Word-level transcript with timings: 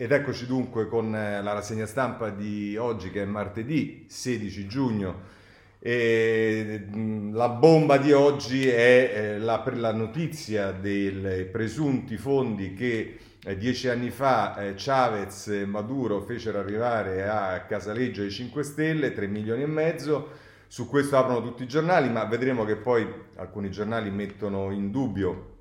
Ed 0.00 0.12
eccoci 0.12 0.46
dunque 0.46 0.86
con 0.86 1.12
eh, 1.12 1.42
la 1.42 1.54
rassegna 1.54 1.84
stampa 1.84 2.30
di 2.30 2.76
oggi 2.76 3.10
che 3.10 3.22
è 3.22 3.24
martedì 3.24 4.06
16 4.08 4.68
giugno. 4.68 5.22
E 5.80 6.86
mm, 6.94 7.34
la 7.34 7.48
bomba 7.48 7.98
di 7.98 8.12
oggi 8.12 8.68
è 8.68 9.10
eh, 9.12 9.38
la, 9.40 9.64
la 9.74 9.92
notizia 9.92 10.70
dei 10.70 11.46
presunti 11.46 12.16
fondi 12.16 12.74
che 12.74 13.18
eh, 13.42 13.56
dieci 13.56 13.88
anni 13.88 14.10
fa 14.10 14.72
Chavez 14.76 15.48
e 15.48 15.66
Maduro 15.66 16.20
fecero 16.20 16.60
arrivare 16.60 17.28
a 17.28 17.64
Casaleggio 17.66 18.22
ai 18.22 18.30
5 18.30 18.62
Stelle, 18.62 19.12
3 19.12 19.26
milioni 19.26 19.62
e 19.62 19.66
mezzo. 19.66 20.28
Su 20.68 20.86
questo 20.86 21.16
aprono 21.16 21.42
tutti 21.42 21.64
i 21.64 21.68
giornali, 21.68 22.08
ma 22.08 22.22
vedremo 22.24 22.64
che 22.64 22.76
poi 22.76 23.04
alcuni 23.34 23.68
giornali 23.68 24.12
mettono 24.12 24.70
in 24.70 24.92
dubbio 24.92 25.56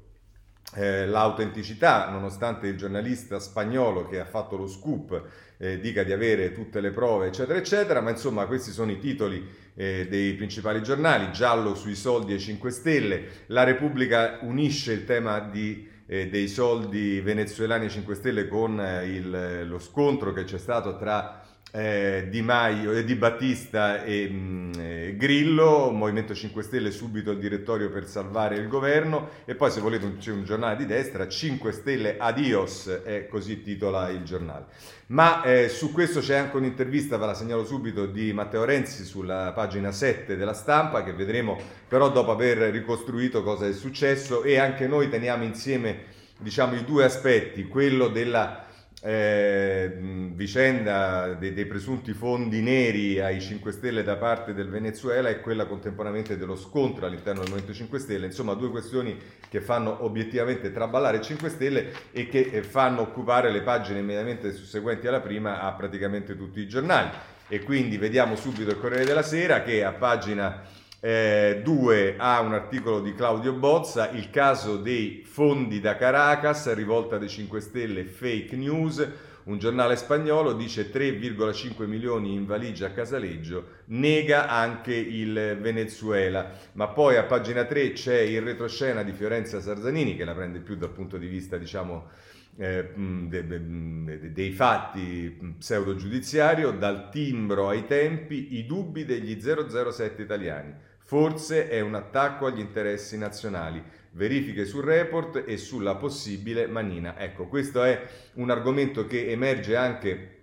eh, 0.75 1.05
l'autenticità, 1.07 2.09
nonostante 2.09 2.67
il 2.67 2.77
giornalista 2.77 3.39
spagnolo 3.39 4.07
che 4.07 4.19
ha 4.19 4.25
fatto 4.25 4.57
lo 4.57 4.67
scoop 4.67 5.23
eh, 5.57 5.79
dica 5.79 6.03
di 6.03 6.11
avere 6.11 6.51
tutte 6.51 6.81
le 6.81 6.91
prove, 6.91 7.27
eccetera, 7.27 7.57
eccetera, 7.57 8.01
ma 8.01 8.11
insomma 8.11 8.45
questi 8.45 8.71
sono 8.71 8.91
i 8.91 8.99
titoli 8.99 9.47
eh, 9.75 10.07
dei 10.09 10.33
principali 10.33 10.83
giornali, 10.83 11.31
giallo 11.31 11.73
sui 11.73 11.95
soldi 11.95 12.33
e 12.33 12.39
5 12.39 12.69
Stelle, 12.71 13.23
la 13.47 13.63
Repubblica 13.63 14.39
unisce 14.41 14.91
il 14.91 15.05
tema 15.05 15.39
di, 15.39 15.87
eh, 16.05 16.27
dei 16.27 16.47
soldi 16.47 17.21
venezuelani 17.21 17.85
e 17.85 17.89
5 17.89 18.15
Stelle 18.15 18.47
con 18.47 18.79
eh, 18.79 19.05
il, 19.05 19.67
lo 19.67 19.79
scontro 19.79 20.33
che 20.33 20.43
c'è 20.43 20.57
stato 20.57 20.97
tra 20.97 21.46
eh, 21.71 22.27
Di 22.29 22.41
Maio, 22.41 22.91
eh, 22.91 23.03
Di 23.03 23.15
Battista 23.15 24.03
e 24.03 24.27
mh, 24.29 24.35
mm, 24.35 24.71
eh, 24.77 25.15
Grillo, 25.17 25.91
Movimento 25.91 26.33
5 26.33 26.63
Stelle 26.63 26.91
subito 26.91 27.31
il 27.31 27.39
direttorio 27.39 27.89
per 27.89 28.07
salvare 28.07 28.55
il 28.55 28.67
governo 28.67 29.29
e 29.45 29.55
poi 29.55 29.71
se 29.71 29.81
volete 29.81 30.05
un, 30.05 30.17
c'è 30.17 30.31
un 30.31 30.43
giornale 30.43 30.75
di 30.75 30.85
destra, 30.85 31.27
5 31.27 31.71
Stelle 31.71 32.17
adios, 32.17 32.87
è 33.03 33.27
così 33.27 33.61
titola 33.61 34.09
il 34.09 34.23
giornale. 34.23 34.65
Ma 35.07 35.41
eh, 35.43 35.69
su 35.69 35.91
questo 35.91 36.19
c'è 36.19 36.35
anche 36.35 36.57
un'intervista, 36.57 37.17
ve 37.17 37.25
la 37.27 37.33
segnalo 37.33 37.65
subito, 37.65 38.05
di 38.05 38.33
Matteo 38.33 38.65
Renzi 38.65 39.05
sulla 39.05 39.51
pagina 39.53 39.91
7 39.91 40.35
della 40.35 40.53
stampa 40.53 41.03
che 41.03 41.13
vedremo 41.13 41.57
però 41.87 42.11
dopo 42.11 42.31
aver 42.31 42.57
ricostruito 42.71 43.41
cosa 43.43 43.67
è 43.67 43.73
successo 43.73 44.43
e 44.43 44.57
anche 44.57 44.87
noi 44.87 45.09
teniamo 45.09 45.43
insieme 45.43 46.15
diciamo 46.37 46.75
i 46.75 46.83
due 46.83 47.03
aspetti, 47.03 47.67
quello 47.67 48.09
della 48.09 48.66
eh, 49.01 49.95
vicenda 50.33 51.33
dei, 51.33 51.53
dei, 51.53 51.65
presunti 51.65 52.13
fondi 52.13 52.61
neri 52.61 53.19
ai 53.19 53.39
5 53.39 53.71
Stelle 53.71 54.03
da 54.03 54.15
parte 54.15 54.53
del 54.53 54.69
Venezuela 54.69 55.29
e 55.29 55.39
quella 55.39 55.65
contemporaneamente 55.65 56.37
dello 56.37 56.55
scontro 56.55 57.05
all'interno 57.05 57.41
del 57.41 57.49
Movimento 57.49 57.75
5 57.75 57.99
Stelle, 57.99 58.25
insomma 58.25 58.53
due 58.53 58.69
questioni 58.69 59.15
che 59.49 59.61
fanno 59.61 60.03
obiettivamente 60.03 60.71
traballare 60.71 61.17
il 61.17 61.23
5 61.23 61.49
Stelle 61.49 61.91
e 62.11 62.27
che 62.27 62.49
eh, 62.51 62.63
fanno 62.63 63.01
occupare 63.01 63.51
le 63.51 63.61
pagine 63.61 63.99
immediatamente 63.99 64.51
susseguenti 64.51 65.07
alla 65.07 65.21
prima 65.21 65.61
a 65.61 65.73
praticamente 65.73 66.35
tutti 66.35 66.59
i 66.59 66.67
giornali. 66.67 67.09
E 67.49 67.61
quindi 67.61 67.97
vediamo 67.97 68.35
subito 68.35 68.71
il 68.71 68.79
Corriere 68.79 69.05
della 69.05 69.21
Sera 69.21 69.61
che 69.61 69.83
a 69.83 69.93
pagina 69.93 70.63
2 70.99 72.07
eh, 72.07 72.15
ha 72.17 72.39
un 72.41 72.53
articolo 72.53 73.01
di 73.01 73.13
Claudio 73.13 73.53
Bozza, 73.53 74.09
il 74.09 74.31
caso 74.31 74.77
dei 74.77 75.23
fondi 75.23 75.79
da 75.79 75.95
Caracas, 75.95 76.73
rivolta 76.73 77.19
dei 77.19 77.29
5 77.29 77.59
Stelle, 77.59 78.05
fake 78.05 78.55
news. 78.55 79.07
Un 79.43 79.59
giornale 79.59 79.95
spagnolo 79.95 80.53
dice 80.53 80.91
3,5 80.91 81.85
milioni 81.85 82.33
in 82.33 82.45
valigia 82.45 82.87
a 82.87 82.91
Casaleggio, 82.91 83.65
nega 83.85 84.49
anche 84.49 84.93
il 84.93 85.57
Venezuela. 85.61 86.51
Ma 86.73 86.87
poi 86.87 87.15
a 87.15 87.23
pagina 87.23 87.63
3 87.63 87.93
c'è 87.93 88.19
il 88.19 88.41
retroscena 88.41 89.03
di 89.03 89.13
Fiorenza 89.13 89.61
Sarzanini, 89.61 90.17
che 90.17 90.25
la 90.25 90.33
prende 90.33 90.59
più 90.59 90.75
dal 90.75 90.89
punto 90.89 91.17
di 91.17 91.27
vista, 91.27 91.57
diciamo, 91.57 92.09
eh, 92.57 92.91
de, 92.95 93.47
de, 93.47 94.31
dei 94.33 94.51
fatti 94.51 95.55
pseudo 95.59 95.95
giudiziario, 95.95 96.71
dal 96.71 97.09
timbro 97.09 97.69
ai 97.69 97.85
tempi, 97.85 98.57
i 98.57 98.65
dubbi 98.65 99.05
degli 99.05 99.39
007 99.39 100.21
italiani. 100.21 100.73
Forse 101.07 101.69
è 101.69 101.79
un 101.79 101.95
attacco 101.95 102.47
agli 102.47 102.59
interessi 102.59 103.17
nazionali. 103.17 103.81
Verifiche 104.11 104.65
sul 104.65 104.83
report 104.83 105.41
e 105.47 105.55
sulla 105.55 105.95
possibile 105.95 106.67
manina. 106.67 107.17
Ecco, 107.17 107.45
questo 107.45 107.81
è 107.81 108.05
un 108.33 108.49
argomento 108.49 109.07
che 109.07 109.31
emerge 109.31 109.77
anche 109.77 110.35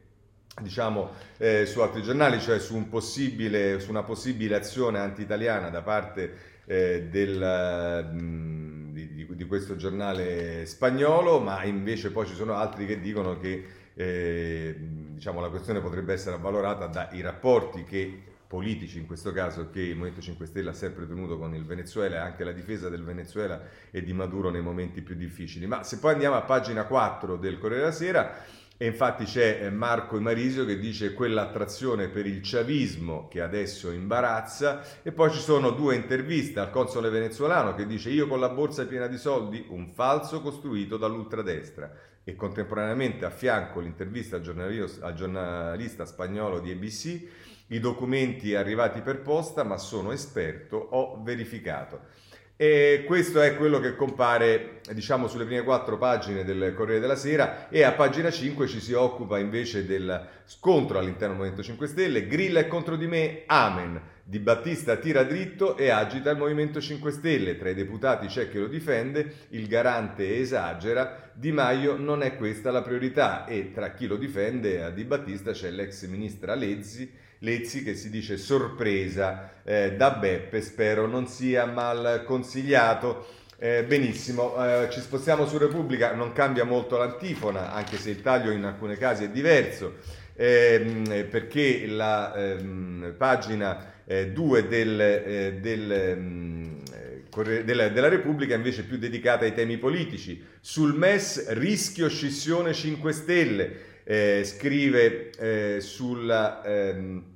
diciamo, 0.62 1.10
eh, 1.36 1.66
su 1.66 1.80
altri 1.80 2.00
giornali, 2.00 2.40
cioè 2.40 2.58
su, 2.58 2.76
un 2.76 2.88
su, 2.98 3.90
una 3.90 4.04
possibile 4.04 4.56
azione 4.56 5.00
anti-italiana 5.00 5.68
da 5.68 5.82
parte 5.82 6.34
eh, 6.64 7.08
del, 7.10 8.08
mh, 8.10 8.22
mm, 8.22 8.92
di, 8.94 9.26
di, 9.36 9.44
questo 9.44 9.76
giornale 9.76 10.64
spagnolo, 10.64 11.40
ma 11.40 11.62
invece 11.64 12.10
poi 12.10 12.26
ci 12.26 12.34
sono 12.34 12.54
altri 12.54 12.86
che 12.86 13.00
dicono 13.00 13.38
che 13.38 13.66
eh, 13.92 14.74
diciamo, 14.78 15.42
la 15.42 15.50
questione 15.50 15.80
potrebbe 15.80 16.14
essere 16.14 16.36
avvalorata 16.36 16.86
dai 16.86 17.20
rapporti 17.20 17.84
che 17.84 18.32
politici 18.54 18.98
in 18.98 19.06
questo 19.06 19.32
caso 19.32 19.68
che 19.68 19.80
il 19.80 19.96
Movimento 19.96 20.20
5 20.20 20.46
Stelle 20.46 20.70
ha 20.70 20.74
sempre 20.74 21.08
tenuto 21.08 21.36
con 21.36 21.56
il 21.56 21.64
Venezuela 21.64 22.14
e 22.14 22.18
anche 22.18 22.44
la 22.44 22.52
difesa 22.52 22.88
del 22.88 23.02
Venezuela 23.02 23.60
e 23.90 24.00
di 24.04 24.12
Maduro 24.12 24.48
nei 24.48 24.62
momenti 24.62 25.02
più 25.02 25.16
difficili. 25.16 25.66
Ma 25.66 25.82
se 25.82 25.98
poi 25.98 26.12
andiamo 26.12 26.36
a 26.36 26.42
pagina 26.42 26.84
4 26.84 27.36
del 27.36 27.58
Corriere 27.58 27.82
della 27.82 27.92
Sera, 27.92 28.44
e 28.76 28.86
infatti 28.86 29.24
c'è 29.24 29.58
eh, 29.60 29.70
Marco 29.70 30.16
Imarisio 30.16 30.64
che 30.64 30.78
dice 30.78 31.14
quell'attrazione 31.14 32.08
per 32.08 32.26
il 32.26 32.40
chavismo 32.42 33.26
che 33.26 33.40
adesso 33.40 33.90
imbarazza 33.90 35.02
e 35.02 35.10
poi 35.10 35.30
ci 35.32 35.40
sono 35.40 35.70
due 35.70 35.96
interviste 35.96 36.60
al 36.60 36.70
console 36.70 37.08
venezuelano 37.08 37.74
che 37.74 37.86
dice 37.86 38.10
io 38.10 38.28
con 38.28 38.38
la 38.40 38.48
borsa 38.48 38.86
piena 38.86 39.08
di 39.08 39.18
soldi, 39.18 39.64
un 39.68 39.88
falso 39.88 40.40
costruito 40.40 40.96
dall'ultradestra 40.96 41.92
e 42.24 42.34
contemporaneamente 42.34 43.24
a 43.24 43.30
fianco 43.30 43.80
l'intervista 43.80 44.36
al 44.36 44.98
al 45.00 45.14
giornalista 45.14 46.04
spagnolo 46.04 46.58
di 46.58 46.72
ABC 46.72 47.22
i 47.68 47.80
documenti 47.80 48.54
arrivati 48.54 49.00
per 49.00 49.20
posta, 49.20 49.64
ma 49.64 49.78
sono 49.78 50.12
esperto, 50.12 50.76
ho 50.76 51.22
verificato. 51.22 52.00
E 52.56 53.02
questo 53.04 53.40
è 53.40 53.56
quello 53.56 53.80
che 53.80 53.96
compare, 53.96 54.80
diciamo, 54.92 55.26
sulle 55.26 55.44
prime 55.44 55.64
quattro 55.64 55.98
pagine 55.98 56.44
del 56.44 56.72
Corriere 56.72 57.00
della 57.00 57.16
Sera 57.16 57.68
e 57.68 57.82
a 57.82 57.92
pagina 57.92 58.30
5 58.30 58.68
ci 58.68 58.78
si 58.78 58.92
occupa 58.92 59.40
invece 59.40 59.84
del 59.84 60.24
scontro 60.44 60.98
all'interno 60.98 61.34
del 61.34 61.36
Movimento 61.38 61.64
5 61.64 61.86
Stelle. 61.88 62.28
Grilla 62.28 62.60
è 62.60 62.68
contro 62.68 62.94
di 62.94 63.08
me, 63.08 63.42
amen. 63.46 64.00
Di 64.22 64.38
Battista 64.38 64.96
tira 64.96 65.24
dritto 65.24 65.76
e 65.76 65.90
agita 65.90 66.30
il 66.30 66.38
Movimento 66.38 66.80
5 66.80 67.10
Stelle. 67.10 67.58
Tra 67.58 67.70
i 67.70 67.74
deputati 67.74 68.28
c'è 68.28 68.48
chi 68.48 68.58
lo 68.58 68.68
difende, 68.68 69.32
il 69.48 69.66
garante 69.66 70.38
esagera, 70.38 71.32
Di 71.34 71.50
Maio 71.50 71.96
non 71.96 72.22
è 72.22 72.36
questa 72.36 72.70
la 72.70 72.82
priorità 72.82 73.46
e 73.46 73.72
tra 73.72 73.90
chi 73.90 74.06
lo 74.06 74.16
difende 74.16 74.80
a 74.80 74.90
Di 74.90 75.02
Battista 75.02 75.50
c'è 75.50 75.70
l'ex 75.70 76.06
ministra 76.06 76.54
Lezzi 76.54 77.22
Lezzi 77.44 77.84
che 77.84 77.94
si 77.94 78.08
dice 78.08 78.38
sorpresa 78.38 79.52
eh, 79.64 79.92
da 79.92 80.12
Beppe, 80.12 80.62
spero 80.62 81.06
non 81.06 81.28
sia 81.28 81.66
mal 81.66 82.24
consigliato. 82.24 83.26
Eh, 83.58 83.84
benissimo, 83.84 84.56
eh, 84.56 84.88
ci 84.90 85.00
spostiamo 85.00 85.46
su 85.46 85.58
Repubblica, 85.58 86.14
non 86.14 86.32
cambia 86.32 86.64
molto 86.64 86.96
l'antifona, 86.96 87.72
anche 87.72 87.98
se 87.98 88.10
il 88.10 88.22
taglio 88.22 88.50
in 88.50 88.64
alcuni 88.64 88.96
casi 88.96 89.24
è 89.24 89.28
diverso, 89.28 89.96
ehm, 90.34 91.28
perché 91.28 91.86
la 91.86 92.34
ehm, 92.34 93.14
pagina 93.16 93.92
2 94.04 94.58
eh, 94.58 94.66
del, 94.66 95.00
eh, 95.00 95.58
del 95.60 95.92
ehm, 95.92 96.82
della, 97.64 97.88
della, 97.88 98.08
Repubblica 98.08 98.54
invece 98.54 98.82
è 98.82 98.84
più 98.84 98.96
dedicata 98.96 99.44
ai 99.44 99.52
temi 99.52 99.76
politici. 99.76 100.42
Sul 100.60 100.94
MES 100.94 101.48
rischio 101.48 102.08
scissione 102.08 102.72
5 102.72 103.12
Stelle, 103.12 103.76
eh, 104.04 104.42
scrive 104.44 105.30
eh, 105.30 105.80
sulla 105.80 106.62
ehm, 106.64 107.33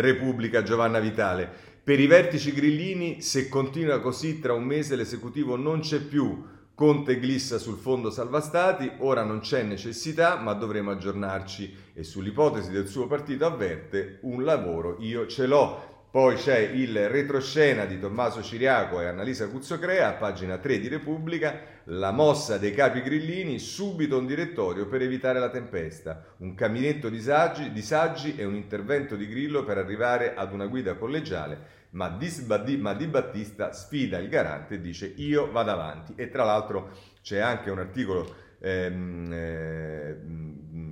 Repubblica 0.00 0.62
Giovanna 0.62 1.00
Vitale. 1.00 1.48
Per 1.82 1.98
i 1.98 2.06
vertici 2.06 2.52
grillini, 2.52 3.22
se 3.22 3.48
continua 3.48 4.00
così, 4.00 4.40
tra 4.40 4.52
un 4.52 4.64
mese 4.64 4.96
l'esecutivo 4.96 5.56
non 5.56 5.80
c'è 5.80 6.00
più. 6.00 6.44
Conte 6.74 7.18
glissa 7.18 7.58
sul 7.58 7.78
fondo 7.78 8.10
salva 8.10 8.40
stati, 8.40 8.90
ora 8.98 9.22
non 9.22 9.40
c'è 9.40 9.62
necessità, 9.62 10.36
ma 10.36 10.52
dovremo 10.52 10.90
aggiornarci 10.90 11.74
e 11.94 12.02
sull'ipotesi 12.02 12.70
del 12.70 12.88
suo 12.88 13.06
partito 13.06 13.46
avverte 13.46 14.18
un 14.22 14.44
lavoro 14.44 14.96
io 14.98 15.26
ce 15.26 15.46
l'ho. 15.46 15.95
Poi 16.16 16.36
c'è 16.36 16.56
il 16.56 17.10
retroscena 17.10 17.84
di 17.84 18.00
Tommaso 18.00 18.42
Ciriaco 18.42 19.02
e 19.02 19.04
Annalisa 19.04 19.48
Cuzzocrea, 19.48 20.14
pagina 20.14 20.56
3 20.56 20.78
di 20.78 20.88
Repubblica, 20.88 21.60
la 21.84 22.10
mossa 22.10 22.56
dei 22.56 22.72
capi 22.72 23.02
grillini, 23.02 23.58
subito 23.58 24.16
un 24.16 24.24
direttorio 24.24 24.86
per 24.86 25.02
evitare 25.02 25.38
la 25.38 25.50
tempesta, 25.50 26.24
un 26.38 26.54
caminetto 26.54 27.10
di 27.10 27.20
saggi, 27.20 27.70
di 27.70 27.82
saggi 27.82 28.34
e 28.34 28.46
un 28.46 28.54
intervento 28.54 29.14
di 29.14 29.28
Grillo 29.28 29.62
per 29.62 29.76
arrivare 29.76 30.34
ad 30.34 30.54
una 30.54 30.64
guida 30.64 30.94
collegiale, 30.94 31.58
ma 31.90 32.08
Di, 32.08 32.78
ma 32.78 32.94
di 32.94 33.06
Battista 33.08 33.74
sfida 33.74 34.16
il 34.16 34.30
garante 34.30 34.76
e 34.76 34.80
dice 34.80 35.12
io 35.16 35.50
vado 35.52 35.70
avanti. 35.70 36.14
E 36.16 36.30
tra 36.30 36.44
l'altro 36.44 36.96
c'è 37.20 37.40
anche 37.40 37.70
un 37.70 37.78
articolo 37.78 38.34
ehm, 38.58 39.32
eh, 39.34 40.16
di 40.22 40.85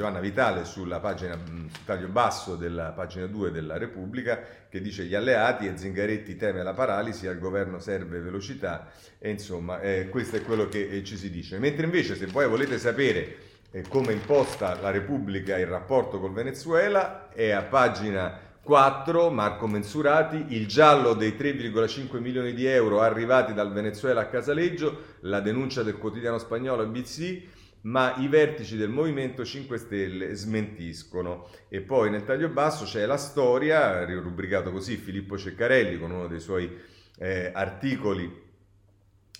Giovanna 0.00 0.20
Vitale 0.20 0.64
sulla 0.64 0.98
pagina, 0.98 1.36
sul 1.44 1.68
taglio 1.84 2.08
basso 2.08 2.56
della 2.56 2.92
pagina 2.92 3.26
2 3.26 3.50
della 3.50 3.76
Repubblica 3.76 4.40
che 4.70 4.80
dice 4.80 5.04
gli 5.04 5.14
alleati 5.14 5.66
e 5.66 5.76
Zingaretti 5.76 6.36
teme 6.36 6.62
la 6.62 6.72
paralisi, 6.72 7.26
al 7.26 7.38
governo 7.38 7.80
serve 7.80 8.18
velocità 8.20 8.90
e 9.18 9.28
insomma 9.28 9.78
eh, 9.82 10.08
questo 10.08 10.36
è 10.36 10.42
quello 10.42 10.68
che 10.68 10.88
eh, 10.88 11.04
ci 11.04 11.18
si 11.18 11.28
dice. 11.28 11.58
Mentre 11.58 11.84
invece 11.84 12.16
se 12.16 12.28
poi 12.28 12.48
volete 12.48 12.78
sapere 12.78 13.36
eh, 13.72 13.84
come 13.90 14.14
imposta 14.14 14.80
la 14.80 14.90
Repubblica 14.90 15.58
il 15.58 15.66
rapporto 15.66 16.18
col 16.18 16.32
Venezuela 16.32 17.28
e 17.34 17.50
a 17.50 17.60
pagina 17.60 18.40
4 18.62 19.28
Marco 19.28 19.66
Mensurati, 19.66 20.46
il 20.54 20.66
giallo 20.66 21.12
dei 21.12 21.32
3,5 21.32 22.18
milioni 22.20 22.54
di 22.54 22.64
euro 22.64 23.02
arrivati 23.02 23.52
dal 23.52 23.70
Venezuela 23.70 24.22
a 24.22 24.26
Casaleggio, 24.28 25.18
la 25.20 25.40
denuncia 25.40 25.82
del 25.82 25.98
quotidiano 25.98 26.38
spagnolo 26.38 26.84
ABC, 26.84 27.42
ma 27.82 28.16
i 28.16 28.28
vertici 28.28 28.76
del 28.76 28.90
Movimento 28.90 29.44
5 29.44 29.78
Stelle 29.78 30.34
smentiscono. 30.34 31.48
E 31.68 31.80
poi 31.80 32.10
nel 32.10 32.24
taglio 32.24 32.48
basso 32.48 32.84
c'è 32.84 33.06
la 33.06 33.16
storia, 33.16 34.04
rubricato 34.04 34.70
così 34.70 34.96
Filippo 34.96 35.38
Ceccarelli 35.38 35.98
con 35.98 36.10
uno 36.10 36.26
dei 36.26 36.40
suoi 36.40 36.70
eh, 37.18 37.50
articoli 37.54 38.48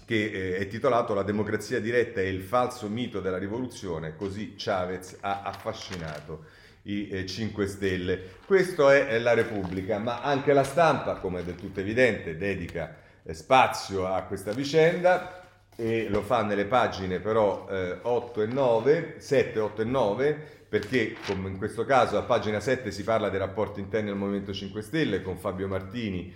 che 0.07 0.25
eh, 0.25 0.57
è 0.57 0.67
titolato 0.67 1.15
La 1.15 1.23
democrazia 1.23 1.81
diretta 1.81 2.21
e 2.21 2.29
il 2.29 2.43
falso 2.43 2.89
mito 2.89 3.21
della 3.21 3.39
rivoluzione, 3.39 4.17
così 4.17 4.55
Chavez 4.57 5.19
ha 5.21 5.43
affascinato 5.43 6.47
i 6.83 7.09
eh, 7.09 7.27
5 7.27 7.67
Stelle. 7.67 8.23
Questo 8.47 8.89
è, 8.89 9.07
è, 9.07 9.19
la 9.19 9.35
Repubblica, 9.35 9.99
ma 9.99 10.23
anche 10.23 10.53
la 10.53 10.65
stampa, 10.65 11.17
come 11.17 11.41
è 11.41 11.45
del 11.45 11.57
tutto 11.57 11.81
evidente, 11.81 12.37
dedica 12.37 12.97
eh, 13.23 13.35
spazio 13.35 14.07
a 14.07 14.23
questa 14.23 14.53
vicenda 14.53 15.40
e 15.81 16.11
lo 16.11 16.21
fa 16.21 16.43
nelle 16.43 16.67
pagine 16.67 17.21
però 17.21 17.67
8 18.03 18.41
eh, 18.43 18.44
e 18.44 18.47
9, 18.47 19.15
7, 19.17 19.59
8 19.59 19.81
e 19.81 19.85
9, 19.87 20.47
perché 20.69 21.17
come 21.27 21.49
in 21.49 21.56
questo 21.56 21.87
caso 21.87 22.19
a 22.19 22.23
pagina 22.23 22.61
7 22.61 22.91
si 22.91 23.03
parla 23.03 23.31
dei 23.31 23.38
rapporti 23.38 23.81
interni 23.81 24.11
al 24.11 24.17
Movimento 24.17 24.53
5 24.53 24.82
Stelle 24.82 25.23
con 25.23 25.38
Fabio 25.38 25.69
Martini 25.69 26.32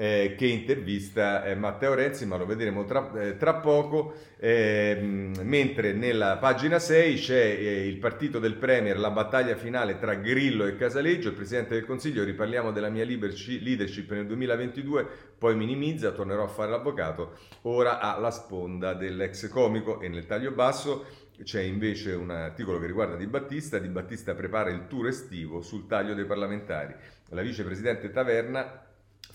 eh, 0.00 0.36
che 0.38 0.46
intervista 0.46 1.44
eh, 1.44 1.56
Matteo 1.56 1.92
Renzi, 1.92 2.24
ma 2.24 2.36
lo 2.36 2.46
vedremo 2.46 2.84
tra, 2.84 3.10
eh, 3.20 3.36
tra 3.36 3.54
poco, 3.54 4.14
ehm, 4.38 5.40
mentre 5.42 5.92
nella 5.92 6.36
pagina 6.36 6.78
6 6.78 7.16
c'è 7.16 7.56
eh, 7.58 7.88
il 7.88 7.98
partito 7.98 8.38
del 8.38 8.54
Premier, 8.54 8.96
la 8.96 9.10
battaglia 9.10 9.56
finale 9.56 9.98
tra 9.98 10.14
Grillo 10.14 10.66
e 10.66 10.76
Casaleggio, 10.76 11.30
il 11.30 11.34
Presidente 11.34 11.74
del 11.74 11.84
Consiglio, 11.84 12.22
riparliamo 12.22 12.70
della 12.70 12.90
mia 12.90 13.04
leadership 13.04 14.12
nel 14.12 14.26
2022, 14.28 15.04
poi 15.36 15.56
minimizza, 15.56 16.12
tornerò 16.12 16.44
a 16.44 16.48
fare 16.48 16.70
l'avvocato, 16.70 17.32
ora 17.62 17.98
ha 17.98 18.16
la 18.20 18.30
sponda 18.30 18.94
dell'ex 18.94 19.48
comico 19.48 20.00
e 20.00 20.08
nel 20.08 20.26
taglio 20.26 20.52
basso 20.52 21.06
c'è 21.42 21.62
invece 21.62 22.12
un 22.12 22.30
articolo 22.30 22.78
che 22.78 22.86
riguarda 22.86 23.16
Di 23.16 23.26
Battista, 23.26 23.78
Di 23.78 23.88
Battista 23.88 24.34
prepara 24.34 24.70
il 24.70 24.86
tour 24.86 25.08
estivo 25.08 25.60
sul 25.60 25.88
taglio 25.88 26.14
dei 26.14 26.24
parlamentari. 26.24 26.94
La 27.30 27.42
vicepresidente 27.42 28.10
Taverna 28.10 28.86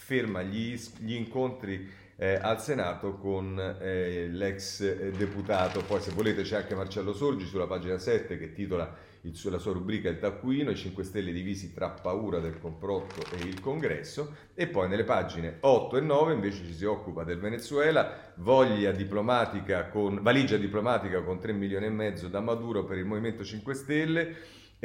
ferma 0.03 0.41
gli, 0.41 0.77
gli 0.99 1.13
incontri 1.13 1.89
eh, 2.17 2.35
al 2.35 2.61
Senato 2.61 3.15
con 3.15 3.57
eh, 3.79 4.27
l'ex 4.27 4.81
eh, 4.81 5.11
deputato. 5.11 5.81
Poi 5.81 6.01
se 6.01 6.11
volete 6.11 6.41
c'è 6.41 6.57
anche 6.57 6.75
Marcello 6.75 7.13
Sorgi 7.13 7.45
sulla 7.45 7.67
pagina 7.67 7.97
7 7.97 8.37
che 8.37 8.51
titola 8.51 8.93
il, 9.21 9.39
la 9.45 9.57
sua 9.57 9.71
rubrica 9.71 10.09
Il 10.09 10.19
taccuino, 10.19 10.71
i 10.71 10.75
5 10.75 11.05
Stelle 11.05 11.31
divisi 11.31 11.73
tra 11.73 11.89
paura 11.89 12.39
del 12.39 12.59
complotto 12.59 13.23
e 13.33 13.47
il 13.47 13.61
congresso 13.61 14.35
e 14.53 14.67
poi 14.67 14.89
nelle 14.89 15.05
pagine 15.05 15.57
8 15.61 15.95
e 15.95 16.01
9 16.01 16.33
invece 16.33 16.65
ci 16.65 16.73
si 16.73 16.83
occupa 16.83 17.23
del 17.23 17.39
Venezuela, 17.39 18.33
voglia 18.35 18.91
diplomatica 18.91 19.87
con, 19.87 20.21
valigia 20.21 20.57
diplomatica 20.57 21.21
con 21.21 21.39
3 21.39 21.53
milioni 21.53 21.85
e 21.85 21.91
mezzo 21.91 22.27
da 22.27 22.41
Maduro 22.41 22.83
per 22.83 22.97
il 22.97 23.05
Movimento 23.05 23.45
5 23.45 23.73
Stelle 23.73 24.35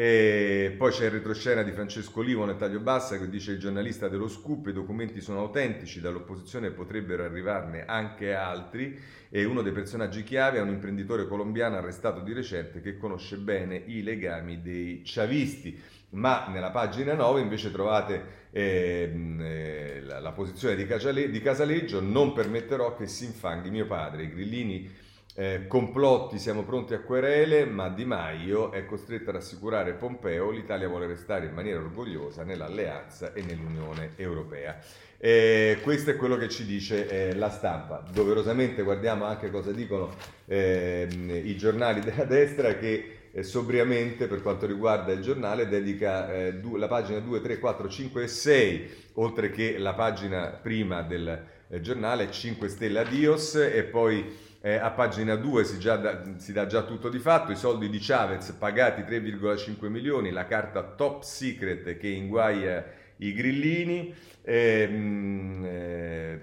e 0.01 0.77
poi 0.79 0.93
c'è 0.93 1.07
il 1.07 1.11
retroscena 1.11 1.65
di 1.65 1.73
Francesco 1.73 2.21
Livo 2.21 2.45
nel 2.45 2.57
taglio 2.57 2.79
bassa 2.79 3.19
che 3.19 3.29
dice 3.29 3.51
il 3.51 3.59
giornalista 3.59 4.07
dello 4.07 4.29
scoop, 4.29 4.69
i 4.69 4.73
documenti 4.73 5.21
sono 5.21 5.41
autentici, 5.41 6.01
dall'opposizione 6.01 6.71
potrebbero 6.71 7.25
arrivarne 7.25 7.85
anche 7.85 8.33
altri 8.33 8.97
e 9.29 9.43
uno 9.43 9.61
dei 9.61 9.73
personaggi 9.73 10.23
chiave 10.23 10.59
è 10.59 10.61
un 10.61 10.69
imprenditore 10.69 11.27
colombiano 11.27 11.79
arrestato 11.79 12.21
di 12.21 12.33
recente 12.33 12.81
che 12.81 12.97
conosce 12.97 13.39
bene 13.39 13.75
i 13.87 14.05
legami 14.05 14.63
dei 14.63 15.03
chavisti. 15.05 15.77
Ma 16.11 16.47
nella 16.47 16.71
pagina 16.71 17.15
9 17.15 17.41
invece 17.41 17.73
trovate 17.73 18.47
eh, 18.53 19.13
eh, 19.41 20.01
la, 20.05 20.21
la, 20.21 20.31
posizione 20.31 20.77
di, 20.77 20.87
Casale, 20.87 21.29
di 21.29 21.41
Casaleggio, 21.41 22.01
non 22.01 22.33
permetterò 22.33 22.95
che 22.95 23.09
si 23.09 23.25
infanghi 23.25 23.69
mio 23.69 23.87
padre, 23.87 24.23
i 24.23 24.31
grillini 24.31 25.07
eh, 25.39 25.69
complotti, 25.69 26.37
siamo 26.37 26.65
pronti 26.65 26.95
a 26.95 26.99
querele, 26.99 27.65
ma 27.65 27.89
Di 27.91 28.05
Maio 28.05 28.73
è 28.73 28.85
costretto 28.85 29.31
a 29.31 29.35
rassicurare 29.35 29.93
Pompeo, 29.93 30.51
l'Italia 30.51 30.89
vuole 30.89 31.07
restare 31.07 31.47
in 31.47 31.55
maniera 31.55 31.79
orgogliosa 31.79 32.43
nell'alleanza 32.43 33.33
e 33.33 33.43
nell'Unione 33.43 34.15
Europea. 34.17 34.81
Eh, 35.17 35.79
questo 35.81 36.11
è 36.11 36.17
quello 36.17 36.37
che 36.37 36.49
ci 36.49 36.67
dice 36.67 37.09
eh, 37.09 37.35
la 37.37 37.51
stampa. 37.51 38.03
Doverosamente 38.13 38.83
guardiamo 38.83 39.27
anche 39.27 39.49
cosa 39.49 39.71
dicono 39.71 40.13
ehm, 40.47 41.31
i 41.31 41.57
giornali 41.57 42.01
della 42.01 42.25
destra 42.25 42.75
che 42.75 43.29
eh, 43.31 43.45
sobriamente 43.45 44.27
per 44.27 44.43
quanto 44.43 44.67
riguarda 44.67 45.13
il 45.13 45.23
giornale 45.23 45.69
dedica 45.69 46.35
eh, 46.35 46.55
du- 46.55 46.75
la 46.75 46.89
pagina 46.89 47.21
2, 47.21 47.41
3, 47.41 47.59
4, 47.61 47.89
5 47.89 48.23
e 48.25 48.27
6, 48.27 48.91
oltre 49.15 49.51
che 49.51 49.79
la 49.79 49.95
pagina 49.95 50.49
prima 50.49 51.03
del 51.03 51.45
eh, 51.69 51.81
giornale 51.81 52.29
5 52.29 52.69
Stelle 52.69 52.99
Adios 52.99 53.55
e 53.55 53.85
poi 53.85 54.47
eh, 54.61 54.75
a 54.75 54.91
pagina 54.91 55.37
2 55.37 55.65
si, 55.65 55.79
da, 55.79 56.23
si, 56.37 56.53
dà 56.53 56.67
già 56.67 56.83
tutto 56.83 57.09
di 57.09 57.19
fatto, 57.19 57.53
i 57.53 57.57
soldi 57.57 57.89
di 57.89 57.99
Chavez 58.01 58.51
pagati 58.53 59.03
3,5 59.03 59.87
milioni, 59.89 60.31
la 60.31 60.47
carta 60.47 60.83
top 60.83 61.23
secret 61.23 61.97
che 61.97 62.09
inguaia 62.09 62.85
i 63.19 63.33
grillini. 63.33 64.13
Ehm, 64.43 65.65
eh, 65.65 66.41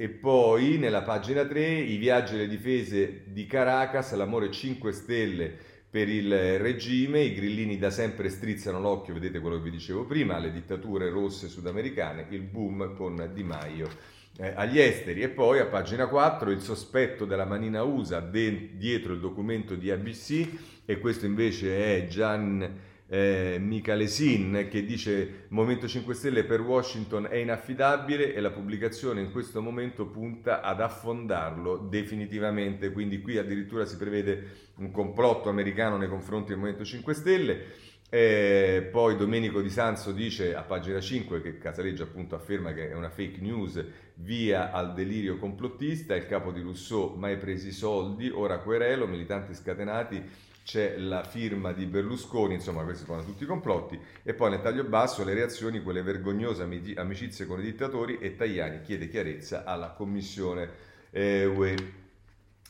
e 0.00 0.08
poi 0.08 0.78
nella 0.78 1.02
pagina 1.02 1.44
3 1.44 1.60
i 1.60 1.96
viaggi 1.96 2.34
e 2.34 2.38
le 2.38 2.48
difese 2.48 3.22
di 3.26 3.46
Caracas, 3.46 4.14
l'amore 4.14 4.50
5 4.50 4.92
stelle 4.92 5.56
per 5.90 6.08
il 6.08 6.58
regime, 6.58 7.20
i 7.20 7.34
grillini 7.34 7.78
da 7.78 7.90
sempre 7.90 8.28
strizzano 8.28 8.78
l'occhio, 8.78 9.14
vedete 9.14 9.40
quello 9.40 9.56
che 9.56 9.62
vi 9.62 9.70
dicevo 9.70 10.04
prima, 10.04 10.36
alle 10.36 10.52
dittature 10.52 11.08
rosse 11.08 11.48
sudamericane, 11.48 12.26
il 12.30 12.42
boom 12.42 12.94
con 12.94 13.30
Di 13.32 13.42
Maio 13.42 13.88
eh, 14.40 14.52
agli 14.54 14.78
esteri 14.78 15.22
e 15.22 15.28
poi 15.28 15.58
a 15.58 15.66
pagina 15.66 16.06
4 16.06 16.50
il 16.50 16.60
sospetto 16.60 17.24
della 17.24 17.44
manina 17.44 17.82
USA 17.82 18.20
de- 18.20 18.76
dietro 18.76 19.12
il 19.12 19.20
documento 19.20 19.74
di 19.74 19.90
ABC 19.90 20.48
e 20.84 20.98
questo 21.00 21.26
invece 21.26 21.96
è 21.96 22.06
Gian 22.06 22.86
eh, 23.10 23.56
Michalesin 23.58 24.68
che 24.70 24.84
dice 24.84 25.46
Movimento 25.48 25.88
5 25.88 26.14
Stelle 26.14 26.44
per 26.44 26.60
Washington 26.60 27.26
è 27.28 27.36
inaffidabile 27.36 28.32
e 28.32 28.40
la 28.40 28.50
pubblicazione 28.50 29.22
in 29.22 29.32
questo 29.32 29.60
momento 29.60 30.06
punta 30.06 30.60
ad 30.60 30.80
affondarlo 30.80 31.76
definitivamente, 31.78 32.92
quindi 32.92 33.20
qui 33.20 33.38
addirittura 33.38 33.86
si 33.86 33.96
prevede 33.96 34.70
un 34.76 34.90
complotto 34.92 35.48
americano 35.48 35.96
nei 35.96 36.08
confronti 36.08 36.50
del 36.50 36.58
Movimento 36.58 36.84
5 36.84 37.14
Stelle. 37.14 37.66
E 38.10 38.88
poi 38.90 39.16
Domenico 39.16 39.60
Di 39.60 39.68
Sanzo 39.68 40.12
dice 40.12 40.54
a 40.54 40.62
pagina 40.62 40.98
5 40.98 41.42
che 41.42 41.58
Casaleggio 41.58 42.04
appunto 42.04 42.34
afferma 42.34 42.72
che 42.72 42.88
è 42.88 42.94
una 42.94 43.10
fake 43.10 43.38
news 43.42 43.84
via 44.14 44.72
al 44.72 44.94
delirio 44.94 45.36
complottista, 45.36 46.14
il 46.14 46.26
capo 46.26 46.50
di 46.50 46.62
Rousseau 46.62 47.16
mai 47.16 47.36
presi 47.36 47.70
soldi, 47.70 48.30
ora 48.30 48.60
querelo, 48.60 49.06
militanti 49.06 49.54
scatenati, 49.54 50.22
c'è 50.64 50.96
la 50.96 51.22
firma 51.22 51.72
di 51.72 51.84
Berlusconi, 51.84 52.54
insomma 52.54 52.82
questi 52.82 53.04
sono 53.04 53.24
tutti 53.24 53.44
i 53.44 53.46
complotti, 53.46 53.98
e 54.22 54.32
poi 54.32 54.50
nel 54.50 54.62
taglio 54.62 54.84
basso 54.84 55.22
le 55.22 55.34
reazioni, 55.34 55.82
quelle 55.82 56.02
vergognose 56.02 56.62
amicizie 56.62 57.46
con 57.46 57.60
i 57.60 57.62
dittatori 57.62 58.18
e 58.18 58.36
Tajani 58.36 58.80
chiede 58.80 59.08
chiarezza 59.08 59.64
alla 59.64 59.90
Commissione 59.90 60.68
eh, 61.10 61.44
UE. 61.44 61.74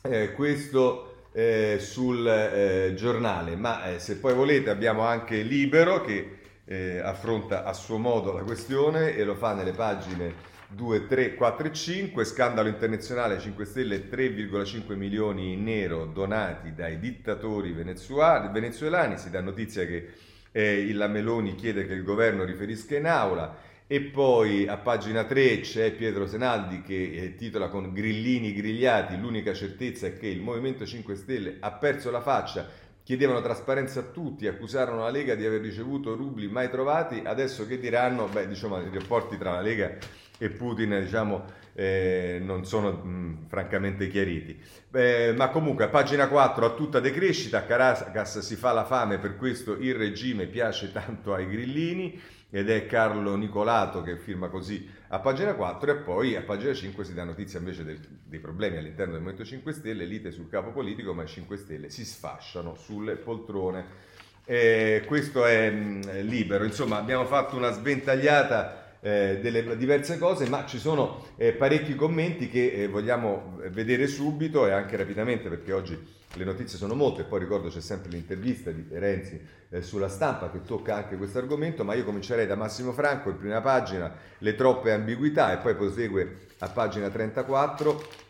Eh, 0.03 0.33
questo 0.33 1.18
eh, 1.33 1.79
sul 1.81 2.27
eh, 2.27 2.95
giornale, 2.95 3.57
ma 3.57 3.91
eh, 3.91 3.99
se 3.99 4.17
poi 4.17 4.35
volete 4.35 4.71
abbiamo 4.71 5.03
anche 5.03 5.43
Libero 5.43 6.01
che 6.01 6.39
eh, 6.65 6.99
affronta 6.99 7.65
a 7.65 7.73
suo 7.73 7.99
modo 7.99 8.33
la 8.33 8.43
questione 8.43 9.15
e 9.15 9.25
lo 9.25 9.35
fa 9.35 9.55
nelle 9.55 9.73
pagine 9.73 10.57
2, 10.71 11.07
3, 11.07 11.35
4 11.35 11.67
e 11.67 11.73
5, 11.73 12.25
scandalo 12.25 12.69
internazionale 12.69 13.39
5 13.39 13.65
Stelle 13.65 14.09
3,5 14.11 14.95
milioni 14.95 15.55
in 15.55 15.65
nero 15.65 16.05
donati 16.05 16.75
dai 16.75 16.99
dittatori 16.99 17.73
venezuelani, 17.73 19.17
si 19.17 19.31
dà 19.31 19.41
notizia 19.41 19.87
che 19.87 20.13
eh, 20.53 20.93
la 20.93 21.07
Meloni 21.07 21.55
chiede 21.55 21.87
che 21.87 21.95
il 21.95 22.03
governo 22.03 22.45
riferisca 22.45 22.97
in 22.97 23.07
aula, 23.07 23.57
e 23.91 24.03
poi 24.03 24.69
a 24.69 24.77
pagina 24.77 25.25
3 25.25 25.61
c'è 25.61 25.93
Pietro 25.93 26.27
Senaldi 26.27 26.83
che 26.83 27.11
eh, 27.11 27.35
titola 27.37 27.69
con 27.69 27.91
Grillini 27.91 28.53
grigliati, 28.53 29.19
l'unica 29.19 29.55
certezza 29.55 30.07
è 30.07 30.19
che 30.19 30.27
il 30.27 30.43
Movimento 30.43 30.85
5 30.85 31.15
Stelle 31.17 31.57
ha 31.59 31.73
perso 31.73 32.11
la 32.11 32.21
faccia, 32.21 32.69
chiedevano 33.03 33.41
trasparenza 33.41 34.01
a 34.01 34.03
tutti, 34.03 34.47
accusarono 34.47 35.05
la 35.05 35.09
Lega 35.09 35.35
di 35.35 35.47
aver 35.47 35.63
ricevuto 35.63 36.15
rubli 36.15 36.49
mai 36.49 36.69
trovati, 36.69 37.23
adesso 37.25 37.67
che 37.67 37.79
diranno? 37.81 38.27
Beh, 38.27 38.47
diciamo 38.47 38.79
i 38.79 38.91
rapporti 38.93 39.39
tra 39.39 39.53
la 39.53 39.63
Lega 39.63 39.97
e 40.37 40.51
Putin 40.51 41.01
diciamo, 41.03 41.45
eh, 41.73 42.39
non 42.43 42.67
sono 42.67 42.93
mh, 42.93 43.47
francamente 43.49 44.09
chiariti. 44.09 44.61
Eh, 44.93 45.33
ma 45.35 45.49
comunque 45.49 45.85
a 45.85 45.89
pagina 45.89 46.29
4 46.29 46.67
a 46.67 46.75
tutta 46.75 47.01
decrescita, 47.01 47.65
Caracas 47.65 48.41
si 48.41 48.55
fa 48.55 48.73
la 48.73 48.85
fame, 48.85 49.17
per 49.17 49.37
questo 49.37 49.79
il 49.79 49.95
regime 49.95 50.45
piace 50.45 50.93
tanto 50.93 51.33
ai 51.33 51.49
grillini 51.49 52.37
ed 52.51 52.71
è 52.71 52.87
Carlo 52.87 53.37
Nicolato 53.37 54.03
che 54.03 54.17
firma 54.17 54.49
così 54.49 54.89
a 55.09 55.19
pagina 55.19 55.55
4 55.55 55.91
e 55.91 55.97
poi 55.97 56.37
a 56.37 56.43
pagina 56.43 56.73
5 56.73 57.05
si 57.05 57.15
dà 57.15 57.25
notizia 57.25 57.59
invece 57.59 57.85
del, 57.85 57.99
dei 58.25 58.39
problemi 58.39 58.79
all'interno 58.79 59.13
del 59.13 59.23
Movimento 59.23 59.49
5 59.49 59.73
Stelle, 59.73 60.05
lite 60.05 60.31
sul 60.31 60.49
capo 60.49 60.71
politico, 60.71 61.15
ma 61.15 61.23
i 61.23 61.27
5 61.27 61.57
Stelle 61.57 61.91
si 61.91 62.05
sfasciano 62.05 62.75
sulle 62.75 63.17
poltrone. 63.17 64.07
Eh, 64.45 65.03
questo 65.07 65.45
è 65.45 65.71
mh, 65.71 66.03
mm, 66.07 66.21
libero, 66.21 66.65
insomma 66.65 66.97
abbiamo 66.97 67.27
fatto 67.27 67.57
una 67.57 67.71
sventagliata 67.71 68.97
eh, 69.01 69.39
delle 69.41 69.77
diverse 69.77 70.19
cose, 70.19 70.49
ma 70.49 70.65
ci 70.67 70.79
sono 70.79 71.27
eh, 71.37 71.53
parecchi 71.53 71.95
commenti 71.95 72.49
che 72.49 72.73
eh, 72.73 72.89
vogliamo 72.89 73.59
vedere 73.71 74.07
subito 74.07 74.67
e 74.67 74.73
anche 74.73 74.97
rapidamente 74.97 75.49
perché 75.49 75.73
oggi 75.73 76.17
le 76.35 76.45
notizie 76.45 76.77
sono 76.79 76.95
molte, 76.95 77.25
poi 77.25 77.41
ricordo 77.41 77.69
c'è 77.69 77.81
sempre 77.81 78.11
l'intervista 78.11 78.71
di 78.71 78.85
Renzi 78.91 79.41
eh, 79.71 79.83
sulla 79.83 80.09
stampa 80.09 80.51
che 80.51 80.63
tocca 80.63 80.95
anche 80.95 81.17
questo 81.17 81.39
argomento, 81.39 81.85
ma 81.85 81.95
io 81.95 82.05
comincerei 82.05 82.47
da 82.47 82.55
Massimo 82.55 82.93
Franco, 82.93 83.31
in 83.31 83.39
prima 83.39 83.61
pagina, 83.61 84.13
le 84.39 84.55
troppe 84.55 84.93
ambiguità 84.93 85.53
e 85.53 85.59
poi 85.59 85.75
prosegue 85.75 86.47
a 86.59 86.69
pagina 86.69 87.09
34 87.09 88.27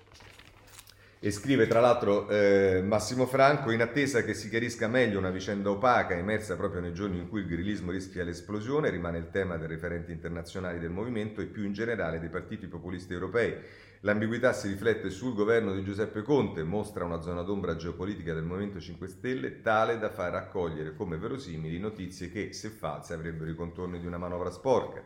e 1.21 1.33
scrive 1.33 1.67
tra 1.67 1.81
l'altro 1.81 2.29
eh, 2.29 2.81
Massimo 2.85 3.27
Franco, 3.27 3.73
in 3.73 3.83
attesa 3.83 4.23
che 4.23 4.35
si 4.35 4.49
chiarisca 4.49 4.87
meglio 4.87 5.19
una 5.19 5.31
vicenda 5.31 5.71
opaca 5.71 6.15
emersa 6.15 6.55
proprio 6.55 6.81
nei 6.81 6.95
giorni 6.95 7.19
in 7.19 7.29
cui 7.29 7.41
il 7.41 7.49
grillismo 7.49 7.91
rischia 7.91 8.23
l'esplosione, 8.23 8.89
rimane 8.91 9.19
il 9.19 9.31
tema 9.31 9.57
dei 9.57 9.67
referenti 9.67 10.13
internazionali 10.13 10.79
del 10.79 10.91
movimento 10.91 11.41
e 11.41 11.47
più 11.47 11.65
in 11.65 11.73
generale 11.73 12.21
dei 12.21 12.29
partiti 12.29 12.69
populisti 12.69 13.13
europei 13.13 13.57
L'ambiguità 14.03 14.53
si 14.53 14.69
riflette 14.69 15.11
sul 15.11 15.35
governo 15.35 15.75
di 15.75 15.83
Giuseppe 15.83 16.23
Conte, 16.23 16.63
mostra 16.63 17.05
una 17.05 17.21
zona 17.21 17.43
d'ombra 17.43 17.75
geopolitica 17.75 18.33
del 18.33 18.45
Movimento 18.45 18.79
5 18.79 19.09
Stelle 19.09 19.61
tale 19.61 19.99
da 19.99 20.09
far 20.09 20.37
accogliere 20.37 20.95
come 20.95 21.17
verosimili 21.17 21.81
notizie 21.81 22.31
che, 22.31 22.53
se 22.53 22.69
false, 22.69 23.15
avrebbero 23.15 23.51
i 23.51 23.57
contorni 23.57 23.99
di 23.99 24.07
una 24.07 24.19
manovra 24.19 24.51
sporca. 24.51 25.03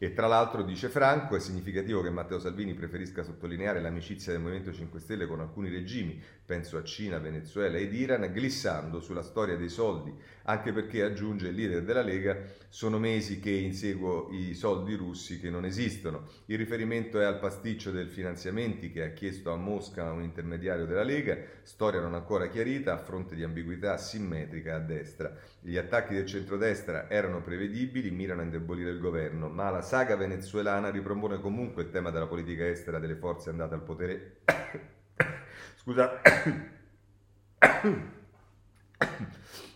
E 0.00 0.12
tra 0.12 0.28
l'altro, 0.28 0.62
dice 0.62 0.88
Franco, 0.88 1.34
è 1.34 1.40
significativo 1.40 2.02
che 2.02 2.10
Matteo 2.10 2.38
Salvini 2.38 2.72
preferisca 2.72 3.24
sottolineare 3.24 3.80
l'amicizia 3.80 4.30
del 4.30 4.40
Movimento 4.40 4.72
5 4.72 5.00
Stelle 5.00 5.26
con 5.26 5.40
alcuni 5.40 5.70
regimi, 5.70 6.22
penso 6.46 6.76
a 6.78 6.84
Cina, 6.84 7.18
Venezuela 7.18 7.78
ed 7.78 7.92
Iran, 7.92 8.30
glissando 8.32 9.00
sulla 9.00 9.24
storia 9.24 9.56
dei 9.56 9.68
soldi, 9.68 10.14
anche 10.44 10.72
perché, 10.72 11.02
aggiunge 11.02 11.48
il 11.48 11.56
leader 11.56 11.82
della 11.82 12.02
Lega, 12.02 12.36
sono 12.68 13.00
mesi 13.00 13.40
che 13.40 13.50
inseguo 13.50 14.28
i 14.30 14.54
soldi 14.54 14.94
russi 14.94 15.40
che 15.40 15.50
non 15.50 15.64
esistono. 15.64 16.28
Il 16.46 16.58
riferimento 16.58 17.18
è 17.20 17.24
al 17.24 17.40
pasticcio 17.40 17.90
del 17.90 18.08
finanziamenti 18.08 18.92
che 18.92 19.02
ha 19.02 19.10
chiesto 19.10 19.50
a 19.50 19.56
Mosca 19.56 20.12
un 20.12 20.22
intermediario 20.22 20.86
della 20.86 21.02
Lega, 21.02 21.36
storia 21.64 22.00
non 22.00 22.14
ancora 22.14 22.46
chiarita 22.46 22.92
a 22.92 22.98
fronte 22.98 23.34
di 23.34 23.42
ambiguità 23.42 23.96
simmetrica 23.96 24.76
a 24.76 24.78
destra. 24.78 25.36
Gli 25.68 25.76
attacchi 25.76 26.14
del 26.14 26.24
centrodestra 26.24 27.10
erano 27.10 27.42
prevedibili, 27.42 28.10
mirano 28.10 28.40
a 28.40 28.44
indebolire 28.44 28.88
il 28.88 28.98
governo, 28.98 29.50
ma 29.50 29.68
la 29.68 29.82
saga 29.82 30.16
venezuelana 30.16 30.88
ripropone 30.88 31.38
comunque 31.40 31.82
il 31.82 31.90
tema 31.90 32.08
della 32.08 32.26
politica 32.26 32.66
estera 32.66 32.98
delle 32.98 33.16
forze 33.16 33.50
andate 33.50 33.74
al 33.74 33.82
potere. 33.82 34.38
Scusa. 35.76 36.22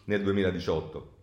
nel 0.04 0.22
2018. 0.22 1.16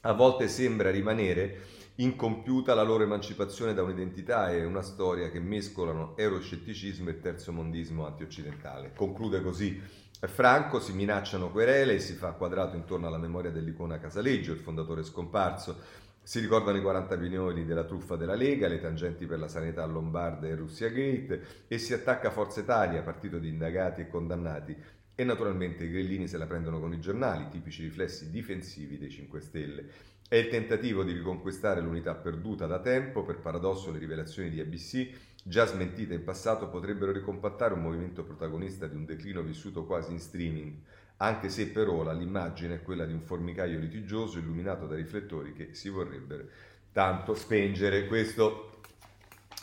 A 0.00 0.12
volte 0.14 0.48
sembra 0.48 0.90
rimanere 0.90 1.74
incompiuta 1.96 2.72
la 2.72 2.84
loro 2.84 3.02
emancipazione 3.02 3.74
da 3.74 3.82
un'identità 3.82 4.50
e 4.50 4.64
una 4.64 4.80
storia 4.80 5.30
che 5.30 5.40
mescolano 5.40 6.16
euroscetticismo 6.16 7.10
e 7.10 7.20
terzomondismo 7.20 8.06
antioccidentale. 8.06 8.92
Conclude 8.94 9.42
così 9.42 9.78
Franco 10.20 10.80
si 10.80 10.94
minacciano 10.94 11.50
querele 11.50 11.94
e 11.94 11.98
si 11.98 12.14
fa 12.14 12.32
quadrato 12.32 12.74
intorno 12.74 13.06
alla 13.06 13.18
memoria 13.18 13.50
dell'icona 13.50 13.98
Casaleggio, 13.98 14.52
il 14.52 14.58
fondatore 14.58 15.04
scomparso. 15.04 16.04
Si 16.22 16.40
ricordano 16.40 16.78
i 16.78 16.82
40 16.82 17.16
milioni 17.16 17.66
della 17.66 17.84
truffa 17.84 18.16
della 18.16 18.34
Lega, 18.34 18.66
le 18.66 18.80
tangenti 18.80 19.26
per 19.26 19.38
la 19.38 19.46
sanità 19.46 19.84
lombarda 19.84 20.46
e 20.48 20.54
Russia 20.54 20.88
Gate 20.88 21.64
e 21.68 21.78
si 21.78 21.92
attacca 21.92 22.30
Forza 22.30 22.60
Italia, 22.60 23.02
partito 23.02 23.38
di 23.38 23.48
indagati 23.48 24.00
e 24.00 24.08
condannati. 24.08 24.74
E 25.14 25.24
naturalmente 25.24 25.84
i 25.84 25.90
grillini 25.90 26.26
se 26.26 26.38
la 26.38 26.46
prendono 26.46 26.80
con 26.80 26.92
i 26.94 27.00
giornali, 27.00 27.48
tipici 27.48 27.82
riflessi 27.82 28.30
difensivi 28.30 28.98
dei 28.98 29.10
5 29.10 29.40
Stelle. 29.40 29.84
È 30.26 30.34
il 30.34 30.48
tentativo 30.48 31.04
di 31.04 31.12
riconquistare 31.12 31.80
l'unità 31.80 32.14
perduta 32.14 32.66
da 32.66 32.80
tempo, 32.80 33.22
per 33.22 33.38
paradosso 33.38 33.92
le 33.92 33.98
rivelazioni 33.98 34.50
di 34.50 34.60
ABC 34.60 35.08
già 35.48 35.64
smentite 35.64 36.14
in 36.14 36.24
passato, 36.24 36.68
potrebbero 36.68 37.12
ricompattare 37.12 37.72
un 37.72 37.82
movimento 37.82 38.24
protagonista 38.24 38.88
di 38.88 38.96
un 38.96 39.04
declino 39.04 39.42
vissuto 39.42 39.84
quasi 39.84 40.10
in 40.10 40.18
streaming, 40.18 40.74
anche 41.18 41.48
se 41.50 41.68
per 41.68 41.88
ora 41.88 42.12
l'immagine 42.12 42.74
è 42.74 42.82
quella 42.82 43.04
di 43.04 43.12
un 43.12 43.20
formicaio 43.22 43.78
litigioso 43.78 44.38
illuminato 44.38 44.86
da 44.86 44.96
riflettori 44.96 45.52
che 45.52 45.68
si 45.72 45.88
vorrebbero 45.88 46.44
tanto 46.90 47.34
spengere. 47.36 48.06
Questo 48.06 48.80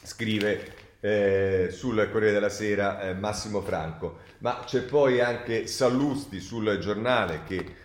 scrive 0.03 0.73
eh, 1.01 1.67
sul 1.69 2.07
Corriere 2.09 2.31
della 2.31 2.49
Sera 2.49 3.01
eh, 3.01 3.13
Massimo 3.13 3.59
Franco. 3.59 4.19
Ma 4.39 4.63
c'è 4.65 4.83
poi 4.83 5.19
anche 5.19 5.67
Sallusti 5.67 6.39
sul 6.39 6.77
giornale 6.79 7.43
che 7.43 7.75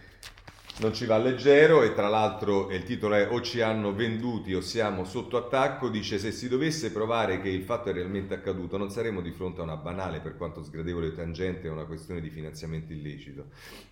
non 0.80 0.94
ci 0.94 1.06
va 1.06 1.18
leggero 1.18 1.82
e 1.82 1.92
tra 1.92 2.08
l'altro 2.08 2.70
il 2.70 2.84
titolo 2.84 3.16
è 3.16 3.28
o 3.28 3.40
ci 3.40 3.60
hanno 3.60 3.92
venduti 3.92 4.54
o 4.54 4.60
siamo 4.60 5.04
sotto 5.04 5.36
attacco, 5.36 5.88
dice 5.88 6.18
se 6.18 6.30
si 6.30 6.48
dovesse 6.48 6.92
provare 6.92 7.40
che 7.40 7.48
il 7.48 7.62
fatto 7.62 7.88
è 7.88 7.92
realmente 7.92 8.34
accaduto 8.34 8.76
non 8.76 8.88
saremo 8.88 9.20
di 9.20 9.32
fronte 9.32 9.60
a 9.60 9.64
una 9.64 9.76
banale 9.76 10.20
per 10.20 10.36
quanto 10.36 10.62
sgradevole 10.62 11.12
tangente 11.12 11.66
a 11.66 11.72
una 11.72 11.84
questione 11.84 12.20
di 12.20 12.30
finanziamento 12.30 12.92
illecito. 12.92 13.46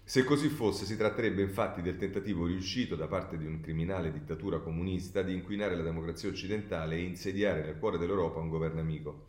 Se 0.04 0.22
così 0.22 0.48
fosse 0.48 0.84
si 0.84 0.96
tratterebbe 0.96 1.42
infatti 1.42 1.82
del 1.82 1.96
tentativo 1.96 2.46
riuscito 2.46 2.94
da 2.94 3.08
parte 3.08 3.36
di 3.36 3.46
un 3.46 3.60
criminale 3.60 4.12
dittatura 4.12 4.58
comunista 4.58 5.22
di 5.22 5.34
inquinare 5.34 5.74
la 5.74 5.82
democrazia 5.82 6.28
occidentale 6.28 6.94
e 6.94 7.00
insediare 7.00 7.64
nel 7.64 7.78
cuore 7.80 7.98
dell'Europa 7.98 8.38
un 8.38 8.48
governo 8.48 8.80
amico. 8.80 9.24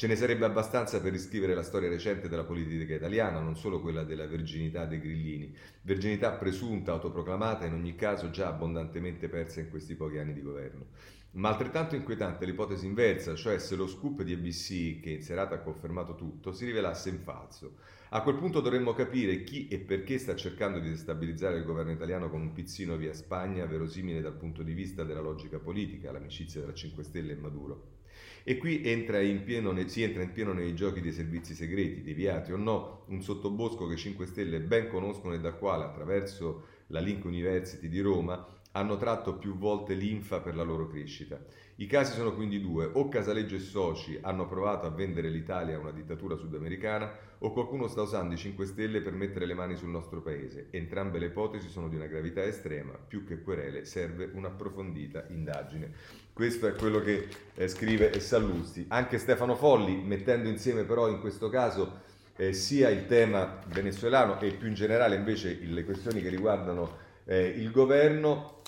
Ce 0.00 0.06
ne 0.06 0.16
sarebbe 0.16 0.46
abbastanza 0.46 0.98
per 0.98 1.12
riscrivere 1.12 1.52
la 1.52 1.62
storia 1.62 1.90
recente 1.90 2.26
della 2.26 2.44
politica 2.44 2.94
italiana, 2.94 3.38
non 3.38 3.54
solo 3.54 3.82
quella 3.82 4.02
della 4.02 4.26
verginità 4.26 4.86
dei 4.86 4.98
grillini, 4.98 5.54
verginità 5.82 6.32
presunta, 6.32 6.92
autoproclamata, 6.92 7.66
in 7.66 7.74
ogni 7.74 7.94
caso 7.96 8.30
già 8.30 8.48
abbondantemente 8.48 9.28
persa 9.28 9.60
in 9.60 9.68
questi 9.68 9.96
pochi 9.96 10.16
anni 10.16 10.32
di 10.32 10.40
governo. 10.40 10.86
Ma 11.32 11.50
altrettanto 11.50 11.96
inquietante 11.96 12.46
l'ipotesi 12.46 12.86
inversa, 12.86 13.34
cioè 13.34 13.58
se 13.58 13.76
lo 13.76 13.86
scoop 13.86 14.22
di 14.22 14.32
ABC, 14.32 15.00
che 15.00 15.10
in 15.10 15.22
serata 15.22 15.56
ha 15.56 15.60
confermato 15.60 16.14
tutto, 16.14 16.50
si 16.50 16.64
rivelasse 16.64 17.10
infalso. 17.10 17.74
A 18.08 18.22
quel 18.22 18.36
punto 18.36 18.62
dovremmo 18.62 18.94
capire 18.94 19.44
chi 19.44 19.68
e 19.68 19.80
perché 19.80 20.16
sta 20.16 20.34
cercando 20.34 20.78
di 20.78 20.88
destabilizzare 20.88 21.58
il 21.58 21.64
governo 21.64 21.92
italiano 21.92 22.30
con 22.30 22.40
un 22.40 22.54
pizzino 22.54 22.96
via 22.96 23.12
Spagna, 23.12 23.66
verosimile 23.66 24.22
dal 24.22 24.38
punto 24.38 24.62
di 24.62 24.72
vista 24.72 25.04
della 25.04 25.20
logica 25.20 25.58
politica, 25.58 26.10
l'amicizia 26.10 26.62
tra 26.62 26.72
5 26.72 27.02
Stelle 27.02 27.32
e 27.32 27.36
Maduro. 27.36 27.99
E 28.42 28.56
qui 28.56 28.82
entra 28.84 29.18
pieno, 29.44 29.76
si 29.86 30.02
entra 30.02 30.22
in 30.22 30.32
pieno 30.32 30.52
nei 30.52 30.74
giochi 30.74 31.00
dei 31.00 31.12
servizi 31.12 31.54
segreti, 31.54 32.02
deviati 32.02 32.52
o 32.52 32.56
no, 32.56 33.04
un 33.08 33.22
sottobosco 33.22 33.86
che 33.86 33.96
5 33.96 34.26
Stelle 34.26 34.60
ben 34.60 34.88
conoscono 34.88 35.34
e 35.34 35.40
dal 35.40 35.58
quale, 35.58 35.84
attraverso 35.84 36.64
la 36.88 37.00
Link 37.00 37.24
University 37.24 37.88
di 37.88 38.00
Roma, 38.00 38.58
hanno 38.72 38.96
tratto 38.96 39.36
più 39.36 39.56
volte 39.56 39.94
l'infa 39.94 40.40
per 40.40 40.54
la 40.54 40.62
loro 40.62 40.86
crescita. 40.86 41.38
I 41.76 41.86
casi 41.86 42.12
sono 42.12 42.34
quindi 42.34 42.60
due, 42.60 42.88
o 42.92 43.08
Casaleggio 43.08 43.56
e 43.56 43.60
soci 43.60 44.18
hanno 44.20 44.46
provato 44.46 44.86
a 44.86 44.90
vendere 44.90 45.28
l'Italia 45.28 45.76
a 45.76 45.80
una 45.80 45.92
dittatura 45.92 46.36
sudamericana, 46.36 47.10
o 47.38 47.52
qualcuno 47.52 47.88
sta 47.88 48.02
usando 48.02 48.34
i 48.34 48.36
5 48.36 48.66
Stelle 48.66 49.00
per 49.00 49.14
mettere 49.14 49.46
le 49.46 49.54
mani 49.54 49.76
sul 49.76 49.88
nostro 49.88 50.20
paese. 50.20 50.68
Entrambe 50.70 51.18
le 51.18 51.26
ipotesi 51.26 51.68
sono 51.68 51.88
di 51.88 51.96
una 51.96 52.06
gravità 52.06 52.44
estrema, 52.44 52.92
più 52.92 53.24
che 53.24 53.40
querele 53.40 53.84
serve 53.86 54.30
un'approfondita 54.32 55.26
indagine. 55.30 55.92
Questo 56.40 56.68
è 56.68 56.74
quello 56.74 57.02
che 57.02 57.28
eh, 57.54 57.68
scrive 57.68 58.18
Sallusti. 58.18 58.86
Anche 58.88 59.18
Stefano 59.18 59.56
Folli, 59.56 59.96
mettendo 59.96 60.48
insieme 60.48 60.84
però 60.84 61.06
in 61.06 61.20
questo 61.20 61.50
caso 61.50 62.00
eh, 62.36 62.54
sia 62.54 62.88
il 62.88 63.04
tema 63.04 63.58
venezuelano 63.66 64.40
e 64.40 64.52
più 64.52 64.68
in 64.68 64.72
generale 64.72 65.16
invece 65.16 65.58
le 65.60 65.84
questioni 65.84 66.22
che 66.22 66.30
riguardano 66.30 66.96
eh, 67.26 67.44
il 67.44 67.70
governo, 67.70 68.62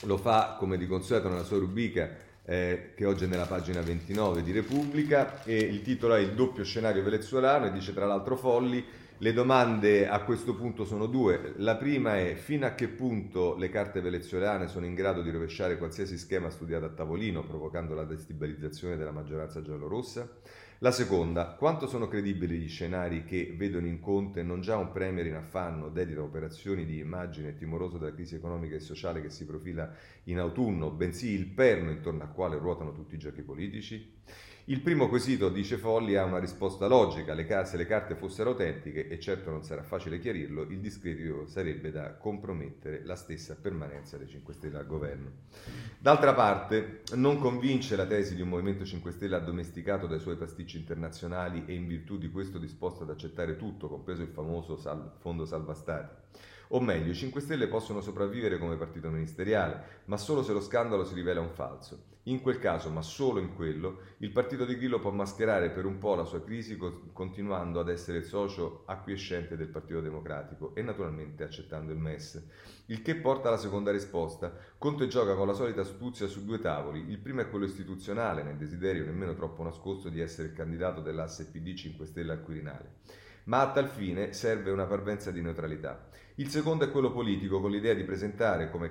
lo 0.00 0.18
fa 0.18 0.56
come 0.58 0.76
di 0.76 0.86
consueto 0.86 1.30
nella 1.30 1.44
sua 1.44 1.56
rubrica 1.56 2.14
eh, 2.44 2.92
che 2.94 3.06
oggi 3.06 3.24
è 3.24 3.28
nella 3.28 3.46
pagina 3.46 3.80
29 3.80 4.42
di 4.42 4.52
Repubblica 4.52 5.42
e 5.44 5.56
il 5.56 5.80
titolo 5.80 6.16
è 6.16 6.20
Il 6.20 6.34
doppio 6.34 6.64
scenario 6.64 7.02
venezuelano 7.02 7.64
e 7.64 7.72
dice 7.72 7.94
tra 7.94 8.04
l'altro 8.04 8.36
Folli 8.36 8.84
le 9.18 9.32
domande 9.32 10.06
a 10.06 10.22
questo 10.24 10.54
punto 10.54 10.84
sono 10.84 11.06
due. 11.06 11.54
La 11.56 11.76
prima 11.76 12.18
è 12.18 12.34
fino 12.34 12.66
a 12.66 12.74
che 12.74 12.88
punto 12.88 13.56
le 13.56 13.70
carte 13.70 14.02
venezuelane 14.02 14.68
sono 14.68 14.84
in 14.84 14.94
grado 14.94 15.22
di 15.22 15.30
rovesciare 15.30 15.78
qualsiasi 15.78 16.18
schema 16.18 16.50
studiato 16.50 16.84
a 16.84 16.90
tavolino, 16.90 17.42
provocando 17.42 17.94
la 17.94 18.04
destabilizzazione 18.04 18.96
della 18.96 19.12
maggioranza 19.12 19.62
giallorossa? 19.62 20.28
La 20.80 20.90
seconda, 20.90 21.54
quanto 21.58 21.86
sono 21.86 22.06
credibili 22.06 22.58
gli 22.58 22.68
scenari 22.68 23.24
che 23.24 23.54
vedono 23.56 23.86
in 23.86 24.00
Conte 24.00 24.42
non 24.42 24.60
già 24.60 24.76
un 24.76 24.92
premier 24.92 25.24
in 25.24 25.36
affanno, 25.36 25.88
dedito 25.88 26.20
a 26.20 26.24
operazioni 26.24 26.84
di 26.84 26.98
immagine 26.98 27.54
timoroso 27.54 27.96
della 27.96 28.12
crisi 28.12 28.34
economica 28.34 28.74
e 28.74 28.80
sociale 28.80 29.22
che 29.22 29.30
si 29.30 29.46
profila 29.46 29.90
in 30.24 30.38
autunno, 30.38 30.90
bensì 30.90 31.30
il 31.30 31.46
perno 31.46 31.90
intorno 31.90 32.24
al 32.24 32.32
quale 32.34 32.58
ruotano 32.58 32.92
tutti 32.92 33.14
i 33.14 33.18
giochi 33.18 33.40
politici? 33.40 34.20
Il 34.68 34.80
primo 34.80 35.08
quesito, 35.08 35.48
dice 35.48 35.76
Folli, 35.76 36.16
ha 36.16 36.24
una 36.24 36.40
risposta 36.40 36.88
logica. 36.88 37.34
Le 37.34 37.46
se 37.64 37.76
le 37.76 37.86
carte 37.86 38.16
fossero 38.16 38.50
autentiche, 38.50 39.06
e 39.06 39.20
certo 39.20 39.50
non 39.50 39.62
sarà 39.62 39.84
facile 39.84 40.18
chiarirlo, 40.18 40.62
il 40.62 40.80
discredito 40.80 41.46
sarebbe 41.46 41.92
da 41.92 42.14
compromettere 42.14 43.04
la 43.04 43.14
stessa 43.14 43.54
permanenza 43.54 44.16
dei 44.16 44.26
5 44.26 44.52
Stelle 44.54 44.78
al 44.78 44.86
governo. 44.88 45.30
D'altra 46.00 46.34
parte, 46.34 47.02
non 47.14 47.38
convince 47.38 47.94
la 47.94 48.06
tesi 48.06 48.34
di 48.34 48.42
un 48.42 48.48
Movimento 48.48 48.84
5 48.84 49.12
Stelle 49.12 49.36
addomesticato 49.36 50.08
dai 50.08 50.18
suoi 50.18 50.34
pasticci 50.34 50.78
internazionali 50.78 51.62
e 51.64 51.72
in 51.72 51.86
virtù 51.86 52.18
di 52.18 52.32
questo 52.32 52.58
disposto 52.58 53.04
ad 53.04 53.10
accettare 53.10 53.56
tutto, 53.56 53.86
compreso 53.86 54.22
il 54.22 54.30
famoso 54.30 54.76
sal- 54.76 55.12
fondo 55.20 55.44
salva 55.44 55.74
stati. 55.74 56.12
O 56.68 56.80
meglio, 56.80 57.12
i 57.12 57.14
5 57.14 57.40
Stelle 57.40 57.68
possono 57.68 58.00
sopravvivere 58.00 58.58
come 58.58 58.76
partito 58.76 59.08
ministeriale, 59.08 60.02
ma 60.06 60.16
solo 60.16 60.42
se 60.42 60.52
lo 60.52 60.60
scandalo 60.60 61.04
si 61.04 61.14
rivela 61.14 61.40
un 61.40 61.50
falso. 61.50 62.14
In 62.24 62.40
quel 62.40 62.58
caso, 62.58 62.90
ma 62.90 63.02
solo 63.02 63.38
in 63.38 63.54
quello, 63.54 64.00
il 64.18 64.32
partito 64.32 64.64
di 64.64 64.76
Grillo 64.76 64.98
può 64.98 65.12
mascherare 65.12 65.70
per 65.70 65.84
un 65.84 65.98
po' 65.98 66.16
la 66.16 66.24
sua 66.24 66.42
crisi 66.42 66.76
continuando 67.12 67.78
ad 67.78 67.88
essere 67.88 68.18
il 68.18 68.24
socio 68.24 68.82
acquiescente 68.86 69.56
del 69.56 69.68
Partito 69.68 70.00
Democratico 70.00 70.74
e 70.74 70.82
naturalmente 70.82 71.44
accettando 71.44 71.92
il 71.92 71.98
MES. 71.98 72.44
Il 72.86 73.00
che 73.00 73.14
porta 73.14 73.46
alla 73.46 73.56
seconda 73.56 73.92
risposta. 73.92 74.52
Conte 74.76 75.06
gioca 75.06 75.36
con 75.36 75.46
la 75.46 75.52
solita 75.52 75.82
astuzia 75.82 76.26
su 76.26 76.44
due 76.44 76.58
tavoli. 76.58 77.08
Il 77.08 77.18
primo 77.18 77.42
è 77.42 77.48
quello 77.48 77.64
istituzionale, 77.64 78.42
nel 78.42 78.56
desiderio 78.56 79.04
nemmeno 79.04 79.34
troppo 79.34 79.62
nascosto 79.62 80.08
di 80.08 80.18
essere 80.18 80.48
il 80.48 80.54
candidato 80.54 81.00
dell'asse 81.00 81.48
PD 81.48 81.74
5 81.74 82.06
Stelle 82.06 82.32
al 82.32 82.42
Quirinale 82.42 82.94
ma 83.46 83.60
a 83.60 83.70
tal 83.70 83.88
fine 83.88 84.32
serve 84.32 84.70
una 84.70 84.86
parvenza 84.86 85.30
di 85.30 85.40
neutralità. 85.40 86.08
Il 86.38 86.50
secondo 86.50 86.84
è 86.84 86.90
quello 86.90 87.12
politico, 87.12 87.62
con 87.62 87.70
l'idea 87.70 87.94
di, 87.94 88.04
presentare 88.04 88.70
come 88.70 88.90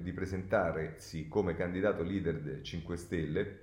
di 0.00 0.12
presentarsi 0.12 1.26
come 1.26 1.56
candidato 1.56 2.04
leader 2.04 2.40
dei 2.40 2.62
5 2.62 2.96
Stelle, 2.96 3.58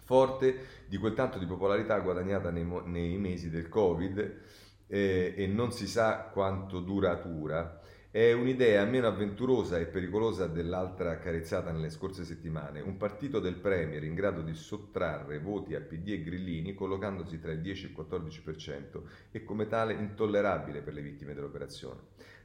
forte 0.00 0.56
di 0.86 0.96
quel 0.96 1.12
tanto 1.12 1.38
di 1.38 1.44
popolarità 1.44 1.98
guadagnata 1.98 2.50
nei, 2.50 2.66
nei 2.86 3.18
mesi 3.18 3.50
del 3.50 3.68
Covid 3.68 4.40
eh, 4.86 5.34
e 5.36 5.46
non 5.46 5.72
si 5.72 5.86
sa 5.86 6.30
quanto 6.32 6.80
duratura, 6.80 7.82
è 8.10 8.32
un'idea 8.32 8.82
meno 8.86 9.06
avventurosa 9.06 9.78
e 9.78 9.84
pericolosa 9.84 10.46
dell'altra 10.46 11.18
carezzata 11.18 11.70
nelle 11.70 11.90
scorse 11.90 12.24
settimane, 12.24 12.80
un 12.80 12.96
partito 12.96 13.38
del 13.38 13.56
Premier 13.56 14.02
in 14.02 14.14
grado 14.14 14.40
di 14.40 14.54
sottrarre 14.54 15.38
voti 15.38 15.74
a 15.74 15.80
PD 15.80 16.12
e 16.12 16.22
Grillini 16.22 16.72
collocandosi 16.72 17.38
tra 17.38 17.52
il 17.52 17.60
10 17.60 17.84
e 17.84 17.88
il 17.90 17.94
14% 17.94 19.02
e 19.30 19.44
come 19.44 19.66
tale 19.66 19.92
intollerabile 19.92 20.80
per 20.80 20.94
le 20.94 21.02
vittime 21.02 21.34
dell'operazione. 21.34 22.00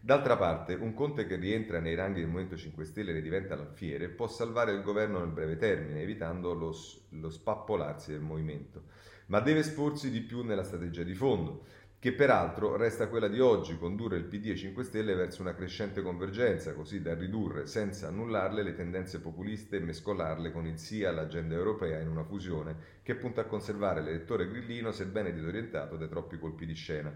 D'altra 0.06 0.36
parte, 0.36 0.74
un 0.74 0.94
Conte 0.94 1.26
che 1.26 1.38
rientra 1.38 1.80
nei 1.80 1.96
ranghi 1.96 2.20
del 2.20 2.28
Movimento 2.28 2.58
5 2.58 2.84
Stelle 2.84 3.18
e 3.18 3.22
diventa 3.22 3.56
l'alfiere 3.56 4.10
può 4.10 4.28
salvare 4.28 4.74
il 4.74 4.82
governo 4.82 5.20
nel 5.20 5.30
breve 5.30 5.56
termine, 5.56 6.02
evitando 6.02 6.54
lo, 6.54 6.76
lo 7.08 7.30
spappolarsi 7.30 8.12
del 8.12 8.20
movimento, 8.20 8.84
ma 9.28 9.40
deve 9.40 9.60
esporsi 9.60 10.12
di 10.12 10.20
più 10.20 10.44
nella 10.44 10.66
strategia 10.66 11.04
di 11.04 11.14
fondo 11.14 11.64
che 12.04 12.12
peraltro 12.12 12.76
resta 12.76 13.08
quella 13.08 13.30
di 13.30 13.40
oggi, 13.40 13.78
condurre 13.78 14.18
il 14.18 14.26
PD 14.26 14.48
e 14.48 14.58
5 14.58 14.84
Stelle 14.84 15.14
verso 15.14 15.42
una 15.42 15.56
crescente 15.56 16.02
convergenza, 16.02 16.74
così 16.74 17.02
da 17.02 17.14
ridurre 17.14 17.66
senza 17.66 18.10
annullarle 18.10 18.62
le 18.62 18.76
tendenze 18.76 19.22
populiste 19.22 19.78
e 19.78 19.80
mescolarle 19.80 20.52
con 20.52 20.68
il 20.68 20.78
sì 20.78 21.06
all'agenda 21.06 21.56
europea 21.56 22.02
in 22.02 22.10
una 22.10 22.26
fusione 22.26 22.76
che 23.04 23.16
punta 23.16 23.40
a 23.40 23.46
conservare 23.46 24.02
l'elettore 24.02 24.50
grillino 24.50 24.92
sebbene 24.92 25.32
disorientato 25.32 25.96
dai 25.96 26.10
troppi 26.10 26.38
colpi 26.38 26.66
di 26.66 26.74
scena. 26.74 27.10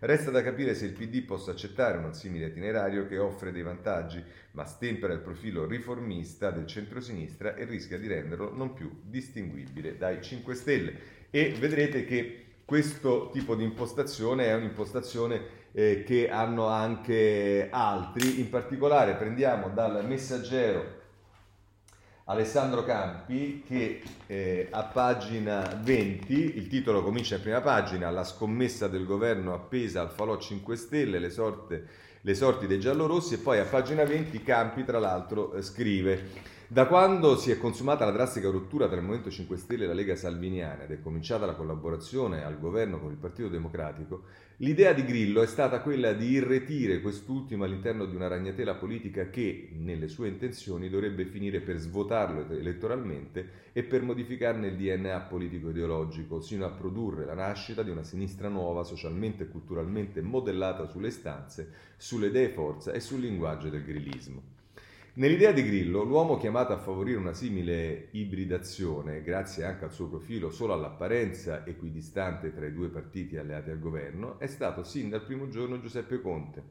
Resta 0.00 0.30
da 0.30 0.42
capire 0.42 0.74
se 0.74 0.84
il 0.84 0.92
PD 0.92 1.24
possa 1.24 1.52
accettare 1.52 1.96
un 1.96 2.12
simile 2.12 2.48
itinerario 2.48 3.06
che 3.06 3.16
offre 3.16 3.50
dei 3.50 3.62
vantaggi, 3.62 4.22
ma 4.50 4.66
stempera 4.66 5.14
il 5.14 5.20
profilo 5.20 5.64
riformista 5.64 6.50
del 6.50 6.66
centrosinistra 6.66 7.54
e 7.54 7.64
rischia 7.64 7.98
di 7.98 8.08
renderlo 8.08 8.54
non 8.54 8.74
più 8.74 8.90
distinguibile 9.04 9.96
dai 9.96 10.20
5 10.20 10.54
Stelle. 10.54 11.22
E 11.30 11.56
vedrete 11.58 12.04
che 12.04 12.43
questo 12.64 13.30
tipo 13.30 13.54
di 13.54 13.64
impostazione 13.64 14.46
è 14.46 14.54
un'impostazione 14.54 15.62
eh, 15.72 16.02
che 16.04 16.30
hanno 16.30 16.68
anche 16.68 17.68
altri, 17.70 18.40
in 18.40 18.48
particolare 18.48 19.14
prendiamo 19.14 19.68
dal 19.68 20.04
messaggero 20.06 21.02
Alessandro 22.26 22.84
Campi 22.84 23.62
che 23.66 24.02
eh, 24.26 24.68
a 24.70 24.84
pagina 24.84 25.78
20, 25.82 26.56
il 26.56 26.68
titolo 26.68 27.02
comincia 27.02 27.36
in 27.36 27.42
prima 27.42 27.60
pagina, 27.60 28.08
la 28.10 28.24
scommessa 28.24 28.88
del 28.88 29.04
governo 29.04 29.52
appesa 29.52 30.00
al 30.00 30.10
falò 30.10 30.38
5 30.38 30.74
Stelle, 30.76 31.18
le, 31.18 31.28
sorte, 31.28 31.86
le 32.22 32.34
sorti 32.34 32.66
dei 32.66 32.80
giallorossi 32.80 33.34
e 33.34 33.38
poi 33.38 33.58
a 33.58 33.64
pagina 33.64 34.04
20 34.04 34.42
Campi 34.42 34.84
tra 34.84 34.98
l'altro 34.98 35.52
eh, 35.52 35.60
scrive 35.60 36.52
da 36.68 36.86
quando 36.86 37.36
si 37.36 37.50
è 37.50 37.58
consumata 37.58 38.06
la 38.06 38.10
drastica 38.10 38.48
rottura 38.48 38.86
tra 38.86 38.96
il 38.96 39.02
Movimento 39.02 39.30
5 39.30 39.56
Stelle 39.58 39.84
e 39.84 39.86
la 39.86 39.92
Lega 39.92 40.16
Salviniana 40.16 40.84
ed 40.84 40.92
è 40.92 41.00
cominciata 41.00 41.44
la 41.44 41.54
collaborazione 41.54 42.42
al 42.42 42.58
governo 42.58 42.98
con 42.98 43.10
il 43.10 43.18
Partito 43.18 43.48
Democratico, 43.48 44.22
l'idea 44.58 44.94
di 44.94 45.04
Grillo 45.04 45.42
è 45.42 45.46
stata 45.46 45.82
quella 45.82 46.14
di 46.14 46.30
irretire 46.30 47.02
quest'ultimo 47.02 47.64
all'interno 47.64 48.06
di 48.06 48.16
una 48.16 48.28
ragnatela 48.28 48.76
politica 48.76 49.28
che, 49.28 49.72
nelle 49.72 50.08
sue 50.08 50.28
intenzioni, 50.28 50.88
dovrebbe 50.88 51.26
finire 51.26 51.60
per 51.60 51.76
svuotarlo 51.76 52.48
elettoralmente 52.48 53.70
e 53.72 53.82
per 53.82 54.00
modificarne 54.00 54.68
il 54.68 54.76
DNA 54.76 55.20
politico-ideologico, 55.20 56.40
sino 56.40 56.64
a 56.64 56.70
produrre 56.70 57.26
la 57.26 57.34
nascita 57.34 57.82
di 57.82 57.90
una 57.90 58.04
sinistra 58.04 58.48
nuova, 58.48 58.84
socialmente 58.84 59.42
e 59.42 59.48
culturalmente 59.48 60.22
modellata 60.22 60.86
sulle 60.86 61.08
istanze, 61.08 61.70
sulle 61.98 62.28
idee 62.28 62.48
forza 62.48 62.92
e 62.92 63.00
sul 63.00 63.20
linguaggio 63.20 63.68
del 63.68 63.84
grillismo. 63.84 64.53
Nell'idea 65.16 65.52
di 65.52 65.62
Grillo, 65.62 66.02
l'uomo 66.02 66.36
chiamato 66.38 66.72
a 66.72 66.78
favorire 66.78 67.18
una 67.18 67.34
simile 67.34 68.08
ibridazione, 68.10 69.22
grazie 69.22 69.64
anche 69.64 69.84
al 69.84 69.92
suo 69.92 70.08
profilo 70.08 70.50
solo 70.50 70.72
all'apparenza 70.72 71.64
equidistante 71.64 72.52
tra 72.52 72.66
i 72.66 72.72
due 72.72 72.88
partiti 72.88 73.36
alleati 73.36 73.70
al 73.70 73.78
governo, 73.78 74.40
è 74.40 74.48
stato 74.48 74.82
sin 74.82 75.10
dal 75.10 75.22
primo 75.22 75.48
giorno 75.48 75.78
Giuseppe 75.78 76.20
Conte. 76.20 76.62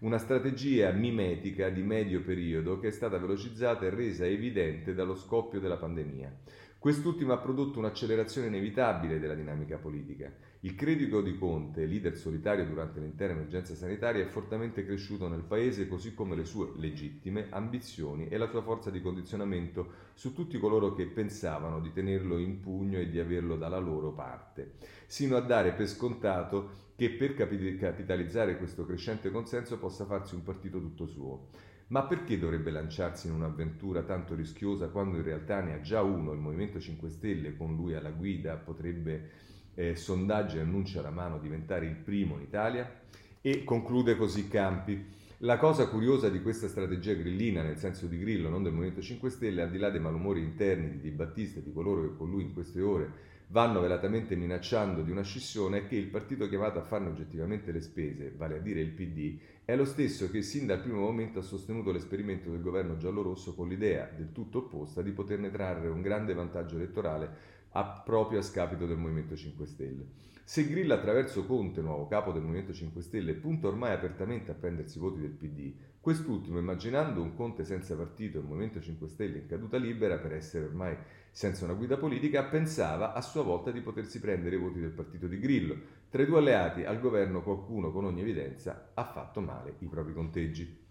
Una 0.00 0.18
strategia 0.18 0.90
mimetica 0.90 1.68
di 1.68 1.82
medio 1.82 2.20
periodo 2.22 2.80
che 2.80 2.88
è 2.88 2.90
stata 2.90 3.16
velocizzata 3.16 3.86
e 3.86 3.90
resa 3.90 4.26
evidente 4.26 4.92
dallo 4.92 5.14
scoppio 5.14 5.60
della 5.60 5.76
pandemia. 5.76 6.36
Quest'ultimo 6.76 7.32
ha 7.32 7.38
prodotto 7.38 7.78
un'accelerazione 7.78 8.48
inevitabile 8.48 9.20
della 9.20 9.36
dinamica 9.36 9.78
politica. 9.78 10.32
Il 10.64 10.76
credito 10.76 11.20
di 11.20 11.36
Conte, 11.36 11.84
leader 11.84 12.16
solitario 12.16 12.64
durante 12.64 12.98
l'intera 12.98 13.34
emergenza 13.34 13.74
sanitaria, 13.74 14.24
è 14.24 14.28
fortemente 14.28 14.86
cresciuto 14.86 15.28
nel 15.28 15.42
Paese, 15.42 15.86
così 15.86 16.14
come 16.14 16.34
le 16.34 16.46
sue 16.46 16.72
legittime 16.76 17.48
ambizioni 17.50 18.28
e 18.28 18.38
la 18.38 18.48
sua 18.48 18.62
forza 18.62 18.88
di 18.88 19.02
condizionamento 19.02 20.12
su 20.14 20.32
tutti 20.32 20.58
coloro 20.58 20.94
che 20.94 21.04
pensavano 21.04 21.80
di 21.80 21.92
tenerlo 21.92 22.38
in 22.38 22.60
pugno 22.60 22.98
e 22.98 23.10
di 23.10 23.18
averlo 23.18 23.56
dalla 23.56 23.76
loro 23.76 24.12
parte, 24.12 24.76
sino 25.06 25.36
a 25.36 25.42
dare 25.42 25.72
per 25.72 25.86
scontato 25.86 26.92
che 26.96 27.10
per 27.10 27.34
capitalizzare 27.34 28.56
questo 28.56 28.86
crescente 28.86 29.30
consenso 29.30 29.78
possa 29.78 30.06
farsi 30.06 30.34
un 30.34 30.44
partito 30.44 30.80
tutto 30.80 31.06
suo. 31.06 31.48
Ma 31.88 32.04
perché 32.04 32.38
dovrebbe 32.38 32.70
lanciarsi 32.70 33.26
in 33.26 33.34
un'avventura 33.34 34.02
tanto 34.04 34.34
rischiosa 34.34 34.88
quando 34.88 35.18
in 35.18 35.24
realtà 35.24 35.60
ne 35.60 35.74
ha 35.74 35.80
già 35.82 36.00
uno, 36.00 36.32
il 36.32 36.40
Movimento 36.40 36.80
5 36.80 37.10
Stelle, 37.10 37.54
con 37.54 37.76
lui 37.76 37.92
alla 37.92 38.10
guida, 38.10 38.56
potrebbe, 38.56 39.52
eh, 39.74 39.96
sondaggi 39.96 40.56
e 40.56 40.60
annunci 40.60 40.98
alla 40.98 41.10
mano, 41.10 41.38
diventare 41.38 41.86
il 41.86 41.96
primo 41.96 42.36
in 42.36 42.42
Italia? 42.42 43.00
E 43.40 43.64
conclude 43.64 44.16
così 44.16 44.48
Campi. 44.48 45.22
La 45.38 45.58
cosa 45.58 45.88
curiosa 45.88 46.30
di 46.30 46.40
questa 46.40 46.68
strategia 46.68 47.12
grillina, 47.12 47.62
nel 47.62 47.76
senso 47.76 48.06
di 48.06 48.18
Grillo, 48.18 48.48
non 48.48 48.62
del 48.62 48.72
Movimento 48.72 49.02
5 49.02 49.28
Stelle, 49.28 49.62
al 49.62 49.70
di 49.70 49.78
là 49.78 49.90
dei 49.90 50.00
malumori 50.00 50.40
interni 50.40 51.00
Di 51.00 51.10
Battista 51.10 51.58
e 51.58 51.62
di 51.62 51.72
coloro 51.72 52.02
che 52.02 52.16
con 52.16 52.30
lui 52.30 52.44
in 52.44 52.54
queste 52.54 52.80
ore 52.80 53.32
vanno 53.48 53.80
velatamente 53.80 54.36
minacciando 54.36 55.02
di 55.02 55.10
una 55.10 55.22
scissione, 55.22 55.78
è 55.78 55.86
che 55.86 55.96
il 55.96 56.06
partito 56.06 56.48
chiamato 56.48 56.78
a 56.78 56.82
farne 56.82 57.08
oggettivamente 57.08 57.72
le 57.72 57.80
spese, 57.80 58.32
vale 58.36 58.56
a 58.56 58.60
dire 58.60 58.80
il 58.80 58.90
PD, 58.90 59.38
è 59.64 59.76
lo 59.76 59.84
stesso 59.84 60.30
che 60.30 60.42
sin 60.42 60.66
dal 60.66 60.80
primo 60.80 61.00
momento 61.00 61.38
ha 61.38 61.42
sostenuto 61.42 61.92
l'esperimento 61.92 62.50
del 62.50 62.62
governo 62.62 62.96
giallorosso 62.96 63.54
con 63.54 63.68
l'idea 63.68 64.10
del 64.14 64.32
tutto 64.32 64.58
opposta 64.58 65.02
di 65.02 65.10
poterne 65.12 65.50
trarre 65.50 65.88
un 65.88 66.00
grande 66.00 66.34
vantaggio 66.34 66.76
elettorale 66.76 67.52
a 67.76 67.84
proprio 67.84 68.38
a 68.38 68.42
scapito 68.42 68.86
del 68.86 68.96
Movimento 68.96 69.36
5 69.36 69.66
Stelle. 69.66 70.06
Se 70.44 70.66
Grillo 70.66 70.94
attraverso 70.94 71.46
Conte, 71.46 71.80
nuovo 71.80 72.06
capo 72.06 72.30
del 72.30 72.42
Movimento 72.42 72.72
5 72.72 73.00
Stelle, 73.00 73.34
punta 73.34 73.66
ormai 73.66 73.92
apertamente 73.92 74.50
a 74.50 74.54
prendersi 74.54 74.98
voti 74.98 75.20
del 75.20 75.30
PD, 75.30 75.72
quest'ultimo, 76.00 76.58
immaginando 76.58 77.22
un 77.22 77.34
Conte 77.34 77.64
senza 77.64 77.96
partito 77.96 78.36
e 78.36 78.42
il 78.42 78.46
Movimento 78.46 78.80
5 78.80 79.08
Stelle 79.08 79.38
in 79.38 79.46
caduta 79.46 79.78
libera 79.78 80.18
per 80.18 80.34
essere 80.34 80.66
ormai 80.66 80.96
senza 81.30 81.64
una 81.64 81.74
guida 81.74 81.96
politica, 81.96 82.44
pensava 82.44 83.12
a 83.12 83.20
sua 83.20 83.42
volta 83.42 83.72
di 83.72 83.80
potersi 83.80 84.20
prendere 84.20 84.54
i 84.54 84.60
voti 84.60 84.78
del 84.78 84.90
partito 84.90 85.26
di 85.26 85.40
Grillo. 85.40 85.76
Tra 86.10 86.22
i 86.22 86.26
due 86.26 86.38
alleati 86.38 86.84
al 86.84 87.00
governo 87.00 87.42
qualcuno 87.42 87.90
con 87.90 88.04
ogni 88.04 88.20
evidenza 88.20 88.92
ha 88.94 89.04
fatto 89.04 89.40
male 89.40 89.74
i 89.80 89.86
propri 89.86 90.12
conteggi. 90.12 90.83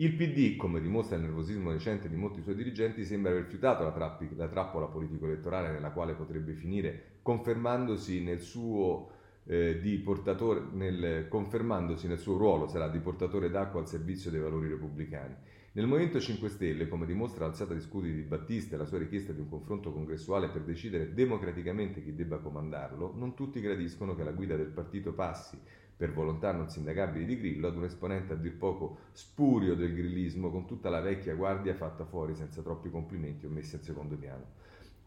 Il 0.00 0.14
PD, 0.14 0.54
come 0.54 0.80
dimostra 0.80 1.16
il 1.16 1.22
nervosismo 1.22 1.72
recente 1.72 2.08
di 2.08 2.14
molti 2.14 2.40
suoi 2.40 2.54
dirigenti, 2.54 3.04
sembra 3.04 3.32
aver 3.32 3.46
fiutato 3.46 3.82
la, 3.82 3.90
trappi, 3.90 4.28
la 4.36 4.46
trappola 4.46 4.86
politico-elettorale 4.86 5.72
nella 5.72 5.90
quale 5.90 6.14
potrebbe 6.14 6.52
finire, 6.52 7.18
confermandosi 7.20 8.22
nel 8.22 8.38
suo 8.38 9.10
eh, 9.46 9.80
di 9.80 9.96
portatore, 9.98 10.62
nel, 10.70 11.26
confermandosi 11.26 12.06
nel 12.06 12.20
suo 12.20 12.36
ruolo, 12.36 12.68
sarà 12.68 12.86
di 12.86 13.00
portatore 13.00 13.50
d'acqua 13.50 13.80
al 13.80 13.88
servizio 13.88 14.30
dei 14.30 14.38
valori 14.38 14.68
repubblicani. 14.68 15.34
Nel 15.72 15.86
Movimento 15.88 16.20
5 16.20 16.48
Stelle, 16.48 16.86
come 16.86 17.04
dimostra 17.04 17.46
l'alzata 17.46 17.74
di 17.74 17.80
scudi 17.80 18.14
di 18.14 18.22
Battista 18.22 18.76
e 18.76 18.78
la 18.78 18.84
sua 18.84 18.98
richiesta 18.98 19.32
di 19.32 19.40
un 19.40 19.48
confronto 19.48 19.92
congressuale 19.92 20.48
per 20.48 20.62
decidere 20.62 21.12
democraticamente 21.12 22.04
chi 22.04 22.14
debba 22.14 22.38
comandarlo, 22.38 23.14
non 23.16 23.34
tutti 23.34 23.60
gradiscono 23.60 24.14
che 24.14 24.22
la 24.22 24.30
guida 24.30 24.54
del 24.54 24.70
partito 24.70 25.12
passi, 25.12 25.58
per 25.98 26.12
volontà 26.12 26.52
non 26.52 26.70
sindacabili 26.70 27.24
di 27.24 27.36
Grillo, 27.36 27.66
ad 27.66 27.76
un 27.76 27.82
esponente 27.82 28.32
a 28.32 28.36
dir 28.36 28.56
poco 28.56 28.98
spurio 29.10 29.74
del 29.74 29.92
grillismo 29.92 30.48
con 30.48 30.64
tutta 30.64 30.90
la 30.90 31.00
vecchia 31.00 31.34
guardia 31.34 31.74
fatta 31.74 32.04
fuori 32.04 32.36
senza 32.36 32.62
troppi 32.62 32.88
complimenti 32.88 33.46
o 33.46 33.50
messi 33.50 33.74
al 33.74 33.82
secondo 33.82 34.16
piano. 34.16 34.46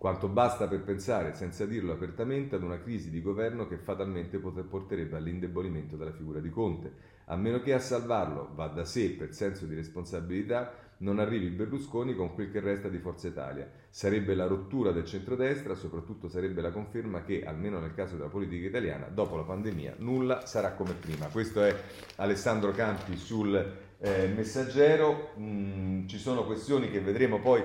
Quanto 0.01 0.29
basta 0.29 0.67
per 0.67 0.81
pensare, 0.81 1.35
senza 1.35 1.67
dirlo 1.67 1.91
apertamente, 1.93 2.55
ad 2.55 2.63
una 2.63 2.81
crisi 2.81 3.11
di 3.11 3.21
governo 3.21 3.67
che 3.67 3.77
fatalmente 3.77 4.39
porterebbe 4.39 5.15
all'indebolimento 5.15 5.95
della 5.95 6.11
figura 6.11 6.39
di 6.39 6.49
Conte, 6.49 6.91
a 7.25 7.35
meno 7.35 7.61
che 7.61 7.71
a 7.71 7.77
salvarlo, 7.77 8.49
va 8.55 8.65
da 8.65 8.83
sé 8.83 9.11
per 9.11 9.31
senso 9.31 9.67
di 9.67 9.75
responsabilità, 9.75 10.73
non 11.01 11.19
arrivi 11.19 11.49
Berlusconi 11.49 12.15
con 12.15 12.33
quel 12.33 12.51
che 12.51 12.61
resta 12.61 12.87
di 12.87 12.97
Forza 12.97 13.27
Italia. 13.27 13.69
Sarebbe 13.91 14.33
la 14.33 14.47
rottura 14.47 14.91
del 14.91 15.05
centrodestra, 15.05 15.75
soprattutto 15.75 16.27
sarebbe 16.27 16.61
la 16.61 16.71
conferma 16.71 17.21
che, 17.21 17.45
almeno 17.45 17.79
nel 17.79 17.93
caso 17.93 18.15
della 18.15 18.29
politica 18.29 18.65
italiana, 18.65 19.05
dopo 19.05 19.35
la 19.35 19.43
pandemia 19.43 19.97
nulla 19.99 20.47
sarà 20.47 20.71
come 20.71 20.93
prima. 20.93 21.27
Questo 21.27 21.61
è 21.61 21.79
Alessandro 22.15 22.71
Campi 22.71 23.15
sul 23.17 23.55
eh, 23.99 24.27
messaggero. 24.35 25.33
Mm, 25.37 26.07
ci 26.07 26.17
sono 26.17 26.43
questioni 26.43 26.89
che 26.89 27.01
vedremo 27.01 27.39
poi 27.39 27.63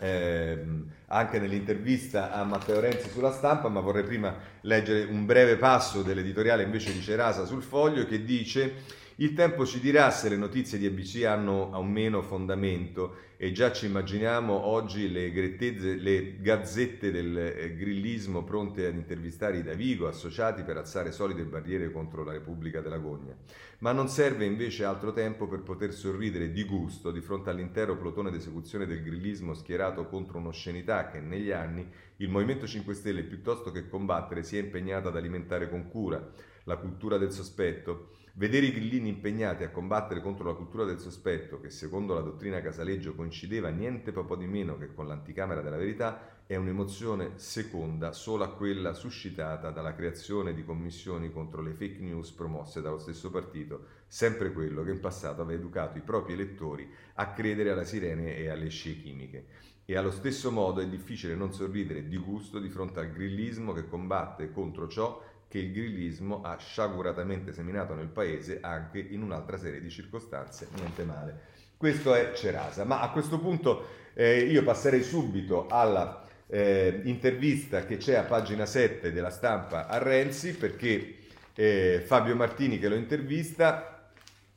eh, 0.00 0.58
anche 1.06 1.38
nell'intervista 1.38 2.32
a 2.32 2.42
Matteo 2.44 2.80
Renzi 2.80 3.08
sulla 3.10 3.32
stampa, 3.32 3.68
ma 3.68 3.80
vorrei 3.80 4.04
prima 4.04 4.34
leggere 4.62 5.04
un 5.04 5.26
breve 5.26 5.56
passo 5.56 6.02
dell'editoriale 6.02 6.62
invece 6.62 6.92
di 6.92 7.00
Cerasa 7.00 7.44
sul 7.44 7.62
foglio 7.62 8.06
che 8.06 8.24
dice 8.24 8.98
il 9.20 9.34
tempo 9.34 9.66
ci 9.66 9.80
dirà 9.80 10.10
se 10.10 10.30
le 10.30 10.36
notizie 10.36 10.78
di 10.78 10.86
ABC 10.86 11.24
hanno 11.24 11.72
o 11.74 11.82
meno 11.82 12.22
fondamento 12.22 13.16
e 13.36 13.52
già 13.52 13.70
ci 13.70 13.84
immaginiamo 13.84 14.54
oggi 14.54 15.12
le, 15.12 15.30
le 15.30 16.40
gazzette 16.40 17.10
del 17.10 17.36
eh, 17.36 17.76
grillismo 17.76 18.44
pronte 18.44 18.86
ad 18.86 18.94
intervistare 18.94 19.58
i 19.58 19.62
Davigo 19.62 20.08
associati 20.08 20.62
per 20.62 20.78
alzare 20.78 21.12
solide 21.12 21.42
barriere 21.42 21.92
contro 21.92 22.24
la 22.24 22.32
Repubblica 22.32 22.80
della 22.80 22.96
Gogna. 22.96 23.36
Ma 23.80 23.92
non 23.92 24.08
serve 24.08 24.46
invece 24.46 24.84
altro 24.86 25.12
tempo 25.12 25.46
per 25.46 25.60
poter 25.60 25.92
sorridere 25.92 26.50
di 26.50 26.64
gusto 26.64 27.10
di 27.10 27.20
fronte 27.20 27.50
all'intero 27.50 27.98
plotone 27.98 28.30
d'esecuzione 28.30 28.86
del 28.86 29.02
grillismo 29.02 29.52
schierato 29.52 30.06
contro 30.06 30.38
un'oscenità 30.38 31.08
che 31.08 31.20
negli 31.20 31.50
anni 31.50 31.86
il 32.16 32.30
Movimento 32.30 32.66
5 32.66 32.94
Stelle 32.94 33.24
piuttosto 33.24 33.70
che 33.70 33.86
combattere 33.86 34.42
si 34.42 34.56
è 34.56 34.62
impegnato 34.62 35.08
ad 35.08 35.16
alimentare 35.16 35.68
con 35.68 35.90
cura 35.90 36.26
la 36.64 36.76
cultura 36.76 37.18
del 37.18 37.32
sospetto 37.32 38.18
Vedere 38.34 38.66
i 38.66 38.72
grillini 38.72 39.08
impegnati 39.08 39.64
a 39.64 39.70
combattere 39.70 40.20
contro 40.20 40.44
la 40.44 40.54
cultura 40.54 40.84
del 40.84 41.00
sospetto, 41.00 41.60
che 41.60 41.68
secondo 41.68 42.14
la 42.14 42.20
dottrina 42.20 42.60
Casaleggio 42.60 43.14
coincideva 43.14 43.70
niente 43.70 44.12
poco 44.12 44.36
di 44.36 44.46
meno 44.46 44.78
che 44.78 44.94
con 44.94 45.08
l'anticamera 45.08 45.60
della 45.60 45.76
verità, 45.76 46.38
è 46.46 46.56
un'emozione 46.56 47.32
seconda 47.36 48.12
solo 48.12 48.44
a 48.44 48.54
quella 48.54 48.92
suscitata 48.92 49.70
dalla 49.70 49.94
creazione 49.94 50.54
di 50.54 50.64
commissioni 50.64 51.30
contro 51.32 51.60
le 51.60 51.74
fake 51.74 52.00
news 52.00 52.30
promosse 52.30 52.80
dallo 52.80 52.98
stesso 52.98 53.30
partito, 53.30 53.86
sempre 54.06 54.52
quello 54.52 54.84
che 54.84 54.90
in 54.90 55.00
passato 55.00 55.42
aveva 55.42 55.60
educato 55.60 55.98
i 55.98 56.02
propri 56.02 56.32
elettori 56.32 56.88
a 57.14 57.32
credere 57.32 57.70
alle 57.70 57.84
sirene 57.84 58.36
e 58.36 58.48
alle 58.48 58.68
scie 58.68 58.96
chimiche. 58.96 59.46
E 59.84 59.96
allo 59.96 60.12
stesso 60.12 60.52
modo 60.52 60.80
è 60.80 60.88
difficile 60.88 61.34
non 61.34 61.52
sorridere 61.52 62.06
di 62.06 62.16
gusto 62.16 62.60
di 62.60 62.68
fronte 62.68 63.00
al 63.00 63.10
grillismo 63.10 63.72
che 63.72 63.88
combatte 63.88 64.52
contro 64.52 64.86
ciò 64.86 65.20
che 65.50 65.58
il 65.58 65.72
grillismo 65.72 66.42
ha 66.42 66.56
sciaguratamente 66.58 67.52
seminato 67.52 67.92
nel 67.94 68.06
paese 68.06 68.60
anche 68.62 69.00
in 69.00 69.20
un'altra 69.20 69.58
serie 69.58 69.80
di 69.80 69.90
circostanze, 69.90 70.68
niente 70.76 71.02
male. 71.02 71.40
Questo 71.76 72.14
è 72.14 72.30
Cerasa, 72.34 72.84
ma 72.84 73.00
a 73.00 73.10
questo 73.10 73.40
punto 73.40 73.84
eh, 74.14 74.42
io 74.42 74.62
passerei 74.62 75.02
subito 75.02 75.66
alla 75.66 76.24
eh, 76.46 77.00
intervista 77.02 77.84
che 77.84 77.96
c'è 77.96 78.14
a 78.14 78.22
pagina 78.22 78.64
7 78.64 79.12
della 79.12 79.30
stampa 79.30 79.88
a 79.88 79.98
Renzi 79.98 80.54
perché 80.54 81.16
eh, 81.56 82.00
Fabio 82.06 82.36
Martini 82.36 82.78
che 82.78 82.88
lo 82.88 82.94
intervista 82.94 84.08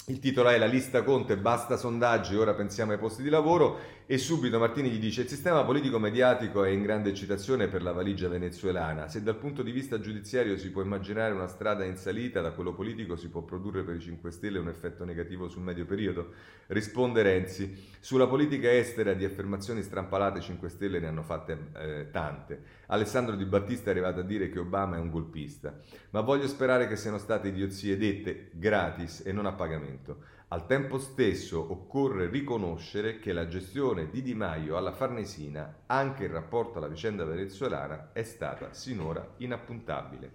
il 0.08 0.20
titolo 0.20 0.50
è 0.50 0.58
La 0.58 0.66
lista 0.66 1.02
Conte, 1.02 1.38
basta 1.38 1.78
sondaggi, 1.78 2.36
ora 2.36 2.54
pensiamo 2.54 2.92
ai 2.92 2.98
posti 3.00 3.24
di 3.24 3.30
lavoro 3.30 3.80
e 4.06 4.18
subito 4.18 4.60
Martini 4.60 4.90
gli 4.90 5.00
dice 5.00 5.22
il 5.22 5.30
sistema 5.30 5.64
politico 5.64 5.98
mediatico 5.98 6.66
è 6.66 6.70
in 6.70 6.82
grande 6.82 7.12
eccitazione 7.12 7.70
per 7.70 7.82
la 7.82 7.94
valigia 7.94 8.28
venezuelana. 8.28 9.08
Se 9.08 9.24
dal 9.24 9.38
punto 9.38 9.64
di 9.64 9.72
vista 9.72 10.02
giudiziario 10.02 10.58
si 10.58 10.72
può 10.72 10.82
immaginare 10.82 11.34
una 11.34 11.48
strada 11.48 11.86
in 11.86 11.96
salita, 11.96 12.42
da 12.42 12.52
quello 12.52 12.74
politico 12.74 13.16
si 13.16 13.30
può 13.30 13.44
produrre 13.44 13.84
per 13.84 13.96
i 13.96 14.02
5 14.02 14.30
Stelle 14.30 14.60
un 14.60 14.68
effetto 14.68 15.06
negativo 15.06 15.48
sul 15.48 15.62
medio 15.62 15.86
periodo? 15.86 16.34
Risponde 16.68 17.22
Renzi. 17.22 17.92
Sulla 18.02 18.28
politica 18.28 18.70
estera 18.70 19.14
di 19.14 19.24
affermazioni 19.24 19.82
strampalate 19.82 20.42
5 20.42 20.68
Stelle 20.68 21.00
ne 21.00 21.08
hanno 21.08 21.24
fatte 21.24 21.70
eh, 21.78 22.08
tante. 22.12 22.62
Alessandro 22.88 23.38
Di 23.38 23.46
Battista 23.46 23.88
è 23.88 23.92
arrivato 23.92 24.20
a 24.20 24.24
dire 24.24 24.50
che 24.50 24.60
Obama 24.60 24.98
è 24.98 25.00
un 25.00 25.10
golpista, 25.10 25.80
ma 26.10 26.20
voglio 26.20 26.48
sperare 26.48 26.90
che 26.90 26.98
siano 26.98 27.18
state 27.18 27.48
idiozie 27.48 27.98
dette 27.98 28.50
gratis 28.52 29.24
e 29.26 29.32
non 29.32 29.46
a 29.46 29.54
pagamento. 29.54 30.33
Al 30.54 30.68
tempo 30.68 31.00
stesso 31.00 31.72
occorre 31.72 32.30
riconoscere 32.30 33.18
che 33.18 33.34
la 33.34 33.48
gestione 33.48 34.12
di 34.12 34.22
Di 34.22 34.36
Maio 34.36 34.78
alla 34.78 34.92
Farnesina, 34.92 35.80
anche 35.88 36.26
in 36.26 36.32
rapporto 36.32 36.78
alla 36.78 36.88
vicenda 36.88 37.26
venezuelana, 37.26 38.12
è 38.14 38.22
stata 38.22 38.72
sinora 38.72 39.34
inappuntabile. 39.38 40.32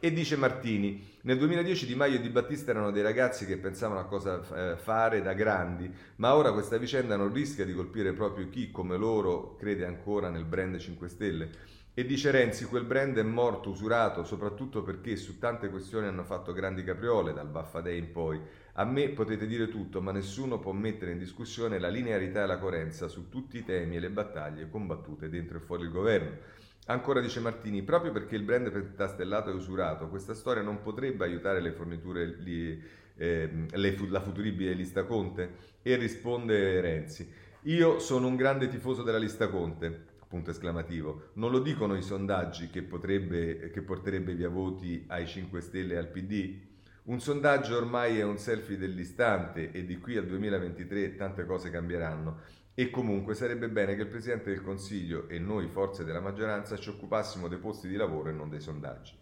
E 0.00 0.12
dice 0.12 0.36
Martini, 0.36 1.18
nel 1.20 1.38
2010 1.38 1.86
Di 1.86 1.94
Maio 1.94 2.16
e 2.16 2.20
Di 2.20 2.30
Battista 2.30 2.72
erano 2.72 2.90
dei 2.90 3.04
ragazzi 3.04 3.46
che 3.46 3.56
pensavano 3.56 4.00
a 4.00 4.06
cosa 4.06 4.72
eh, 4.72 4.76
fare 4.76 5.22
da 5.22 5.34
grandi, 5.34 5.88
ma 6.16 6.34
ora 6.34 6.52
questa 6.52 6.76
vicenda 6.76 7.14
non 7.14 7.32
rischia 7.32 7.64
di 7.64 7.74
colpire 7.74 8.12
proprio 8.12 8.48
chi, 8.48 8.72
come 8.72 8.96
loro, 8.96 9.54
crede 9.54 9.86
ancora 9.86 10.30
nel 10.30 10.46
brand 10.46 10.76
5 10.76 11.08
Stelle. 11.08 11.50
E 11.94 12.04
dice 12.04 12.32
Renzi, 12.32 12.64
quel 12.64 12.82
brand 12.82 13.16
è 13.16 13.22
morto, 13.22 13.70
usurato, 13.70 14.24
soprattutto 14.24 14.82
perché 14.82 15.14
su 15.14 15.38
tante 15.38 15.70
questioni 15.70 16.08
hanno 16.08 16.24
fatto 16.24 16.52
grandi 16.52 16.82
capriole, 16.82 17.32
dal 17.32 17.46
Baffa 17.46 17.80
Day 17.80 17.96
in 17.96 18.10
poi. 18.10 18.40
A 18.76 18.84
me 18.84 19.10
potete 19.10 19.46
dire 19.46 19.68
tutto, 19.68 20.00
ma 20.00 20.10
nessuno 20.10 20.58
può 20.58 20.72
mettere 20.72 21.12
in 21.12 21.18
discussione 21.18 21.78
la 21.78 21.88
linearità 21.88 22.42
e 22.42 22.46
la 22.46 22.58
coerenza 22.58 23.06
su 23.06 23.28
tutti 23.28 23.58
i 23.58 23.64
temi 23.64 23.94
e 23.94 24.00
le 24.00 24.10
battaglie 24.10 24.68
combattute 24.68 25.28
dentro 25.28 25.58
e 25.58 25.60
fuori 25.60 25.84
il 25.84 25.90
governo. 25.90 26.38
Ancora 26.86 27.20
dice 27.20 27.38
Martini, 27.38 27.82
proprio 27.82 28.10
perché 28.10 28.34
il 28.34 28.42
brand 28.42 28.72
pentastellato 28.72 29.50
è 29.50 29.54
usurato, 29.54 30.08
questa 30.08 30.34
storia 30.34 30.62
non 30.62 30.82
potrebbe 30.82 31.24
aiutare 31.24 31.60
le 31.60 31.70
forniture, 31.70 32.26
li, 32.40 32.82
eh, 33.16 33.66
le, 33.70 33.96
la 34.08 34.20
futuribile 34.20 34.72
lista 34.72 35.04
Conte? 35.04 35.54
E 35.80 35.94
risponde 35.94 36.80
Renzi, 36.80 37.30
io 37.62 38.00
sono 38.00 38.26
un 38.26 38.34
grande 38.34 38.66
tifoso 38.66 39.04
della 39.04 39.18
lista 39.18 39.48
Conte, 39.48 40.04
punto 40.26 40.50
esclamativo. 40.50 41.30
Non 41.34 41.52
lo 41.52 41.60
dicono 41.60 41.94
i 41.94 42.02
sondaggi 42.02 42.70
che, 42.70 42.82
potrebbe, 42.82 43.70
che 43.70 43.82
porterebbe 43.82 44.34
via 44.34 44.48
voti 44.48 45.04
ai 45.06 45.28
5 45.28 45.60
Stelle 45.60 45.94
e 45.94 45.98
al 45.98 46.10
PD? 46.10 46.72
Un 47.06 47.20
sondaggio 47.20 47.76
ormai 47.76 48.18
è 48.18 48.22
un 48.22 48.38
selfie 48.38 48.78
dell'istante 48.78 49.72
e 49.72 49.84
di 49.84 49.98
qui 49.98 50.16
al 50.16 50.24
2023 50.24 51.16
tante 51.16 51.44
cose 51.44 51.68
cambieranno. 51.68 52.38
E 52.72 52.88
comunque 52.88 53.34
sarebbe 53.34 53.68
bene 53.68 53.94
che 53.94 54.00
il 54.00 54.08
Presidente 54.08 54.48
del 54.48 54.62
Consiglio 54.62 55.28
e 55.28 55.38
noi, 55.38 55.68
forze 55.68 56.02
della 56.02 56.20
maggioranza, 56.20 56.78
ci 56.78 56.88
occupassimo 56.88 57.46
dei 57.46 57.58
posti 57.58 57.88
di 57.88 57.96
lavoro 57.96 58.30
e 58.30 58.32
non 58.32 58.48
dei 58.48 58.60
sondaggi. 58.60 59.12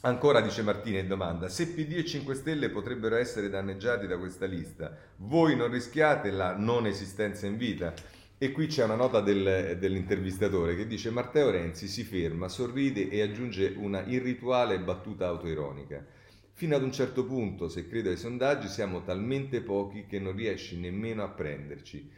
Ancora 0.00 0.40
dice 0.40 0.62
Martini 0.62 0.96
e 0.96 1.06
domanda, 1.06 1.50
se 1.50 1.68
PD 1.68 1.98
e 1.98 2.06
5 2.06 2.34
Stelle 2.34 2.70
potrebbero 2.70 3.16
essere 3.16 3.50
danneggiati 3.50 4.06
da 4.06 4.16
questa 4.16 4.46
lista, 4.46 4.96
voi 5.16 5.54
non 5.54 5.70
rischiate 5.70 6.30
la 6.30 6.56
non 6.56 6.86
esistenza 6.86 7.46
in 7.46 7.58
vita? 7.58 7.92
E 8.38 8.52
qui 8.52 8.68
c'è 8.68 8.84
una 8.84 8.94
nota 8.94 9.20
del, 9.20 9.76
dell'intervistatore 9.78 10.76
che 10.76 10.86
dice 10.86 11.10
Matteo 11.10 11.50
Renzi 11.50 11.88
si 11.88 12.04
ferma, 12.04 12.48
sorride 12.48 13.10
e 13.10 13.20
aggiunge 13.20 13.74
una 13.76 14.02
irrituale 14.06 14.78
battuta 14.80 15.26
autoironica. 15.26 16.16
Fino 16.58 16.74
ad 16.74 16.82
un 16.82 16.90
certo 16.90 17.24
punto, 17.24 17.68
se 17.68 17.86
credo 17.86 18.10
ai 18.10 18.16
sondaggi, 18.16 18.66
siamo 18.66 19.04
talmente 19.04 19.60
pochi 19.60 20.06
che 20.06 20.18
non 20.18 20.34
riesci 20.34 20.76
nemmeno 20.76 21.22
a 21.22 21.28
prenderci. 21.28 22.10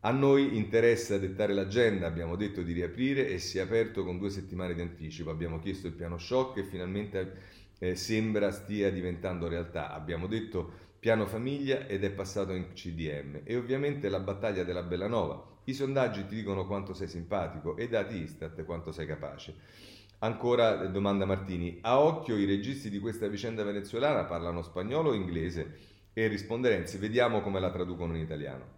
A 0.00 0.10
noi 0.10 0.56
interessa 0.56 1.16
dettare 1.16 1.54
l'agenda, 1.54 2.08
abbiamo 2.08 2.34
detto 2.34 2.62
di 2.62 2.72
riaprire 2.72 3.28
e 3.28 3.38
si 3.38 3.58
è 3.58 3.60
aperto 3.60 4.02
con 4.02 4.18
due 4.18 4.30
settimane 4.30 4.74
di 4.74 4.80
anticipo. 4.80 5.30
Abbiamo 5.30 5.60
chiesto 5.60 5.86
il 5.86 5.92
piano 5.92 6.18
shock 6.18 6.56
e 6.56 6.64
finalmente 6.64 7.34
eh, 7.78 7.94
sembra 7.94 8.50
stia 8.50 8.90
diventando 8.90 9.46
realtà. 9.46 9.92
Abbiamo 9.92 10.26
detto 10.26 10.72
piano 10.98 11.24
famiglia 11.24 11.86
ed 11.86 12.02
è 12.02 12.10
passato 12.10 12.54
in 12.54 12.72
CDM. 12.72 13.42
E 13.44 13.54
ovviamente 13.54 14.08
la 14.08 14.18
battaglia 14.18 14.64
della 14.64 14.82
Bellanova. 14.82 15.60
I 15.66 15.72
sondaggi 15.72 16.26
ti 16.26 16.34
dicono 16.34 16.66
quanto 16.66 16.94
sei 16.94 17.06
simpatico 17.06 17.76
e 17.76 17.88
dati 17.88 18.16
Istat 18.16 18.64
quanto 18.64 18.90
sei 18.90 19.06
capace. 19.06 19.54
Ancora 20.20 20.82
eh, 20.82 20.90
domanda 20.90 21.24
Martini, 21.26 21.78
a 21.82 22.00
occhio 22.00 22.36
i 22.36 22.44
registi 22.44 22.90
di 22.90 22.98
questa 22.98 23.28
vicenda 23.28 23.62
venezuelana 23.62 24.24
parlano 24.24 24.62
spagnolo 24.62 25.10
o 25.10 25.14
inglese? 25.14 25.76
E 26.12 26.26
risponde 26.26 26.70
Renzi, 26.70 26.98
vediamo 26.98 27.40
come 27.40 27.60
la 27.60 27.70
traducono 27.70 28.16
in 28.16 28.22
italiano. 28.22 28.76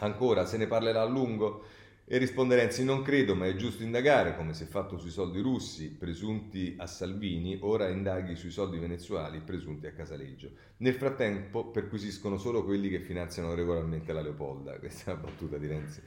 Ancora, 0.00 0.44
se 0.44 0.58
ne 0.58 0.66
parlerà 0.66 1.00
a 1.00 1.06
lungo? 1.06 1.64
E 2.04 2.18
risponde 2.18 2.56
Renzi, 2.56 2.84
non 2.84 3.00
credo, 3.00 3.34
ma 3.34 3.46
è 3.46 3.54
giusto 3.54 3.82
indagare, 3.82 4.36
come 4.36 4.52
si 4.52 4.64
è 4.64 4.66
fatto 4.66 4.98
sui 4.98 5.10
soldi 5.10 5.40
russi 5.40 5.92
presunti 5.92 6.74
a 6.76 6.86
Salvini, 6.86 7.58
ora 7.62 7.88
indaghi 7.88 8.36
sui 8.36 8.50
soldi 8.50 8.76
venezuali 8.78 9.40
presunti 9.40 9.86
a 9.86 9.92
Casaleggio. 9.92 10.50
Nel 10.78 10.94
frattempo 10.94 11.70
perquisiscono 11.70 12.36
solo 12.36 12.64
quelli 12.64 12.90
che 12.90 13.00
finanziano 13.00 13.54
regolarmente 13.54 14.12
la 14.12 14.20
Leopolda. 14.20 14.76
Questa 14.80 15.10
è 15.10 15.14
una 15.14 15.22
battuta 15.22 15.56
di 15.56 15.66
Renzi. 15.66 16.02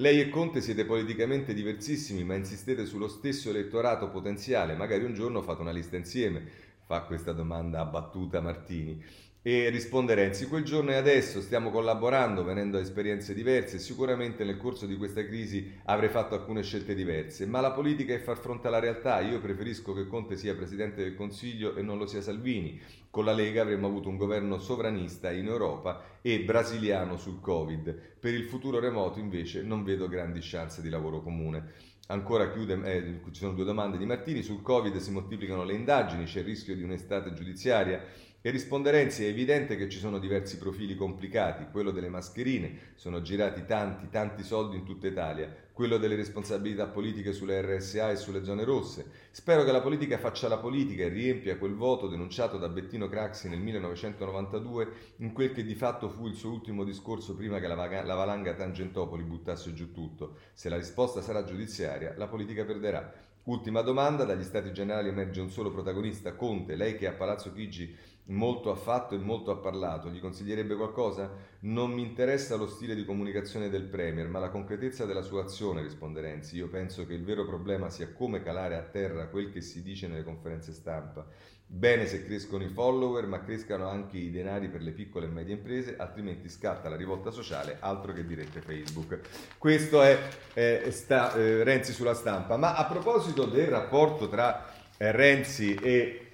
Lei 0.00 0.20
e 0.20 0.28
Conte 0.28 0.60
siete 0.60 0.84
politicamente 0.84 1.52
diversissimi, 1.52 2.22
ma 2.22 2.36
insistete 2.36 2.86
sullo 2.86 3.08
stesso 3.08 3.50
elettorato 3.50 4.08
potenziale. 4.10 4.76
Magari 4.76 5.02
un 5.02 5.12
giorno 5.12 5.42
fate 5.42 5.60
una 5.60 5.72
lista 5.72 5.96
insieme. 5.96 6.46
Fa 6.84 7.00
questa 7.00 7.32
domanda 7.32 7.80
a 7.80 7.84
battuta 7.84 8.40
Martini. 8.40 9.04
E 9.40 9.68
risponde 9.68 10.14
Renzi, 10.14 10.48
quel 10.48 10.64
giorno 10.64 10.90
e 10.90 10.96
adesso 10.96 11.40
stiamo 11.40 11.70
collaborando, 11.70 12.42
venendo 12.42 12.76
a 12.76 12.80
esperienze 12.80 13.34
diverse 13.34 13.78
sicuramente 13.78 14.42
nel 14.42 14.56
corso 14.56 14.84
di 14.84 14.96
questa 14.96 15.24
crisi 15.24 15.78
avrei 15.84 16.08
fatto 16.08 16.34
alcune 16.34 16.64
scelte 16.64 16.92
diverse, 16.92 17.46
ma 17.46 17.60
la 17.60 17.70
politica 17.70 18.12
è 18.12 18.18
far 18.18 18.36
fronte 18.38 18.66
alla 18.66 18.80
realtà, 18.80 19.20
io 19.20 19.40
preferisco 19.40 19.94
che 19.94 20.08
Conte 20.08 20.36
sia 20.36 20.56
Presidente 20.56 21.04
del 21.04 21.14
Consiglio 21.14 21.76
e 21.76 21.82
non 21.82 21.98
lo 21.98 22.06
sia 22.06 22.20
Salvini. 22.20 22.80
Con 23.10 23.24
la 23.24 23.32
Lega 23.32 23.62
avremmo 23.62 23.86
avuto 23.86 24.08
un 24.08 24.16
governo 24.16 24.58
sovranista 24.58 25.30
in 25.30 25.46
Europa 25.46 26.18
e 26.20 26.40
brasiliano 26.40 27.16
sul 27.16 27.40
Covid. 27.40 28.16
Per 28.18 28.34
il 28.34 28.44
futuro 28.44 28.80
remoto 28.80 29.20
invece 29.20 29.62
non 29.62 29.84
vedo 29.84 30.08
grandi 30.08 30.40
chance 30.42 30.82
di 30.82 30.88
lavoro 30.88 31.22
comune. 31.22 31.72
Ancora 32.10 32.50
chiude, 32.50 32.80
eh, 32.84 33.20
ci 33.32 33.40
sono 33.40 33.52
due 33.52 33.66
domande 33.66 33.98
di 33.98 34.06
Martini, 34.06 34.42
sul 34.42 34.62
Covid 34.62 34.96
si 34.96 35.10
moltiplicano 35.10 35.62
le 35.62 35.74
indagini, 35.74 36.24
c'è 36.24 36.38
il 36.38 36.46
rischio 36.46 36.74
di 36.74 36.82
un'estate 36.82 37.34
giudiziaria. 37.34 38.02
E 38.40 38.50
risponde 38.50 38.92
Renzi, 38.92 39.24
è 39.24 39.28
evidente 39.28 39.74
che 39.74 39.88
ci 39.88 39.98
sono 39.98 40.20
diversi 40.20 40.58
profili 40.58 40.94
complicati, 40.94 41.66
quello 41.72 41.90
delle 41.90 42.08
mascherine, 42.08 42.92
sono 42.94 43.20
girati 43.20 43.64
tanti, 43.64 44.08
tanti 44.10 44.44
soldi 44.44 44.76
in 44.76 44.84
tutta 44.84 45.08
Italia, 45.08 45.52
quello 45.72 45.98
delle 45.98 46.14
responsabilità 46.14 46.86
politiche 46.86 47.32
sulle 47.32 47.60
RSA 47.60 48.12
e 48.12 48.16
sulle 48.16 48.44
zone 48.44 48.62
rosse. 48.62 49.06
Spero 49.32 49.64
che 49.64 49.72
la 49.72 49.80
politica 49.80 50.18
faccia 50.18 50.46
la 50.46 50.58
politica 50.58 51.02
e 51.02 51.08
riempia 51.08 51.58
quel 51.58 51.74
voto 51.74 52.06
denunciato 52.06 52.58
da 52.58 52.68
Bettino 52.68 53.08
Craxi 53.08 53.48
nel 53.48 53.58
1992 53.58 54.88
in 55.16 55.32
quel 55.32 55.50
che 55.50 55.64
di 55.64 55.74
fatto 55.74 56.08
fu 56.08 56.28
il 56.28 56.36
suo 56.36 56.52
ultimo 56.52 56.84
discorso 56.84 57.34
prima 57.34 57.58
che 57.58 57.66
la, 57.66 57.74
vaga- 57.74 58.04
la 58.04 58.14
valanga 58.14 58.54
Tangentopoli 58.54 59.24
buttasse 59.24 59.74
giù 59.74 59.90
tutto. 59.90 60.36
Se 60.52 60.68
la 60.68 60.76
risposta 60.76 61.20
sarà 61.22 61.42
giudiziaria, 61.42 62.14
la 62.16 62.28
politica 62.28 62.64
perderà. 62.64 63.26
Ultima 63.48 63.80
domanda, 63.80 64.24
dagli 64.24 64.44
Stati 64.44 64.72
Generali 64.72 65.08
emerge 65.08 65.40
un 65.40 65.50
solo 65.50 65.70
protagonista, 65.70 66.34
Conte, 66.34 66.76
lei 66.76 66.96
che 66.98 67.06
a 67.06 67.12
Palazzo 67.12 67.50
Chigi 67.50 67.96
molto 68.28 68.70
ha 68.70 68.76
fatto 68.76 69.14
e 69.14 69.18
molto 69.18 69.50
ha 69.50 69.56
parlato. 69.56 70.10
Gli 70.10 70.20
consiglierebbe 70.20 70.74
qualcosa? 70.74 71.30
Non 71.60 71.92
mi 71.92 72.02
interessa 72.02 72.56
lo 72.56 72.66
stile 72.66 72.94
di 72.94 73.04
comunicazione 73.04 73.68
del 73.68 73.84
Premier, 73.84 74.28
ma 74.28 74.38
la 74.38 74.50
concretezza 74.50 75.04
della 75.04 75.22
sua 75.22 75.42
azione, 75.42 75.82
risponde 75.82 76.20
Renzi. 76.20 76.56
Io 76.56 76.68
penso 76.68 77.06
che 77.06 77.14
il 77.14 77.24
vero 77.24 77.44
problema 77.46 77.90
sia 77.90 78.12
come 78.12 78.42
calare 78.42 78.76
a 78.76 78.82
terra 78.82 79.28
quel 79.28 79.50
che 79.50 79.60
si 79.60 79.82
dice 79.82 80.08
nelle 80.08 80.24
conferenze 80.24 80.72
stampa. 80.72 81.26
Bene 81.70 82.06
se 82.06 82.24
crescono 82.24 82.64
i 82.64 82.68
follower, 82.68 83.26
ma 83.26 83.42
crescano 83.42 83.88
anche 83.88 84.16
i 84.16 84.30
denari 84.30 84.68
per 84.68 84.80
le 84.80 84.92
piccole 84.92 85.26
e 85.26 85.28
medie 85.28 85.54
imprese, 85.54 85.96
altrimenti 85.98 86.48
scatta 86.48 86.88
la 86.88 86.96
rivolta 86.96 87.30
sociale, 87.30 87.76
altro 87.80 88.14
che 88.14 88.24
dirette 88.24 88.62
Facebook. 88.62 89.20
Questo 89.58 90.00
è 90.00 90.18
eh, 90.54 90.90
sta, 90.90 91.34
eh, 91.34 91.64
Renzi 91.64 91.92
sulla 91.92 92.14
stampa. 92.14 92.56
Ma 92.56 92.74
a 92.74 92.86
proposito 92.86 93.44
del 93.44 93.66
rapporto 93.66 94.28
tra 94.28 94.72
eh, 94.96 95.12
Renzi 95.12 95.74
e 95.74 96.28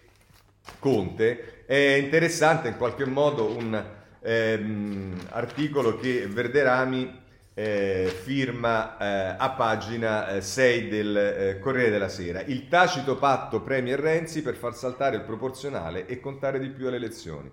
Conte, 0.78 1.54
è 1.66 1.98
interessante 2.00 2.68
in 2.68 2.77
qualche 2.77 3.07
modo 3.07 3.50
un 3.50 3.83
ehm, 4.20 5.27
articolo 5.31 5.96
che 5.98 6.27
Verderami 6.27 7.22
eh, 7.55 8.12
firma 8.22 8.98
eh, 8.98 9.37
a 9.38 9.50
pagina 9.50 10.40
6 10.40 10.79
eh, 10.79 10.88
del 10.88 11.16
eh, 11.16 11.59
Corriere 11.61 11.90
della 11.90 12.09
Sera. 12.09 12.42
Il 12.42 12.68
tacito 12.68 13.16
patto 13.16 13.62
Premier 13.62 13.98
Renzi 13.98 14.42
per 14.42 14.57
far 14.57 14.74
saltare 14.74 15.16
il 15.16 15.22
proporzionale 15.22 16.07
e 16.07 16.20
contare 16.20 16.59
di 16.59 16.68
più 16.68 16.88
alle 16.88 16.96
elezioni. 16.96 17.50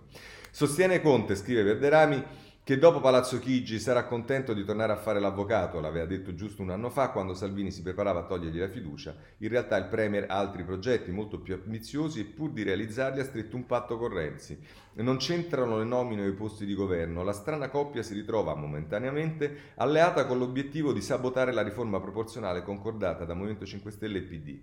Sostiene 0.49 1.01
Conte, 1.01 1.35
scrive 1.35 1.63
Verderami, 1.63 2.23
che 2.71 2.77
dopo 2.77 3.01
Palazzo 3.01 3.37
Chigi 3.37 3.81
sarà 3.81 4.05
contento 4.05 4.53
di 4.53 4.63
tornare 4.63 4.93
a 4.93 4.95
fare 4.95 5.19
l'avvocato, 5.19 5.81
l'aveva 5.81 6.05
detto 6.05 6.33
giusto 6.33 6.61
un 6.61 6.69
anno 6.69 6.89
fa 6.89 7.09
quando 7.09 7.33
Salvini 7.33 7.69
si 7.69 7.81
preparava 7.81 8.21
a 8.21 8.23
togliergli 8.23 8.59
la 8.59 8.69
fiducia. 8.69 9.13
In 9.39 9.49
realtà 9.49 9.75
il 9.75 9.87
Premier 9.87 10.27
ha 10.29 10.37
altri 10.37 10.63
progetti 10.63 11.11
molto 11.11 11.41
più 11.41 11.53
ambiziosi 11.53 12.21
e 12.21 12.23
pur 12.23 12.51
di 12.51 12.63
realizzarli 12.63 13.19
ha 13.19 13.25
stretto 13.25 13.57
un 13.57 13.65
patto 13.65 13.97
con 13.97 14.13
Renzi. 14.13 14.57
Non 14.93 15.17
c'entrano 15.17 15.79
le 15.79 15.83
nomine 15.83 16.23
o 16.23 16.27
i 16.29 16.33
posti 16.33 16.65
di 16.65 16.73
governo, 16.73 17.23
la 17.23 17.33
strana 17.33 17.67
coppia 17.67 18.03
si 18.03 18.13
ritrova 18.13 18.55
momentaneamente 18.55 19.73
alleata 19.75 20.25
con 20.25 20.37
l'obiettivo 20.37 20.93
di 20.93 21.01
sabotare 21.01 21.51
la 21.51 21.63
riforma 21.63 21.99
proporzionale 21.99 22.63
concordata 22.63 23.25
da 23.25 23.33
Movimento 23.33 23.65
5 23.65 23.91
Stelle 23.91 24.19
e 24.19 24.21
PD. 24.21 24.59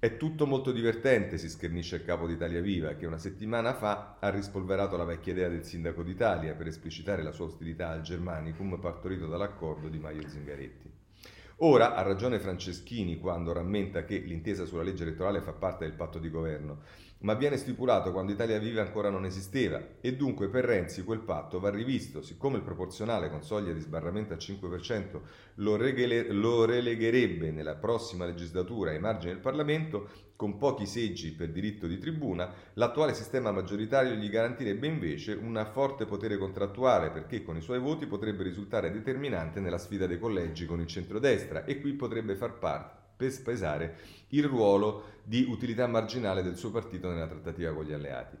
È 0.00 0.16
tutto 0.16 0.46
molto 0.46 0.70
divertente, 0.70 1.38
si 1.38 1.48
schernisce 1.48 1.96
il 1.96 2.04
capo 2.04 2.28
d'Italia 2.28 2.60
Viva, 2.60 2.94
che 2.94 3.04
una 3.04 3.18
settimana 3.18 3.74
fa 3.74 4.18
ha 4.20 4.30
rispolverato 4.30 4.96
la 4.96 5.02
vecchia 5.02 5.32
idea 5.32 5.48
del 5.48 5.64
sindaco 5.64 6.04
d'Italia 6.04 6.54
per 6.54 6.68
esplicitare 6.68 7.24
la 7.24 7.32
sua 7.32 7.46
ostilità 7.46 7.88
al 7.88 8.02
Germanicum 8.02 8.78
partorito 8.78 9.26
dall'accordo 9.26 9.88
di 9.88 9.98
Maio 9.98 10.28
Zingaretti. 10.28 10.97
Ora 11.60 11.94
ha 11.94 12.02
ragione 12.02 12.38
Franceschini 12.38 13.18
quando 13.18 13.52
rammenta 13.52 14.04
che 14.04 14.18
l'intesa 14.18 14.64
sulla 14.64 14.82
legge 14.82 15.02
elettorale 15.02 15.40
fa 15.40 15.52
parte 15.52 15.84
del 15.84 15.94
patto 15.94 16.18
di 16.18 16.30
governo 16.30 16.82
ma 17.20 17.34
viene 17.34 17.56
stipulato 17.56 18.12
quando 18.12 18.32
Italia 18.32 18.58
Viva 18.58 18.82
ancora 18.82 19.10
non 19.10 19.24
esisteva. 19.24 19.80
E 20.00 20.14
dunque 20.14 20.48
per 20.48 20.64
Renzi 20.64 21.02
quel 21.02 21.20
patto 21.20 21.58
va 21.58 21.70
rivisto, 21.70 22.22
siccome 22.22 22.58
il 22.58 22.62
proporzionale 22.62 23.30
con 23.30 23.42
soglia 23.42 23.72
di 23.72 23.80
sbarramento 23.80 24.34
al 24.34 24.38
5% 24.38 25.20
lo, 25.54 25.76
regele, 25.76 26.30
lo 26.30 26.64
relegherebbe 26.64 27.50
nella 27.50 27.74
prossima 27.74 28.24
legislatura 28.24 28.90
ai 28.90 29.00
margini 29.00 29.32
del 29.32 29.42
Parlamento, 29.42 30.08
con 30.38 30.56
pochi 30.56 30.86
seggi 30.86 31.32
per 31.32 31.50
diritto 31.50 31.88
di 31.88 31.98
tribuna, 31.98 32.48
l'attuale 32.74 33.12
sistema 33.12 33.50
maggioritario 33.50 34.14
gli 34.14 34.30
garantirebbe 34.30 34.86
invece 34.86 35.32
un 35.32 35.68
forte 35.72 36.06
potere 36.06 36.38
contrattuale 36.38 37.10
perché 37.10 37.42
con 37.42 37.56
i 37.56 37.60
suoi 37.60 37.80
voti 37.80 38.06
potrebbe 38.06 38.44
risultare 38.44 38.92
determinante 38.92 39.58
nella 39.58 39.78
sfida 39.78 40.06
dei 40.06 40.20
collegi 40.20 40.64
con 40.64 40.78
il 40.78 40.86
centrodestra 40.86 41.64
e 41.64 41.80
qui 41.80 41.92
potrebbe 41.94 42.36
far 42.36 42.56
parte 42.56 43.06
per 43.16 43.42
pesare 43.42 43.96
il 44.28 44.44
ruolo 44.44 45.16
di 45.24 45.44
utilità 45.48 45.88
marginale 45.88 46.44
del 46.44 46.56
suo 46.56 46.70
partito 46.70 47.08
nella 47.08 47.26
trattativa 47.26 47.72
con 47.72 47.84
gli 47.84 47.92
alleati. 47.92 48.36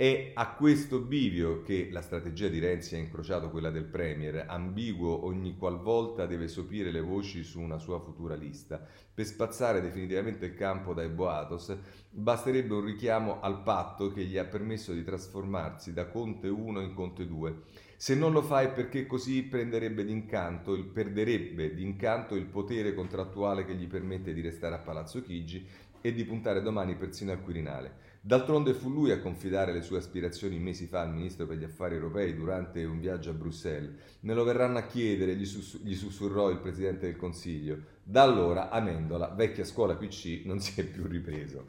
È 0.00 0.30
a 0.32 0.54
questo 0.54 1.00
bivio 1.00 1.62
che 1.62 1.88
la 1.90 2.02
strategia 2.02 2.46
di 2.46 2.60
Renzi 2.60 2.94
ha 2.94 2.98
incrociato 2.98 3.50
quella 3.50 3.70
del 3.70 3.82
Premier, 3.82 4.44
ambiguo 4.46 5.24
ogni 5.24 5.56
qualvolta 5.56 6.24
deve 6.24 6.46
sopire 6.46 6.92
le 6.92 7.00
voci 7.00 7.42
su 7.42 7.60
una 7.60 7.78
sua 7.78 7.98
futura 7.98 8.36
lista. 8.36 8.80
Per 9.12 9.26
spazzare 9.26 9.80
definitivamente 9.80 10.46
il 10.46 10.54
campo 10.54 10.94
dai 10.94 11.08
boatos 11.08 11.76
basterebbe 12.10 12.74
un 12.74 12.84
richiamo 12.84 13.40
al 13.40 13.64
patto 13.64 14.12
che 14.12 14.22
gli 14.22 14.38
ha 14.38 14.44
permesso 14.44 14.92
di 14.92 15.02
trasformarsi 15.02 15.92
da 15.92 16.06
Conte 16.06 16.46
1 16.46 16.80
in 16.80 16.94
Conte 16.94 17.26
2 17.26 17.62
se 17.96 18.14
non 18.14 18.30
lo 18.30 18.42
fa 18.42 18.60
è 18.60 18.70
perché 18.70 19.06
così 19.06 19.42
prenderebbe 19.42 20.04
d'incanto, 20.04 20.80
perderebbe 20.92 21.74
d'incanto 21.74 22.36
il 22.36 22.46
potere 22.46 22.94
contrattuale 22.94 23.64
che 23.64 23.74
gli 23.74 23.88
permette 23.88 24.32
di 24.32 24.40
restare 24.40 24.76
a 24.76 24.78
Palazzo 24.78 25.20
Chigi 25.20 25.66
e 26.00 26.12
di 26.12 26.24
puntare 26.24 26.62
domani 26.62 26.94
persino 26.94 27.32
al 27.32 27.42
Quirinale. 27.42 28.07
D'altronde 28.20 28.74
fu 28.74 28.90
lui 28.90 29.10
a 29.12 29.20
confidare 29.20 29.72
le 29.72 29.80
sue 29.80 29.98
aspirazioni 29.98 30.58
mesi 30.58 30.86
fa 30.86 31.00
al 31.00 31.12
ministro 31.12 31.46
per 31.46 31.56
gli 31.56 31.64
affari 31.64 31.94
europei 31.94 32.34
durante 32.34 32.84
un 32.84 32.98
viaggio 33.00 33.30
a 33.30 33.34
Bruxelles. 33.34 33.94
Me 34.20 34.34
lo 34.34 34.44
verranno 34.44 34.78
a 34.78 34.86
chiedere, 34.86 35.36
gli, 35.36 35.46
sus- 35.46 35.80
gli 35.82 35.94
sussurrò 35.94 36.50
il 36.50 36.58
presidente 36.58 37.06
del 37.06 37.16
Consiglio. 37.16 37.78
Da 38.02 38.22
allora 38.22 38.70
Amendola, 38.70 39.28
vecchia 39.28 39.64
scuola 39.64 39.94
PC, 39.94 40.42
non 40.44 40.60
si 40.60 40.80
è 40.80 40.84
più 40.84 41.06
ripreso. 41.06 41.66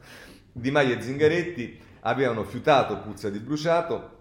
Di 0.52 0.70
Maio 0.70 0.96
e 0.96 1.00
Zingaretti 1.00 1.78
avevano 2.00 2.44
fiutato 2.44 2.98
puzza 2.98 3.30
di 3.30 3.38
bruciato, 3.38 4.18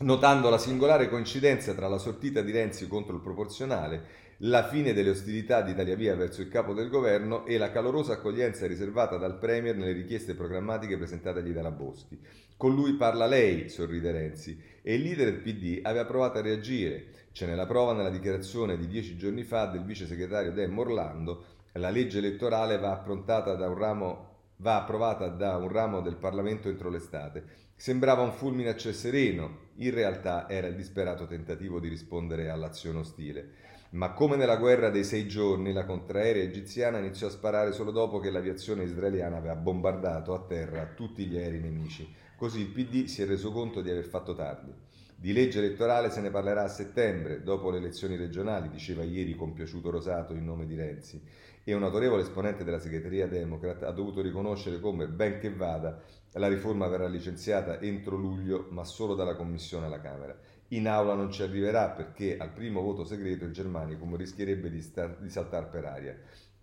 notando 0.00 0.48
la 0.50 0.58
singolare 0.58 1.08
coincidenza 1.08 1.74
tra 1.74 1.88
la 1.88 1.98
sortita 1.98 2.42
di 2.42 2.52
Renzi 2.52 2.86
contro 2.86 3.14
il 3.14 3.20
proporzionale, 3.20 4.28
la 4.44 4.66
fine 4.66 4.94
delle 4.94 5.10
ostilità 5.10 5.60
di 5.60 5.72
Italia 5.72 5.96
Via 5.96 6.14
verso 6.14 6.40
il 6.40 6.48
capo 6.48 6.72
del 6.72 6.88
governo 6.88 7.44
e 7.44 7.58
la 7.58 7.70
calorosa 7.70 8.14
accoglienza 8.14 8.66
riservata 8.66 9.18
dal 9.18 9.36
Premier 9.36 9.76
nelle 9.76 9.92
richieste 9.92 10.34
programmatiche 10.34 10.96
presentatagli 10.96 11.50
dalla 11.50 11.70
Boschi. 11.70 12.18
Con 12.56 12.74
lui 12.74 12.94
parla 12.94 13.26
lei, 13.26 13.68
sorride 13.68 14.12
Renzi, 14.12 14.58
e 14.80 14.94
il 14.94 15.02
leader 15.02 15.30
del 15.30 15.42
PD 15.42 15.80
aveva 15.82 16.06
provato 16.06 16.38
a 16.38 16.42
reagire. 16.42 17.08
Ce 17.32 17.44
n'è 17.44 17.54
la 17.54 17.66
prova 17.66 17.92
nella 17.92 18.08
dichiarazione 18.08 18.78
di 18.78 18.86
dieci 18.86 19.18
giorni 19.18 19.42
fa 19.42 19.66
del 19.66 19.84
vice 19.84 20.06
segretario 20.06 20.52
Dem 20.52 20.78
Orlando. 20.78 21.44
La 21.72 21.90
legge 21.90 22.18
elettorale 22.18 22.78
va, 22.78 23.04
da 23.26 23.74
ramo, 23.74 24.28
va 24.56 24.76
approvata 24.76 25.28
da 25.28 25.56
un 25.58 25.68
ramo 25.68 26.00
del 26.00 26.16
Parlamento 26.16 26.70
entro 26.70 26.88
l'estate. 26.88 27.44
Sembrava 27.76 28.22
un 28.22 28.32
fulmine 28.32 28.70
a 28.70 28.76
ciel 28.76 28.94
sereno, 28.94 29.68
in 29.76 29.92
realtà 29.92 30.48
era 30.48 30.66
il 30.66 30.76
disperato 30.76 31.26
tentativo 31.26 31.78
di 31.78 31.88
rispondere 31.88 32.48
all'azione 32.48 33.00
ostile. 33.00 33.68
Ma 33.92 34.12
come 34.12 34.36
nella 34.36 34.56
guerra 34.56 34.88
dei 34.88 35.02
sei 35.02 35.26
giorni, 35.26 35.72
la 35.72 35.84
contraerea 35.84 36.44
egiziana 36.44 36.98
iniziò 36.98 37.26
a 37.26 37.30
sparare 37.30 37.72
solo 37.72 37.90
dopo 37.90 38.20
che 38.20 38.30
l'aviazione 38.30 38.84
israeliana 38.84 39.38
aveva 39.38 39.56
bombardato 39.56 40.32
a 40.32 40.44
terra 40.46 40.92
tutti 40.94 41.26
gli 41.26 41.36
aerei 41.36 41.58
nemici. 41.58 42.08
Così 42.36 42.60
il 42.60 42.68
PD 42.68 43.06
si 43.06 43.20
è 43.22 43.26
reso 43.26 43.50
conto 43.50 43.80
di 43.80 43.90
aver 43.90 44.04
fatto 44.04 44.32
tardi. 44.32 44.72
Di 45.16 45.32
legge 45.32 45.58
elettorale 45.58 46.08
se 46.10 46.20
ne 46.20 46.30
parlerà 46.30 46.62
a 46.62 46.68
settembre, 46.68 47.42
dopo 47.42 47.68
le 47.70 47.78
elezioni 47.78 48.14
regionali, 48.14 48.70
diceva 48.70 49.02
ieri 49.02 49.34
compiaciuto 49.34 49.90
Rosato 49.90 50.34
in 50.34 50.44
nome 50.44 50.66
di 50.66 50.76
Renzi. 50.76 51.20
E 51.64 51.74
un 51.74 51.82
autorevole 51.82 52.22
esponente 52.22 52.62
della 52.62 52.78
segreteria 52.78 53.26
Democrat 53.26 53.82
ha 53.82 53.90
dovuto 53.90 54.22
riconoscere 54.22 54.78
come, 54.78 55.08
ben 55.08 55.40
che 55.40 55.52
vada, 55.52 56.00
la 56.34 56.46
riforma 56.48 56.86
verrà 56.86 57.08
licenziata 57.08 57.80
entro 57.80 58.14
luglio, 58.14 58.68
ma 58.70 58.84
solo 58.84 59.16
dalla 59.16 59.34
Commissione 59.34 59.86
alla 59.86 60.00
Camera. 60.00 60.38
In 60.72 60.86
aula 60.86 61.14
non 61.14 61.32
ci 61.32 61.42
arriverà 61.42 61.88
perché 61.90 62.36
al 62.36 62.52
primo 62.52 62.80
voto 62.80 63.04
segreto 63.04 63.44
il 63.44 63.52
Germanicum 63.52 64.14
rischierebbe 64.14 64.70
di, 64.70 64.80
star, 64.80 65.16
di 65.18 65.28
saltare 65.28 65.66
per 65.66 65.84
aria. 65.84 66.16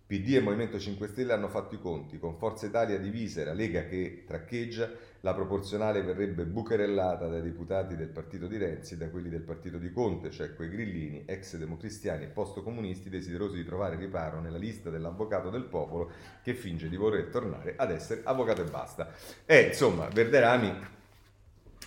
PD 0.06 0.36
e 0.36 0.40
Movimento 0.40 0.78
5 0.78 1.08
Stelle 1.08 1.34
hanno 1.34 1.48
fatto 1.48 1.74
i 1.74 1.78
conti, 1.78 2.18
con 2.18 2.38
Forza 2.38 2.64
Italia 2.64 2.96
divisa 2.96 3.42
e 3.42 3.44
la 3.44 3.52
Lega 3.52 3.84
che 3.84 4.24
traccheggia, 4.26 4.90
la 5.20 5.34
proporzionale 5.34 6.00
verrebbe 6.00 6.46
bucherellata 6.46 7.26
dai 7.26 7.42
deputati 7.42 7.96
del 7.96 8.08
partito 8.08 8.46
di 8.46 8.56
Renzi 8.56 8.94
e 8.94 8.96
da 8.96 9.10
quelli 9.10 9.28
del 9.28 9.42
partito 9.42 9.76
di 9.76 9.92
Conte, 9.92 10.30
cioè 10.30 10.54
quei 10.54 10.70
grillini, 10.70 11.24
ex 11.26 11.58
democristiani 11.58 12.24
e 12.24 12.28
post-comunisti 12.28 13.10
desiderosi 13.10 13.56
di 13.56 13.64
trovare 13.66 13.96
riparo 13.96 14.40
nella 14.40 14.56
lista 14.56 14.88
dell'avvocato 14.88 15.50
del 15.50 15.64
popolo 15.64 16.10
che 16.42 16.54
finge 16.54 16.88
di 16.88 16.96
voler 16.96 17.26
tornare 17.26 17.74
ad 17.76 17.90
essere 17.90 18.22
avvocato 18.24 18.62
e 18.62 18.70
basta. 18.70 19.12
E 19.44 19.60
insomma, 19.60 20.08
Verderami 20.08 20.96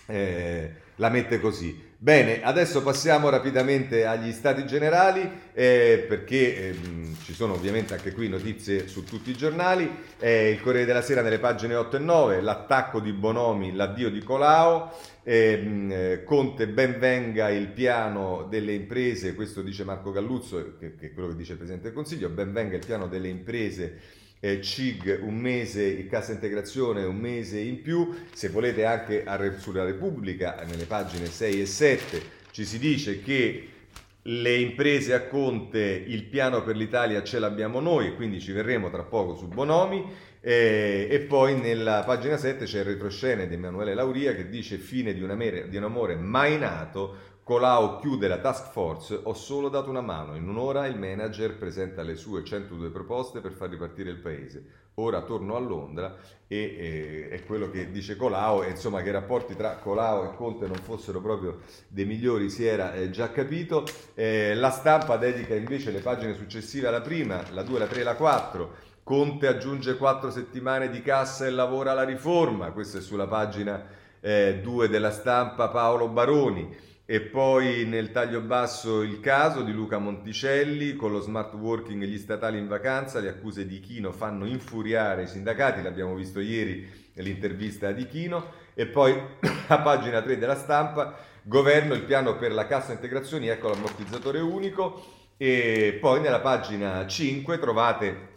eh, 0.06 0.70
la 0.96 1.08
mette 1.08 1.40
così. 1.40 1.90
Bene, 2.02 2.42
adesso 2.42 2.82
passiamo 2.82 3.28
rapidamente 3.28 4.06
agli 4.06 4.32
stati 4.32 4.66
generali 4.66 5.20
eh, 5.52 6.04
perché 6.08 6.70
eh, 6.70 6.78
ci 7.22 7.32
sono 7.32 7.52
ovviamente 7.52 7.94
anche 7.94 8.12
qui 8.12 8.28
notizie 8.28 8.88
su 8.88 9.04
tutti 9.04 9.30
i 9.30 9.36
giornali. 9.36 9.88
Eh, 10.18 10.50
il 10.50 10.60
Corriere 10.60 10.84
della 10.84 11.00
Sera 11.00 11.22
nelle 11.22 11.38
pagine 11.38 11.76
8 11.76 11.98
e 11.98 12.00
9, 12.00 12.40
l'attacco 12.40 12.98
di 12.98 13.12
Bonomi, 13.12 13.72
l'addio 13.72 14.10
di 14.10 14.20
Colau, 14.20 14.90
ehm, 15.22 15.92
eh, 15.92 16.24
Conte 16.24 16.66
ben 16.66 16.98
venga 16.98 17.50
il 17.50 17.68
piano 17.68 18.48
delle 18.50 18.72
imprese, 18.72 19.36
questo 19.36 19.62
dice 19.62 19.84
Marco 19.84 20.10
Galluzzo, 20.10 20.74
che, 20.80 20.96
che 20.96 21.06
è 21.06 21.12
quello 21.12 21.28
che 21.28 21.36
dice 21.36 21.52
il 21.52 21.58
Presidente 21.58 21.86
del 21.86 21.96
Consiglio, 21.96 22.28
ben 22.30 22.52
venga 22.52 22.74
il 22.74 22.84
piano 22.84 23.06
delle 23.06 23.28
imprese 23.28 24.20
eh, 24.44 24.60
CIG 24.60 25.20
un 25.22 25.36
mese, 25.38 25.84
in 25.84 26.08
cassa 26.08 26.32
integrazione 26.32 27.04
un 27.04 27.16
mese 27.16 27.60
in 27.60 27.80
più, 27.80 28.12
se 28.34 28.48
volete 28.48 28.84
anche 28.84 29.22
a, 29.24 29.38
sulla 29.58 29.84
Repubblica 29.84 30.64
nelle 30.66 30.84
pagine 30.84 31.26
6 31.26 31.60
e 31.60 31.66
7 31.66 32.22
ci 32.50 32.64
si 32.64 32.80
dice 32.80 33.22
che 33.22 33.68
le 34.22 34.56
imprese 34.56 35.14
a 35.14 35.26
Conte, 35.26 35.80
il 35.80 36.24
piano 36.24 36.64
per 36.64 36.76
l'Italia 36.76 37.22
ce 37.22 37.38
l'abbiamo 37.38 37.78
noi, 37.78 38.16
quindi 38.16 38.40
ci 38.40 38.50
verremo 38.50 38.90
tra 38.90 39.04
poco 39.04 39.36
su 39.36 39.46
Bonomi. 39.46 40.30
Eh, 40.44 41.06
e 41.08 41.20
poi 41.20 41.56
nella 41.56 42.02
pagina 42.04 42.36
7 42.36 42.64
c'è 42.64 42.80
il 42.80 42.84
retroscena 42.84 43.44
di 43.44 43.54
Emanuele 43.54 43.94
Lauria 43.94 44.34
che 44.34 44.48
dice 44.48 44.76
fine 44.76 45.14
di 45.14 45.22
un, 45.22 45.30
amore, 45.30 45.68
di 45.68 45.76
un 45.76 45.84
amore 45.84 46.16
mai 46.16 46.58
nato 46.58 47.30
Colau 47.44 47.98
chiude 47.98 48.28
la 48.28 48.38
task 48.38 48.70
force, 48.70 49.18
ho 49.20 49.34
solo 49.34 49.68
dato 49.68 49.90
una 49.90 50.00
mano. 50.00 50.36
In 50.36 50.48
un'ora 50.48 50.86
il 50.86 50.96
manager 50.96 51.56
presenta 51.56 52.02
le 52.02 52.14
sue 52.14 52.44
102 52.44 52.90
proposte 52.90 53.40
per 53.40 53.50
far 53.50 53.68
ripartire 53.68 54.10
il 54.10 54.18
paese. 54.18 54.64
Ora 54.94 55.22
torno 55.22 55.56
a 55.56 55.58
Londra 55.58 56.14
e 56.46 56.56
eh, 56.56 57.28
è 57.30 57.44
quello 57.44 57.68
che 57.68 57.90
dice 57.90 58.14
Colau 58.14 58.62
e 58.62 58.70
insomma 58.70 59.02
che 59.02 59.08
i 59.08 59.12
rapporti 59.12 59.56
tra 59.56 59.74
Colau 59.76 60.24
e 60.24 60.36
Conte 60.36 60.68
non 60.68 60.76
fossero 60.76 61.20
proprio 61.20 61.60
dei 61.88 62.04
migliori 62.04 62.48
si 62.48 62.64
era 62.64 62.94
eh, 62.94 63.10
già 63.10 63.32
capito. 63.32 63.86
Eh, 64.14 64.54
la 64.54 64.70
stampa 64.70 65.16
dedica 65.16 65.56
invece 65.56 65.90
le 65.90 66.00
pagine 66.00 66.34
successive 66.34 66.86
alla 66.86 67.00
prima, 67.00 67.42
la 67.50 67.64
2, 67.64 67.78
la 67.80 67.86
3 67.86 68.00
e 68.02 68.04
la 68.04 68.14
4. 68.14 68.70
Conte 69.02 69.48
aggiunge 69.48 69.96
4 69.96 70.30
settimane 70.30 70.90
di 70.90 71.02
cassa 71.02 71.44
e 71.44 71.50
lavora 71.50 71.90
alla 71.90 72.04
riforma. 72.04 72.70
Questo 72.70 72.98
è 72.98 73.00
sulla 73.00 73.26
pagina 73.26 73.84
2 74.20 74.84
eh, 74.84 74.88
della 74.88 75.10
stampa 75.10 75.70
Paolo 75.70 76.06
Baroni. 76.06 76.90
E 77.04 77.20
poi 77.20 77.84
nel 77.84 78.12
taglio 78.12 78.40
basso 78.40 79.02
il 79.02 79.18
caso 79.18 79.62
di 79.62 79.72
Luca 79.72 79.98
Monticelli 79.98 80.94
con 80.94 81.10
lo 81.10 81.20
smart 81.20 81.52
working 81.54 82.00
e 82.00 82.06
gli 82.06 82.16
statali 82.16 82.58
in 82.58 82.68
vacanza, 82.68 83.18
le 83.18 83.28
accuse 83.28 83.66
di 83.66 83.80
Chino 83.80 84.12
fanno 84.12 84.46
infuriare 84.46 85.24
i 85.24 85.26
sindacati, 85.26 85.82
l'abbiamo 85.82 86.14
visto 86.14 86.38
ieri 86.38 86.88
nell'intervista 87.14 87.90
di 87.90 88.06
Chino. 88.06 88.52
E 88.74 88.86
poi 88.86 89.14
a 89.66 89.80
pagina 89.80 90.22
3 90.22 90.38
della 90.38 90.54
stampa, 90.54 91.18
governo 91.42 91.94
il 91.94 92.04
piano 92.04 92.36
per 92.36 92.52
la 92.52 92.66
cassa 92.66 92.92
integrazioni, 92.92 93.48
ecco 93.48 93.68
l'ammortizzatore 93.68 94.38
unico. 94.38 95.04
E 95.36 95.98
poi 96.00 96.20
nella 96.20 96.40
pagina 96.40 97.04
5 97.04 97.58
trovate 97.58 98.31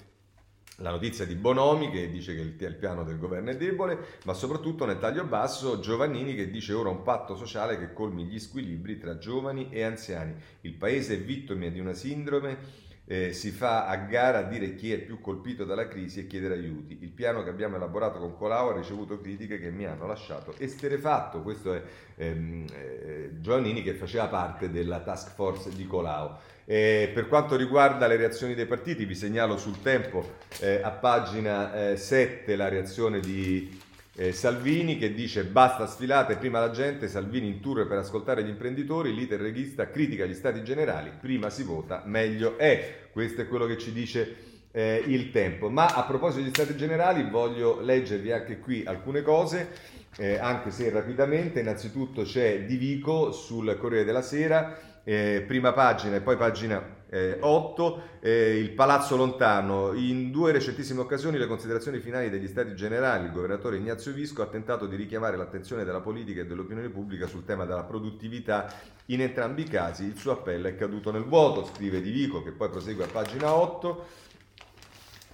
la 0.78 0.90
notizia 0.90 1.26
di 1.26 1.36
Bonomi 1.36 1.90
che 1.90 2.10
dice 2.10 2.36
che 2.36 2.42
il, 2.42 2.76
piano 2.76 3.04
del 3.04 3.18
governo 3.18 3.50
è 3.50 3.58
debole, 3.58 4.20
ma 4.26 4.34
soprattutto 4.34 4.86
nel 4.86 5.00
taglio 5.00 5.24
basso 5.26 5.80
Giovannini 5.80 6.36
che 6.36 6.50
dice 6.50 6.74
ora 6.74 6.90
un 6.90 7.02
patto 7.02 7.36
sociale 7.36 7.80
che 7.80 7.94
colmi 7.94 8.26
gli 8.26 8.40
squilibri 8.40 8.98
tra 8.98 9.18
giovani 9.18 9.70
e 9.72 9.84
anziani. 9.84 10.36
Il 10.62 10.74
paese 10.74 11.16
è 11.16 11.20
vittima 11.20 11.68
di 11.68 11.80
una 11.80 11.94
sindrome 11.94 12.84
eh, 13.08 13.34
si 13.34 13.52
fa 13.52 13.86
a 13.86 13.96
gara 13.98 14.40
a 14.40 14.44
dire 14.44 14.74
chi 14.76 14.92
è 14.92 14.98
più 14.98 15.22
colpito 15.22 15.64
dalla 15.64 15.88
crisi 15.88 16.22
e 16.22 16.28
chiedere 16.28 16.56
aiuti. 16.56 16.98
Il 17.02 17.12
piano 17.12 17.44
che 17.44 17.50
abbiamo 17.50 17.76
elaborato 17.76 18.20
con 18.20 18.36
Colau 18.36 18.70
ha 18.70 18.76
ricevuto 18.76 19.20
critiche 19.20 19.60
che 19.60 19.70
mi 19.70 19.86
hanno 19.86 20.08
lasciato 20.08 20.56
esterefatto. 20.58 21.42
Questo 21.42 21.74
è 21.74 21.82
ehm, 22.16 22.66
eh, 22.74 23.30
Giovannini 23.40 23.84
che 23.84 23.94
faceva 23.94 24.28
parte 24.28 24.72
della 24.72 25.00
task 25.02 25.34
force 25.34 25.70
di 25.70 25.86
Colau. 25.86 26.36
Eh, 26.68 27.12
per 27.14 27.28
quanto 27.28 27.56
riguarda 27.56 28.08
le 28.08 28.16
reazioni 28.16 28.56
dei 28.56 28.66
partiti, 28.66 29.06
vi 29.06 29.14
segnalo 29.14 29.56
sul 29.56 29.82
tempo 29.82 30.38
eh, 30.60 30.82
a 30.82 30.90
pagina 30.90 31.92
eh, 31.92 31.98
7 31.98 32.56
la 32.56 32.70
reazione 32.70 33.20
di 33.20 33.84
eh, 34.16 34.32
Salvini 34.32 34.98
che 34.98 35.14
dice 35.14 35.44
basta 35.44 35.86
sfilate, 35.86 36.38
prima 36.38 36.60
la 36.60 36.72
gente, 36.72 37.08
Salvini 37.08 37.48
in 37.48 37.60
tour 37.60 37.86
per 37.86 37.98
ascoltare 37.98 38.44
gli 38.44 38.50
imprenditori, 38.50 39.14
l'iter 39.14 39.40
reghista 39.40 39.90
critica 39.90 40.26
gli 40.26 40.34
stati 40.34 40.64
generali, 40.64 41.12
prima 41.20 41.50
si 41.50 41.64
vota, 41.64 42.04
meglio 42.06 42.58
è. 42.58 43.10
Questo 43.12 43.42
è 43.42 43.48
quello 43.48 43.66
che 43.66 43.78
ci 43.78 43.92
dice 43.92 44.36
eh, 44.72 45.04
il 45.06 45.32
tempo. 45.32 45.70
Ma 45.70 45.88
a 45.88 46.04
proposito 46.04 46.42
degli 46.42 46.54
stati 46.54 46.76
generali 46.78 47.30
voglio 47.30 47.82
leggervi 47.82 48.32
anche 48.32 48.60
qui 48.60 48.84
alcune 48.86 49.22
cose, 49.22 49.70
eh, 50.18 50.38
anche 50.38 50.72
se 50.72 50.90
rapidamente. 50.90 51.60
Innanzitutto 51.60 52.24
c'è 52.24 52.64
Di 52.64 52.78
Vico 52.78 53.32
sul 53.32 53.78
Corriere 53.78 54.06
della 54.06 54.22
Sera 54.22 54.95
eh, 55.06 55.44
prima 55.48 55.72
pagina 55.72 56.18
e 56.18 56.22
poi 56.22 56.36
pagina 56.36 57.04
eh, 57.08 57.38
8, 57.40 58.02
eh, 58.20 58.58
il 58.58 58.72
Palazzo 58.72 59.16
Lontano. 59.16 59.94
In 59.94 60.32
due 60.32 60.52
recentissime 60.52 61.00
occasioni 61.00 61.38
le 61.38 61.48
considerazioni 61.48 62.00
finali 62.00 62.30
degli 62.30 62.48
Stati 62.48 62.76
Generali, 62.76 63.26
il 63.26 63.32
governatore 63.32 63.78
Ignazio 63.78 64.12
Visco 64.12 64.42
ha 64.42 64.48
tentato 64.48 64.88
di 64.88 64.96
richiamare 64.98 65.38
l'attenzione 65.38 65.86
della 65.86 66.02
politica 66.02 66.42
e 66.42 66.46
dell'opinione 66.46 66.90
pubblica 66.90 67.28
sul 67.28 67.46
tema 67.46 67.66
della 67.66 67.84
produttività. 67.84 68.74
In 69.10 69.22
entrambi 69.22 69.62
i 69.62 69.66
casi 69.70 70.06
il 70.06 70.18
suo 70.18 70.32
appello 70.34 70.68
è 70.68 70.76
caduto 70.76 71.12
nel 71.12 71.24
vuoto, 71.24 71.64
scrive 71.66 72.02
Di 72.02 72.12
Vico, 72.12 72.44
che 72.44 72.52
poi 72.52 72.70
prosegue 72.70 73.06
a 73.06 73.08
pagina 73.08 73.54
8 73.54 74.24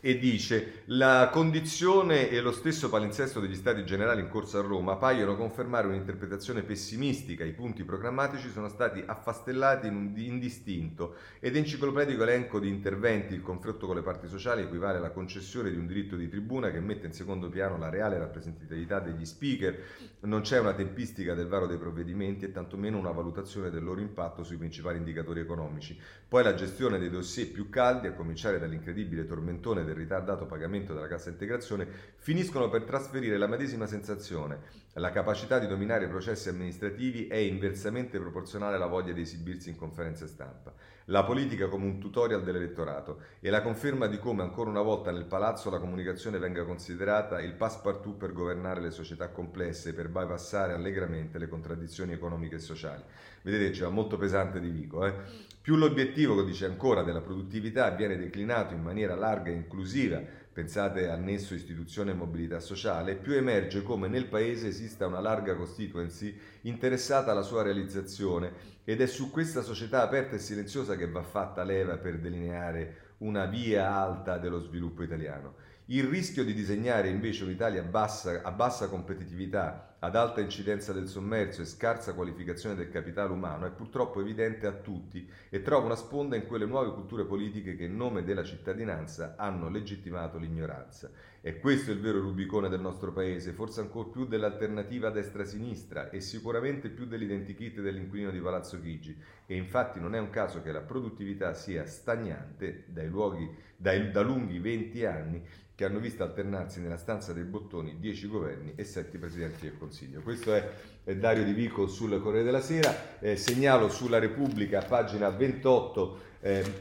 e 0.01 0.17
dice 0.17 0.81
la 0.85 1.29
condizione 1.31 2.29
e 2.29 2.41
lo 2.41 2.51
stesso 2.51 2.89
palinsesto 2.89 3.39
degli 3.39 3.55
stati 3.55 3.85
generali 3.85 4.21
in 4.21 4.29
corso 4.29 4.57
a 4.57 4.61
Roma 4.61 4.95
paiono 4.95 5.37
confermare 5.37 5.87
un'interpretazione 5.87 6.63
pessimistica, 6.63 7.45
i 7.45 7.53
punti 7.53 7.83
programmatici 7.83 8.49
sono 8.49 8.67
stati 8.67 9.01
affastellati 9.05 9.87
in 9.87 9.95
un 9.95 10.13
indistinto 10.17 11.15
ed 11.39 11.55
enciclopedico 11.55 12.23
elenco 12.23 12.59
di 12.59 12.67
interventi, 12.67 13.35
il 13.35 13.43
confronto 13.43 13.85
con 13.85 13.95
le 13.95 14.01
parti 14.01 14.27
sociali 14.27 14.63
equivale 14.63 14.97
alla 14.97 15.11
concessione 15.11 15.69
di 15.69 15.77
un 15.77 15.85
diritto 15.85 16.15
di 16.15 16.27
tribuna 16.27 16.71
che 16.71 16.79
mette 16.79 17.05
in 17.05 17.13
secondo 17.13 17.49
piano 17.49 17.77
la 17.77 17.89
reale 17.89 18.17
rappresentatività 18.17 18.99
degli 18.99 19.25
speaker, 19.25 19.77
non 20.21 20.41
c'è 20.41 20.59
una 20.59 20.73
tempistica 20.73 21.35
del 21.35 21.47
varo 21.47 21.67
dei 21.67 21.77
provvedimenti 21.77 22.45
e 22.45 22.51
tantomeno 22.51 22.97
una 22.97 23.11
valutazione 23.11 23.69
del 23.69 23.83
loro 23.83 24.01
impatto 24.01 24.43
sui 24.43 24.57
principali 24.57 24.97
indicatori 24.97 25.41
economici. 25.41 25.97
Poi 26.27 26.43
la 26.43 26.55
gestione 26.55 26.97
dei 26.97 27.09
dossier 27.09 27.51
più 27.51 27.69
caldi, 27.69 28.07
a 28.07 28.13
cominciare 28.13 28.57
dall'incredibile 28.57 29.25
tormentone 29.25 29.83
del 29.91 30.01
ritardato 30.01 30.45
pagamento 30.45 30.93
della 30.93 31.07
cassa 31.07 31.29
integrazione, 31.29 31.87
finiscono 32.15 32.69
per 32.69 32.83
trasferire 32.83 33.37
la 33.37 33.47
medesima 33.47 33.85
sensazione. 33.85 34.79
La 34.93 35.11
capacità 35.11 35.59
di 35.59 35.67
dominare 35.67 36.05
i 36.05 36.09
processi 36.09 36.49
amministrativi 36.49 37.27
è 37.27 37.35
inversamente 37.35 38.19
proporzionale 38.19 38.75
alla 38.75 38.87
voglia 38.87 39.13
di 39.13 39.21
esibirsi 39.21 39.69
in 39.69 39.75
conferenze 39.75 40.27
stampa. 40.27 40.73
La 41.05 41.23
politica 41.23 41.67
come 41.67 41.85
un 41.85 41.99
tutorial 41.99 42.43
dell'elettorato 42.43 43.21
e 43.39 43.49
la 43.49 43.61
conferma 43.61 44.07
di 44.07 44.17
come 44.17 44.43
ancora 44.43 44.69
una 44.69 44.81
volta 44.81 45.11
nel 45.11 45.25
palazzo 45.25 45.69
la 45.69 45.79
comunicazione 45.79 46.39
venga 46.39 46.63
considerata 46.63 47.41
il 47.41 47.53
passepartout 47.53 48.17
per 48.17 48.33
governare 48.33 48.81
le 48.81 48.91
società 48.91 49.29
complesse 49.29 49.93
per 49.93 50.09
bypassare 50.09 50.73
allegramente 50.73 51.37
le 51.37 51.47
contraddizioni 51.47 52.13
economiche 52.13 52.55
e 52.55 52.59
sociali. 52.59 53.03
Vedete, 53.41 53.71
c'era 53.71 53.89
molto 53.89 54.17
pesante 54.17 54.59
di 54.59 54.69
Vico. 54.69 55.05
Eh? 55.05 55.13
Più 55.61 55.75
l'obiettivo, 55.75 56.41
dice 56.41 56.65
ancora, 56.65 57.03
della 57.03 57.21
produttività 57.21 57.91
viene 57.91 58.17
declinato 58.17 58.73
in 58.73 58.81
maniera 58.81 59.13
larga 59.13 59.51
e 59.51 59.53
inclusiva, 59.53 60.19
pensate 60.51 61.07
al 61.07 61.21
nesso 61.21 61.53
istituzione 61.53 62.09
e 62.09 62.15
mobilità 62.15 62.59
sociale, 62.59 63.13
più 63.13 63.33
emerge 63.33 63.83
come 63.83 64.07
nel 64.07 64.25
Paese 64.25 64.69
esista 64.69 65.05
una 65.05 65.19
larga 65.19 65.55
constituency 65.55 66.35
interessata 66.61 67.29
alla 67.29 67.43
sua 67.43 67.61
realizzazione 67.61 68.53
ed 68.83 69.01
è 69.01 69.05
su 69.05 69.29
questa 69.29 69.61
società 69.61 70.01
aperta 70.01 70.35
e 70.35 70.39
silenziosa 70.39 70.95
che 70.95 71.07
va 71.07 71.21
fatta 71.21 71.63
leva 71.63 71.95
per 71.97 72.17
delineare 72.17 73.13
una 73.19 73.45
via 73.45 73.93
alta 73.93 74.39
dello 74.39 74.61
sviluppo 74.61 75.03
italiano. 75.03 75.53
Il 75.85 76.05
rischio 76.05 76.43
di 76.43 76.55
disegnare 76.55 77.09
invece 77.09 77.43
un'Italia 77.43 77.83
bassa, 77.83 78.41
a 78.41 78.51
bassa 78.51 78.89
competitività 78.89 79.90
ad 80.03 80.15
alta 80.15 80.41
incidenza 80.41 80.93
del 80.93 81.07
sommerso 81.07 81.61
e 81.61 81.65
scarsa 81.65 82.15
qualificazione 82.15 82.73
del 82.73 82.89
capitale 82.89 83.31
umano 83.31 83.67
è 83.67 83.69
purtroppo 83.71 84.19
evidente 84.19 84.65
a 84.65 84.71
tutti 84.71 85.29
e 85.47 85.61
trova 85.61 85.85
una 85.85 85.95
sponda 85.95 86.35
in 86.35 86.47
quelle 86.47 86.65
nuove 86.65 86.91
culture 86.91 87.23
politiche 87.23 87.75
che 87.75 87.83
in 87.83 87.95
nome 87.95 88.23
della 88.23 88.43
cittadinanza 88.43 89.35
hanno 89.37 89.69
legittimato 89.69 90.39
l'ignoranza. 90.39 91.11
E 91.39 91.59
questo 91.59 91.91
è 91.91 91.93
il 91.93 91.99
vero 91.99 92.19
Rubicone 92.19 92.67
del 92.67 92.79
nostro 92.79 93.11
paese, 93.11 93.51
forse 93.51 93.81
ancora 93.81 94.09
più 94.09 94.25
dell'alternativa 94.25 95.11
destra-sinistra 95.11 96.09
e 96.09 96.19
sicuramente 96.19 96.89
più 96.89 97.05
dell'identikit 97.05 97.79
dell'inquilino 97.79 98.31
di 98.31 98.39
Palazzo 98.39 98.81
Chigi. 98.81 99.15
E 99.45 99.55
infatti 99.55 99.99
non 99.99 100.15
è 100.15 100.19
un 100.19 100.31
caso 100.31 100.63
che 100.63 100.71
la 100.71 100.81
produttività 100.81 101.53
sia 101.53 101.85
stagnante 101.85 102.85
dai 102.87 103.07
luoghi, 103.07 103.47
dai, 103.75 104.09
da 104.09 104.21
lunghi 104.21 104.57
20 104.57 105.05
anni 105.05 105.43
che 105.81 105.87
hanno 105.87 105.97
visto 105.97 106.21
alternarsi 106.21 106.79
nella 106.79 106.95
stanza 106.95 107.33
dei 107.33 107.43
bottoni 107.43 107.97
10 107.99 108.27
governi 108.27 108.73
e 108.75 108.83
7 108.83 109.17
presidenti 109.17 109.61
del 109.61 109.79
Consiglio. 109.79 109.90
Questo 110.23 110.53
è, 110.53 110.69
è 111.03 111.15
Dario 111.15 111.43
Di 111.43 111.51
Vico 111.51 111.85
sul 111.85 112.21
Corriere 112.21 112.45
della 112.45 112.61
Sera. 112.61 113.19
Eh, 113.19 113.35
segnalo 113.35 113.89
sulla 113.89 114.19
Repubblica, 114.19 114.81
pagina 114.81 115.27
28, 115.29 116.19
eh, 116.39 116.73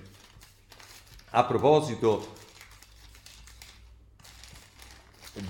a 1.31 1.45
proposito 1.45 2.35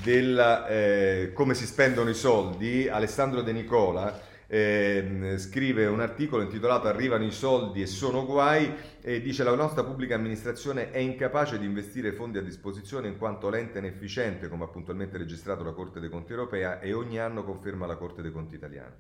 del 0.02 0.66
eh, 0.68 1.32
come 1.34 1.52
si 1.52 1.66
spendono 1.66 2.08
i 2.08 2.14
soldi, 2.14 2.88
Alessandro 2.88 3.42
De 3.42 3.52
Nicola 3.52 4.28
eh, 4.52 5.34
scrive 5.38 5.86
un 5.86 6.00
articolo 6.00 6.42
intitolato 6.42 6.88
Arrivano 6.88 7.24
i 7.24 7.30
soldi 7.30 7.82
e 7.82 7.86
sono 7.86 8.26
guai 8.26 8.74
e 9.00 9.20
dice 9.20 9.44
la 9.44 9.54
nostra 9.54 9.84
pubblica 9.84 10.16
amministrazione 10.16 10.90
è 10.90 10.98
incapace 10.98 11.56
di 11.56 11.64
investire 11.64 12.10
fondi 12.12 12.38
a 12.38 12.42
disposizione 12.42 13.06
in 13.06 13.16
quanto 13.16 13.48
lenta 13.48 13.76
e 13.76 13.78
inefficiente, 13.78 14.48
come 14.48 14.64
ha 14.64 14.68
puntualmente 14.68 15.18
registrato 15.18 15.62
la 15.62 15.70
Corte 15.70 16.00
dei 16.00 16.08
Conti 16.08 16.32
europea 16.32 16.80
e 16.80 16.92
ogni 16.92 17.20
anno 17.20 17.44
conferma 17.44 17.86
la 17.86 17.94
Corte 17.94 18.22
dei 18.22 18.32
Conti 18.32 18.56
italiana. 18.56 18.92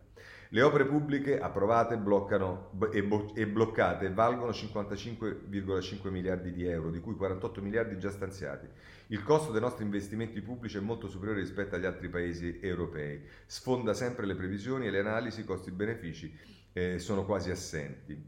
Le 0.52 0.62
opere 0.62 0.84
pubbliche 0.84 1.38
approvate 1.38 1.96
bloccano 1.96 2.72
e, 2.92 3.04
bo- 3.04 3.32
e 3.36 3.46
bloccate 3.46 4.10
valgono 4.10 4.50
55,5 4.50 6.10
miliardi 6.10 6.50
di 6.50 6.66
euro, 6.66 6.90
di 6.90 6.98
cui 6.98 7.14
48 7.14 7.62
miliardi 7.62 7.96
già 8.00 8.10
stanziati. 8.10 8.66
Il 9.08 9.22
costo 9.22 9.52
dei 9.52 9.60
nostri 9.60 9.84
investimenti 9.84 10.40
pubblici 10.40 10.76
è 10.76 10.80
molto 10.80 11.06
superiore 11.06 11.38
rispetto 11.38 11.76
agli 11.76 11.84
altri 11.84 12.08
paesi 12.08 12.58
europei. 12.60 13.22
Sfonda 13.46 13.94
sempre 13.94 14.26
le 14.26 14.34
previsioni 14.34 14.88
e 14.88 14.90
le 14.90 14.98
analisi 14.98 15.44
costi-benefici 15.44 16.36
eh, 16.72 16.98
sono 16.98 17.24
quasi 17.24 17.52
assenti. 17.52 18.20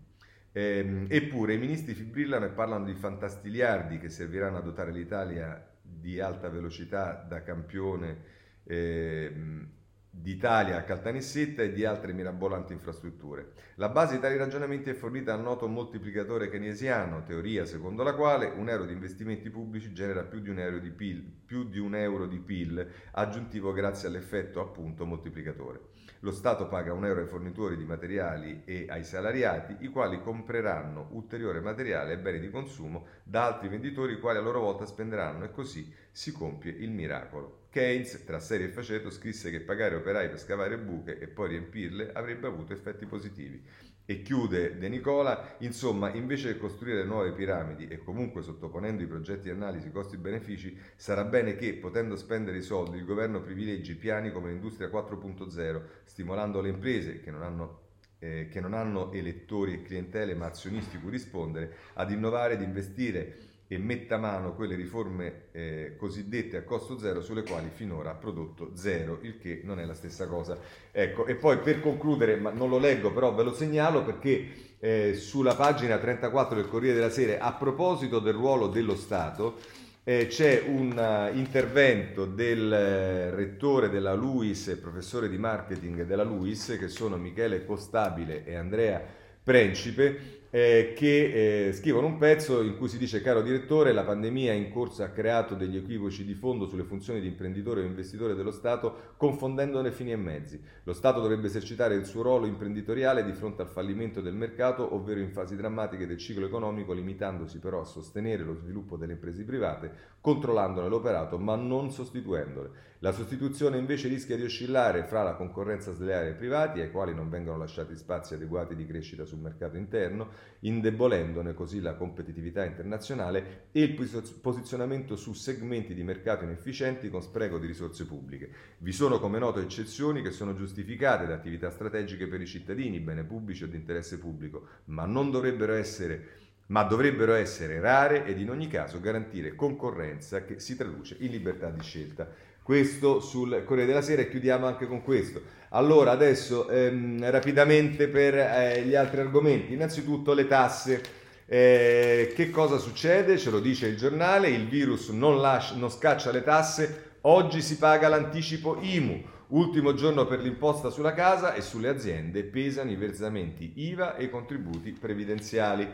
Eh, 0.52 1.06
eppure 1.08 1.54
i 1.54 1.58
ministri 1.58 1.94
fibrillano 1.94 2.44
e 2.44 2.50
parlano 2.50 2.84
di 2.84 2.94
fantastiliardi 2.94 3.98
che 3.98 4.10
serviranno 4.10 4.58
a 4.58 4.62
dotare 4.62 4.92
l'Italia 4.92 5.60
di 5.82 6.20
alta 6.20 6.48
velocità 6.48 7.14
da 7.28 7.42
campione. 7.42 8.22
Eh, 8.62 9.80
d'Italia 10.14 10.76
a 10.76 10.82
Caltanissetta 10.82 11.62
e 11.62 11.72
di 11.72 11.86
altre 11.86 12.12
mirabolanti 12.12 12.74
infrastrutture. 12.74 13.54
La 13.76 13.88
base 13.88 14.16
di 14.16 14.20
tali 14.20 14.36
ragionamenti 14.36 14.90
è 14.90 14.94
fornita 14.94 15.32
dal 15.32 15.42
noto 15.42 15.66
moltiplicatore 15.66 16.50
keynesiano, 16.50 17.22
teoria 17.22 17.64
secondo 17.64 18.02
la 18.02 18.14
quale 18.14 18.52
un 18.54 18.68
euro 18.68 18.84
di 18.84 18.92
investimenti 18.92 19.48
pubblici 19.48 19.94
genera 19.94 20.22
più 20.24 20.40
di 20.40 20.50
un 20.50 20.58
euro 20.58 20.78
di 20.80 20.90
PIL, 20.90 21.22
più 21.46 21.66
di 21.66 21.78
un 21.78 21.94
euro 21.94 22.26
di 22.26 22.38
PIL 22.38 22.86
aggiuntivo 23.12 23.72
grazie 23.72 24.08
all'effetto 24.08 24.60
appunto 24.60 25.06
moltiplicatore. 25.06 25.80
Lo 26.24 26.30
Stato 26.30 26.68
paga 26.68 26.92
un 26.92 27.04
euro 27.04 27.20
ai 27.20 27.26
fornitori 27.26 27.76
di 27.76 27.84
materiali 27.84 28.62
e 28.64 28.86
ai 28.88 29.02
salariati, 29.02 29.78
i 29.80 29.88
quali 29.88 30.22
compreranno 30.22 31.08
ulteriore 31.10 31.60
materiale 31.60 32.12
e 32.12 32.18
beni 32.18 32.38
di 32.38 32.48
consumo 32.48 33.06
da 33.24 33.46
altri 33.46 33.66
venditori, 33.66 34.12
i 34.12 34.20
quali 34.20 34.38
a 34.38 34.40
loro 34.40 34.60
volta 34.60 34.86
spenderanno 34.86 35.42
e 35.42 35.50
così 35.50 35.92
si 36.12 36.30
compie 36.30 36.70
il 36.70 36.92
miracolo. 36.92 37.66
Keynes, 37.70 38.22
tra 38.24 38.38
serie 38.38 38.68
e 38.68 38.70
faceto, 38.70 39.10
scrisse 39.10 39.50
che 39.50 39.62
pagare 39.62 39.96
operai 39.96 40.28
per 40.28 40.38
scavare 40.38 40.78
buche 40.78 41.18
e 41.18 41.26
poi 41.26 41.48
riempirle 41.48 42.12
avrebbe 42.12 42.46
avuto 42.46 42.72
effetti 42.72 43.04
positivi. 43.04 43.60
E 44.04 44.22
chiude 44.22 44.78
De 44.78 44.88
Nicola, 44.88 45.54
insomma, 45.58 46.12
invece 46.12 46.52
di 46.52 46.58
costruire 46.58 47.04
nuove 47.04 47.32
piramidi 47.32 47.86
e 47.88 47.98
comunque 47.98 48.42
sottoponendo 48.42 49.02
i 49.02 49.06
progetti 49.06 49.44
di 49.44 49.50
analisi 49.50 49.90
costi-benefici, 49.90 50.76
sarà 50.96 51.24
bene 51.24 51.54
che, 51.56 51.74
potendo 51.74 52.16
spendere 52.16 52.58
i 52.58 52.62
soldi, 52.62 52.96
il 52.98 53.04
governo 53.04 53.40
privilegi 53.40 53.94
piani 53.94 54.32
come 54.32 54.50
l'industria 54.50 54.88
4.0, 54.88 55.82
stimolando 56.04 56.60
le 56.60 56.68
imprese 56.70 57.20
che 57.20 57.30
non 57.30 57.42
hanno 57.42 57.80
eh, 58.22 58.48
che 58.48 58.60
non 58.60 58.72
hanno 58.72 59.10
elettori 59.10 59.74
e 59.74 59.82
clientele 59.82 60.34
ma 60.34 60.46
azionisti 60.46 60.98
cui 60.98 61.10
rispondere, 61.10 61.74
ad 61.94 62.10
innovare 62.12 62.54
ed 62.54 62.62
investire 62.62 63.50
e 63.72 63.78
metta 63.78 64.18
mano 64.18 64.54
quelle 64.54 64.74
riforme 64.74 65.44
eh, 65.52 65.94
cosiddette 65.96 66.58
a 66.58 66.62
costo 66.62 66.98
zero 66.98 67.22
sulle 67.22 67.42
quali 67.42 67.70
finora 67.72 68.10
ha 68.10 68.14
prodotto 68.14 68.72
zero, 68.74 69.18
il 69.22 69.38
che 69.38 69.62
non 69.64 69.80
è 69.80 69.86
la 69.86 69.94
stessa 69.94 70.26
cosa. 70.26 70.58
Ecco, 70.90 71.24
e 71.24 71.36
poi 71.36 71.56
per 71.56 71.80
concludere, 71.80 72.36
ma 72.36 72.50
non 72.50 72.68
lo 72.68 72.76
leggo, 72.76 73.12
però 73.12 73.32
ve 73.32 73.42
lo 73.44 73.54
segnalo 73.54 74.04
perché 74.04 74.76
eh, 74.78 75.14
sulla 75.14 75.54
pagina 75.54 75.96
34 75.96 76.54
del 76.54 76.68
Corriere 76.68 76.96
della 76.96 77.08
Sera, 77.08 77.42
a 77.42 77.54
proposito 77.54 78.18
del 78.18 78.34
ruolo 78.34 78.66
dello 78.66 78.94
Stato, 78.94 79.56
eh, 80.04 80.26
c'è 80.26 80.64
un 80.66 80.92
uh, 80.94 81.34
intervento 81.34 82.26
del 82.26 82.66
uh, 82.66 83.34
rettore 83.34 83.88
della 83.88 84.12
LUIS, 84.12 84.76
professore 84.82 85.30
di 85.30 85.38
marketing 85.38 86.04
della 86.04 86.24
LUIS, 86.24 86.76
che 86.78 86.88
sono 86.88 87.16
Michele 87.16 87.64
Costabile 87.64 88.44
e 88.44 88.54
Andrea 88.54 89.02
Principe, 89.42 90.41
eh, 90.54 90.92
che 90.94 91.68
eh, 91.68 91.72
scrivono 91.72 92.08
un 92.08 92.18
pezzo 92.18 92.60
in 92.60 92.76
cui 92.76 92.86
si 92.86 92.98
dice 92.98 93.22
caro 93.22 93.40
direttore 93.40 93.94
la 93.94 94.04
pandemia 94.04 94.52
in 94.52 94.70
corso 94.70 95.02
ha 95.02 95.08
creato 95.08 95.54
degli 95.54 95.78
equivoci 95.78 96.26
di 96.26 96.34
fondo 96.34 96.66
sulle 96.66 96.84
funzioni 96.84 97.22
di 97.22 97.26
imprenditore 97.26 97.80
o 97.80 97.84
investitore 97.84 98.34
dello 98.34 98.50
Stato 98.50 99.14
confondendone 99.16 99.92
fini 99.92 100.12
e 100.12 100.16
mezzi. 100.16 100.62
Lo 100.82 100.92
Stato 100.92 101.22
dovrebbe 101.22 101.46
esercitare 101.46 101.94
il 101.94 102.04
suo 102.04 102.20
ruolo 102.20 102.44
imprenditoriale 102.44 103.24
di 103.24 103.32
fronte 103.32 103.62
al 103.62 103.68
fallimento 103.68 104.20
del 104.20 104.34
mercato 104.34 104.94
ovvero 104.94 105.20
in 105.20 105.32
fasi 105.32 105.56
drammatiche 105.56 106.06
del 106.06 106.18
ciclo 106.18 106.44
economico 106.44 106.92
limitandosi 106.92 107.58
però 107.58 107.80
a 107.80 107.84
sostenere 107.84 108.42
lo 108.42 108.54
sviluppo 108.54 108.98
delle 108.98 109.14
imprese 109.14 109.44
private 109.44 109.90
controllandone 110.20 110.88
l'operato 110.88 111.38
ma 111.38 111.56
non 111.56 111.90
sostituendole. 111.90 112.90
La 113.02 113.10
sostituzione 113.10 113.78
invece 113.78 114.06
rischia 114.06 114.36
di 114.36 114.44
oscillare 114.44 115.02
fra 115.02 115.24
la 115.24 115.34
concorrenza 115.34 115.92
sleale 115.92 116.28
ai 116.28 116.34
privati, 116.36 116.80
ai 116.80 116.92
quali 116.92 117.12
non 117.12 117.28
vengono 117.28 117.58
lasciati 117.58 117.96
spazi 117.96 118.34
adeguati 118.34 118.76
di 118.76 118.86
crescita 118.86 119.24
sul 119.24 119.40
mercato 119.40 119.76
interno, 119.76 120.28
indebolendone 120.60 121.52
così 121.52 121.80
la 121.80 121.96
competitività 121.96 122.64
internazionale 122.64 123.64
e 123.72 123.82
il 123.82 123.94
posizionamento 124.40 125.16
su 125.16 125.32
segmenti 125.32 125.94
di 125.94 126.04
mercato 126.04 126.44
inefficienti 126.44 127.10
con 127.10 127.22
spreco 127.22 127.58
di 127.58 127.66
risorse 127.66 128.06
pubbliche. 128.06 128.50
Vi 128.78 128.92
sono 128.92 129.18
come 129.18 129.40
noto 129.40 129.58
eccezioni 129.58 130.22
che 130.22 130.30
sono 130.30 130.54
giustificate 130.54 131.26
da 131.26 131.34
attività 131.34 131.70
strategiche 131.72 132.28
per 132.28 132.40
i 132.40 132.46
cittadini, 132.46 133.00
bene 133.00 133.24
pubblici 133.24 133.64
o 133.64 133.66
di 133.66 133.78
interesse 133.78 134.16
pubblico, 134.20 134.68
ma 134.84 135.06
non 135.06 135.32
dovrebbero 135.32 135.72
essere 135.72 136.38
ma 136.64 136.84
dovrebbero 136.84 137.34
essere 137.34 137.80
rare 137.80 138.24
ed 138.24 138.40
in 138.40 138.48
ogni 138.48 138.66
caso 138.66 138.98
garantire 138.98 139.54
concorrenza 139.54 140.44
che 140.44 140.58
si 140.58 140.74
traduce 140.74 141.16
in 141.18 141.30
libertà 141.30 141.68
di 141.68 141.82
scelta. 141.82 142.50
Questo 142.62 143.18
sul 143.18 143.64
Corriere 143.64 143.88
della 143.88 144.02
Sera 144.02 144.22
e 144.22 144.30
chiudiamo 144.30 144.66
anche 144.66 144.86
con 144.86 145.02
questo. 145.02 145.42
Allora, 145.70 146.12
adesso 146.12 146.68
ehm, 146.68 147.28
rapidamente 147.30 148.06
per 148.06 148.36
eh, 148.36 148.82
gli 148.84 148.94
altri 148.94 149.20
argomenti. 149.20 149.72
Innanzitutto 149.72 150.32
le 150.32 150.46
tasse. 150.46 151.02
Eh, 151.46 152.32
che 152.34 152.50
cosa 152.50 152.78
succede? 152.78 153.36
Ce 153.36 153.50
lo 153.50 153.58
dice 153.58 153.88
il 153.88 153.96
giornale, 153.96 154.48
il 154.48 154.68
virus 154.68 155.08
non, 155.08 155.40
lascia, 155.40 155.74
non 155.74 155.90
scaccia 155.90 156.30
le 156.30 156.42
tasse, 156.44 157.16
oggi 157.22 157.60
si 157.60 157.76
paga 157.76 158.08
l'anticipo 158.08 158.78
IMU, 158.80 159.22
ultimo 159.48 159.92
giorno 159.92 160.24
per 160.24 160.40
l'imposta 160.40 160.88
sulla 160.88 161.12
casa 161.12 161.54
e 161.54 161.60
sulle 161.60 161.88
aziende 161.88 162.44
pesano 162.44 162.90
i 162.90 162.96
versamenti 162.96 163.72
IVA 163.74 164.16
e 164.16 164.24
i 164.24 164.30
contributi 164.30 164.92
previdenziali. 164.92 165.86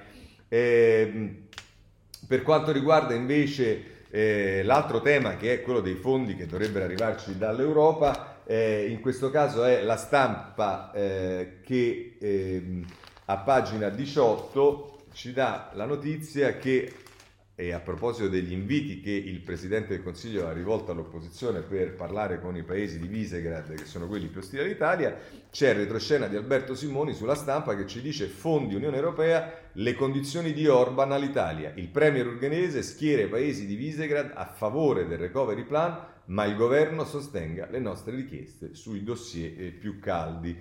Eh, 0.49 1.43
per 2.27 2.43
quanto 2.43 2.73
riguarda 2.73 3.15
invece 3.15 3.98
eh, 4.11 4.63
l'altro 4.65 5.01
tema 5.01 5.37
che 5.37 5.55
è 5.55 5.63
quello 5.63 5.81
dei 5.81 5.95
fondi 5.95 6.35
che 6.35 6.47
dovrebbero 6.47 6.85
arrivarci 6.85 7.37
dall'Europa, 7.37 8.41
eh, 8.45 8.87
in 8.89 9.01
questo 9.01 9.31
caso 9.31 9.65
è 9.65 9.83
la 9.83 9.97
stampa 9.97 10.91
eh, 10.93 11.59
che 11.63 12.17
ehm, 12.19 12.87
a 13.27 13.37
pagina 13.39 13.91
18 13.91 14.97
ci 15.13 15.33
dà 15.33 15.71
la 15.75 15.85
notizia 15.85 16.57
che 16.57 16.93
e 17.61 17.73
a 17.73 17.81
proposito 17.81 18.29
degli 18.29 18.53
inviti 18.53 19.01
che 19.01 19.11
il 19.11 19.41
Presidente 19.41 19.89
del 19.89 20.05
Consiglio 20.05 20.47
ha 20.47 20.53
rivolto 20.53 20.93
all'opposizione 20.93 21.63
per 21.63 21.97
parlare 21.97 22.41
con 22.41 22.57
i 22.57 22.63
paesi 22.63 23.01
di 23.01 23.09
Visegrad, 23.09 23.75
che 23.75 23.85
sono 23.85 24.07
quelli 24.07 24.29
più 24.29 24.39
ostili 24.39 24.63
all'Italia, 24.63 25.19
c'è 25.51 25.71
il 25.71 25.79
retroscena 25.79 26.29
di 26.29 26.37
Alberto 26.37 26.77
Simoni 26.77 27.15
sulla 27.15 27.35
stampa 27.35 27.75
che 27.75 27.89
ci 27.89 28.01
dice 28.01 28.27
fondi 28.27 28.77
Unione 28.77 28.95
Europea, 28.95 29.71
le 29.73 29.95
condizioni 29.95 30.53
di 30.53 30.69
Orban 30.69 31.11
all'Italia. 31.11 31.73
Il 31.75 31.89
Premier 31.89 32.29
urganese 32.29 32.83
schiera 32.83 33.23
i 33.23 33.29
paesi 33.29 33.67
di 33.67 33.75
Visegrad 33.75 34.31
a 34.37 34.47
favore 34.47 35.09
del 35.09 35.19
recovery 35.19 35.65
plan, 35.65 36.01
ma 36.27 36.45
il 36.45 36.55
governo 36.55 37.05
sostenga 37.05 37.67
le 37.69 37.81
nostre 37.81 38.15
richieste 38.15 38.77
sui 38.77 39.03
dossier 39.03 39.61
eh, 39.61 39.71
più 39.73 39.99
caldi. 39.99 40.57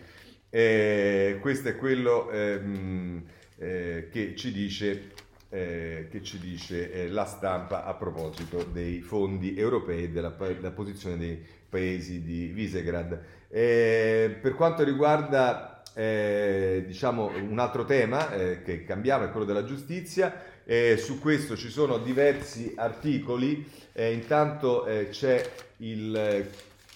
Eh, 0.49 1.37
questo 1.41 1.69
è 1.69 1.75
quello 1.75 2.31
ehm, 2.31 3.23
eh, 3.59 4.07
che 4.09 4.35
ci 4.35 4.51
dice 4.51 5.25
eh, 5.49 6.07
che 6.09 6.21
ci 6.23 6.39
dice 6.39 6.91
eh, 6.91 7.09
la 7.09 7.25
stampa 7.25 7.85
a 7.85 7.93
proposito 7.93 8.63
dei 8.63 9.01
fondi 9.01 9.57
europei 9.57 10.03
e 10.03 10.09
della, 10.09 10.29
della, 10.29 10.71
posizione 10.71 11.17
dei 11.17 11.41
paesi 11.69 12.21
di 12.21 12.47
Visegrad. 12.47 13.19
Eh, 13.49 14.37
per 14.41 14.53
quanto 14.55 14.83
riguarda 14.83 15.83
eh, 15.93 16.83
diciamo, 16.85 17.31
un 17.35 17.59
altro 17.59 17.85
tema 17.85 18.31
eh, 18.31 18.61
che 18.61 18.83
cambiava 18.83 19.25
è 19.25 19.31
quello 19.31 19.45
della 19.45 19.63
giustizia, 19.63 20.55
su 20.97 21.19
questo 21.21 21.55
ci 21.55 21.69
sono 21.69 21.97
diversi 21.97 22.73
articoli, 22.75 23.65
intanto 23.93 24.85
c'è 25.09 25.49
il 25.77 26.45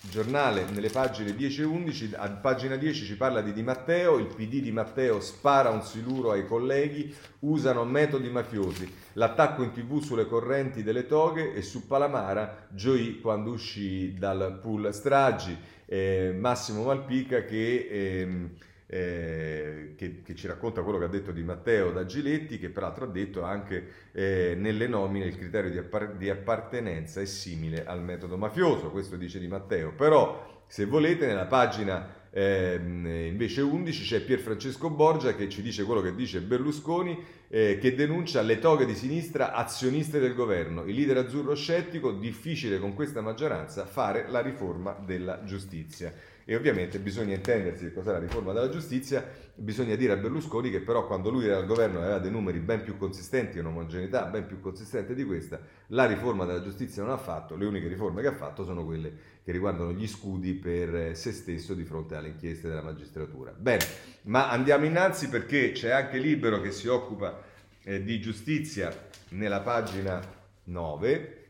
giornale 0.09 0.65
nelle 0.71 0.89
pagine 0.89 1.35
10 1.35 1.61
e 1.61 1.63
11, 1.65 2.11
a 2.15 2.29
pagina 2.29 2.75
10 2.75 3.05
ci 3.05 3.15
parla 3.15 3.41
di 3.41 3.53
Di 3.53 3.61
Matteo, 3.61 4.17
il 4.17 4.25
PD 4.25 4.61
di 4.61 4.71
Matteo 4.71 5.19
spara 5.19 5.69
un 5.69 5.83
siluro 5.83 6.31
ai 6.31 6.45
colleghi, 6.47 7.13
usano 7.39 7.85
metodi 7.85 8.29
mafiosi, 8.29 8.91
l'attacco 9.13 9.63
in 9.63 9.71
tv 9.71 10.01
sulle 10.01 10.25
correnti 10.25 10.83
delle 10.83 11.05
toghe 11.05 11.53
e 11.53 11.61
su 11.61 11.85
Palamara 11.85 12.67
gioì 12.69 13.19
quando 13.21 13.51
uscì 13.51 14.15
dal 14.17 14.59
pool 14.61 14.93
stragi, 14.93 15.57
eh, 15.85 16.35
Massimo 16.37 16.83
Malpica 16.83 17.43
che... 17.43 17.87
Eh, 17.89 18.69
eh, 18.93 19.93
che, 19.95 20.21
che, 20.21 20.35
ci 20.35 20.47
racconta 20.47 20.81
quello 20.81 20.97
che 20.99 21.05
ha 21.05 21.07
detto 21.07 21.31
di 21.31 21.43
Matteo 21.43 21.91
da 21.91 22.05
Giletti, 22.05 22.59
che 22.59 22.69
peraltro 22.69 23.05
ha 23.05 23.07
detto 23.07 23.41
anche 23.41 24.09
eh, 24.11 24.53
nelle 24.57 24.85
nomine 24.85 25.27
il 25.27 25.37
criterio 25.37 25.71
di, 25.71 25.77
appar- 25.77 26.17
di, 26.17 26.29
appartenenza 26.29 27.21
è 27.21 27.25
simile 27.25 27.85
al 27.85 28.01
metodo 28.01 28.35
mafioso, 28.35 28.91
questo 28.91 29.15
dice 29.15 29.39
di 29.39 29.47
Matteo, 29.47 29.93
però 29.93 30.65
se 30.67 30.83
volete 30.83 31.25
nella 31.25 31.45
pagina 31.45 32.19
eh, 32.31 32.77
invece 32.81 33.61
11 33.61 34.03
c'è 34.03 34.21
Pier 34.21 34.39
Francesco 34.39 34.89
Borgia 34.89 35.35
che 35.35 35.47
ci 35.47 35.61
dice 35.61 35.83
quello 35.83 36.01
che 36.01 36.13
dice 36.13 36.41
Berlusconi, 36.41 37.17
eh, 37.47 37.77
che 37.79 37.95
denuncia 37.95 38.41
le 38.41 38.59
toghe 38.59 38.85
di 38.85 38.95
sinistra 38.95 39.53
azioniste 39.53 40.19
del 40.19 40.33
governo, 40.33 40.83
il 40.83 40.95
leader 40.95 41.17
azzurro 41.17 41.55
scettico, 41.55 42.11
difficile 42.11 42.77
con 42.77 42.93
questa 42.93 43.21
maggioranza 43.21 43.85
fare 43.85 44.25
la 44.27 44.41
riforma 44.41 44.97
della 45.05 45.45
giustizia. 45.45 46.13
E 46.51 46.55
ovviamente 46.57 46.99
bisogna 46.99 47.33
intendersi 47.33 47.85
che 47.85 47.93
cos'è 47.93 48.11
la 48.11 48.19
riforma 48.19 48.51
della 48.51 48.67
giustizia, 48.67 49.25
bisogna 49.55 49.95
dire 49.95 50.11
a 50.11 50.17
Berlusconi 50.17 50.69
che 50.69 50.81
però 50.81 51.07
quando 51.07 51.29
lui 51.29 51.45
era 51.45 51.55
al 51.55 51.65
governo 51.65 51.99
aveva 51.99 52.19
dei 52.19 52.29
numeri 52.29 52.59
ben 52.59 52.83
più 52.83 52.97
consistenti, 52.97 53.57
un'omogeneità 53.57 54.25
ben 54.25 54.45
più 54.45 54.59
consistente 54.59 55.15
di 55.15 55.23
questa, 55.23 55.61
la 55.87 56.05
riforma 56.05 56.43
della 56.43 56.61
giustizia 56.61 57.03
non 57.03 57.13
ha 57.13 57.17
fatto, 57.17 57.55
le 57.55 57.63
uniche 57.63 57.87
riforme 57.87 58.21
che 58.21 58.27
ha 58.27 58.33
fatto 58.33 58.65
sono 58.65 58.83
quelle 58.83 59.13
che 59.45 59.53
riguardano 59.53 59.93
gli 59.93 60.05
scudi 60.05 60.51
per 60.55 61.15
se 61.15 61.31
stesso 61.31 61.73
di 61.73 61.85
fronte 61.85 62.15
alle 62.15 62.27
inchieste 62.27 62.67
della 62.67 62.83
magistratura. 62.83 63.53
Bene, 63.57 63.85
ma 64.23 64.49
andiamo 64.49 64.83
innanzi 64.83 65.29
perché 65.29 65.71
c'è 65.71 65.91
anche 65.91 66.17
Libero 66.17 66.59
che 66.59 66.71
si 66.71 66.89
occupa 66.89 67.41
eh, 67.83 68.03
di 68.03 68.19
giustizia 68.19 68.93
nella 69.29 69.61
pagina 69.61 70.19
9 70.65 71.40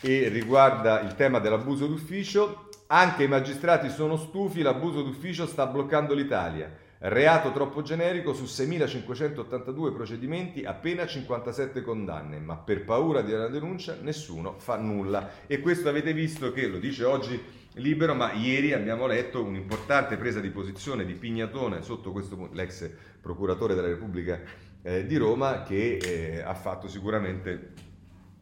e 0.00 0.28
riguarda 0.28 1.00
il 1.00 1.14
tema 1.14 1.38
dell'abuso 1.38 1.86
d'ufficio. 1.86 2.68
Anche 2.88 3.24
i 3.24 3.28
magistrati 3.28 3.90
sono 3.90 4.16
stufi, 4.16 4.62
l'abuso 4.62 5.02
d'ufficio 5.02 5.46
sta 5.46 5.66
bloccando 5.66 6.14
l'Italia. 6.14 6.86
Reato 7.00 7.52
troppo 7.52 7.82
generico 7.82 8.32
su 8.32 8.44
6.582 8.44 9.92
procedimenti, 9.92 10.64
appena 10.64 11.06
57 11.06 11.82
condanne, 11.82 12.38
ma 12.38 12.56
per 12.56 12.84
paura 12.84 13.20
di 13.20 13.32
una 13.32 13.48
denuncia 13.48 13.96
nessuno 14.00 14.54
fa 14.58 14.76
nulla. 14.76 15.30
E 15.46 15.60
questo 15.60 15.88
avete 15.88 16.12
visto 16.12 16.50
che 16.52 16.66
lo 16.66 16.78
dice 16.78 17.04
oggi 17.04 17.40
Libero, 17.74 18.14
ma 18.14 18.32
ieri 18.32 18.72
abbiamo 18.72 19.06
letto 19.06 19.44
un'importante 19.44 20.16
presa 20.16 20.40
di 20.40 20.50
posizione 20.50 21.04
di 21.04 21.12
Pignatone 21.12 21.82
sotto 21.82 22.10
questo 22.10 22.34
punto, 22.34 22.54
l'ex 22.56 22.90
procuratore 23.20 23.74
della 23.74 23.88
Repubblica 23.88 24.40
eh, 24.82 25.06
di 25.06 25.16
Roma, 25.16 25.62
che 25.62 25.98
eh, 25.98 26.40
ha 26.40 26.54
fatto 26.54 26.88
sicuramente 26.88 27.86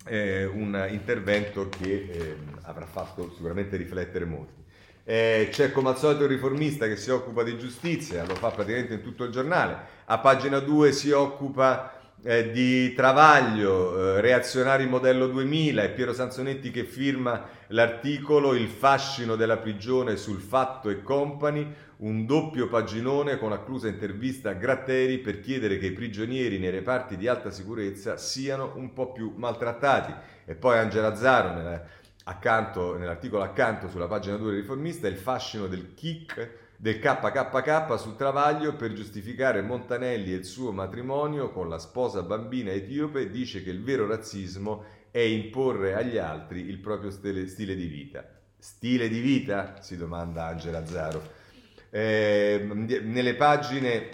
eh, 0.07 0.44
un 0.44 0.86
intervento 0.90 1.68
che 1.68 2.09
eh, 2.11 2.36
avrà 2.62 2.86
fatto 2.86 3.30
sicuramente 3.34 3.76
riflettere 3.76 4.24
molti. 4.24 4.64
Eh, 5.04 5.48
c'è 5.52 5.70
come 5.70 5.90
al 5.90 5.98
solito 5.98 6.24
il 6.24 6.30
riformista 6.30 6.88
che 6.88 6.96
si 6.96 7.11
occupa 7.11 7.44
di 7.44 7.57
giustizia, 7.59 8.24
lo 8.24 8.34
fa 8.34 8.50
praticamente 8.50 8.94
in 8.94 9.02
tutto 9.02 9.24
il 9.24 9.30
giornale. 9.30 9.78
A 10.07 10.18
pagina 10.18 10.59
2 10.59 10.90
si 10.90 11.11
occupa 11.12 11.96
eh, 12.22 12.50
di 12.50 12.92
Travaglio, 12.92 14.16
eh, 14.16 14.20
reazionari 14.20 14.86
modello 14.86 15.28
2000, 15.28 15.82
è 15.82 15.92
Piero 15.92 16.12
Sanzonetti 16.12 16.72
che 16.72 16.84
firma 16.84 17.48
l'articolo 17.68 18.54
Il 18.54 18.68
fascino 18.68 19.36
della 19.36 19.59
prigione 19.59 20.16
sul 20.16 20.40
fatto 20.40 20.88
e 20.90 21.02
company, 21.02 21.72
un 21.99 22.26
doppio 22.26 22.68
paginone 22.68 23.38
con 23.38 23.53
acclusa 23.53 23.88
intervista 23.88 24.51
a 24.51 24.55
Gratteri 24.55 25.18
per 25.18 25.40
chiedere 25.40 25.78
che 25.78 25.86
i 25.86 25.92
prigionieri 25.92 26.59
nei 26.59 26.70
reparti 26.70 27.16
di 27.16 27.26
alta 27.26 27.51
sicurezza 27.51 28.16
siano 28.18 28.72
un 28.76 28.92
po' 28.92 29.12
più 29.12 29.32
maltrattati. 29.36 30.14
E 30.44 30.55
poi 30.55 30.78
Angela 30.78 31.14
Zaro, 31.14 31.55
nella, 31.55 31.82
accanto, 32.24 32.99
nell'articolo 32.99 33.42
accanto 33.42 33.88
sulla 33.88 34.09
pagina 34.09 34.36
2 34.36 34.51
del 34.51 34.61
riformista, 34.61 35.09
il 35.09 35.16
fascino 35.16 35.66
del 35.66 35.94
kick 35.94 36.64
del 36.78 36.99
KKK 36.99 37.99
sul 37.99 38.16
travaglio 38.16 38.76
per 38.76 38.92
giustificare 38.92 39.62
Montanelli 39.62 40.32
e 40.32 40.36
il 40.36 40.44
suo 40.44 40.72
matrimonio 40.72 41.51
con 41.51 41.70
la 41.70 41.78
sposa 41.78 42.22
bambina 42.22 42.70
etiope 42.70 43.30
dice 43.30 43.62
che 43.62 43.70
il 43.70 43.82
vero 43.82 44.07
razzismo 44.07 44.84
è 45.11 45.20
imporre 45.20 45.94
agli 45.94 46.18
altri 46.18 46.68
il 46.68 46.78
proprio 46.78 47.11
stile, 47.11 47.47
stile 47.49 47.74
di 47.74 47.86
vita. 47.86 48.28
Stile 48.59 49.09
di 49.09 49.20
vita? 49.20 49.80
si 49.80 49.97
domanda 49.97 50.44
Angela 50.44 50.84
Zaro. 50.84 51.44
Eh, 51.91 52.68
nelle 53.03 53.34
pagine 53.34 54.09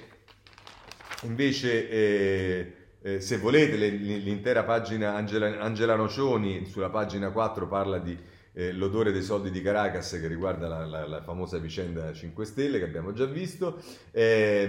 invece, 1.23 1.89
eh, 1.89 2.73
eh, 3.03 3.21
se 3.21 3.39
volete, 3.39 3.77
le, 3.77 3.89
l'intera 3.89 4.65
pagina 4.65 5.15
Angela, 5.15 5.61
Angela 5.61 5.97
Nocioni 5.97 6.67
sulla 6.67 6.91
pagina 6.91 7.31
4 7.31 7.67
parla 7.67 7.99
di 7.99 8.17
eh, 8.55 8.73
l'odore 8.73 9.13
dei 9.13 9.23
soldi 9.23 9.51
di 9.51 9.63
Caracas 9.63 10.11
che 10.21 10.27
riguarda 10.27 10.69
la, 10.69 10.85
la, 10.85 11.07
la, 11.07 11.23
famosa 11.23 11.59
vicenda 11.59 12.13
5 12.13 12.45
Stelle 12.45 12.79
che 12.79 12.85
abbiamo 12.85 13.13
già 13.13 13.25
visto, 13.25 13.83
eh, 14.11 14.69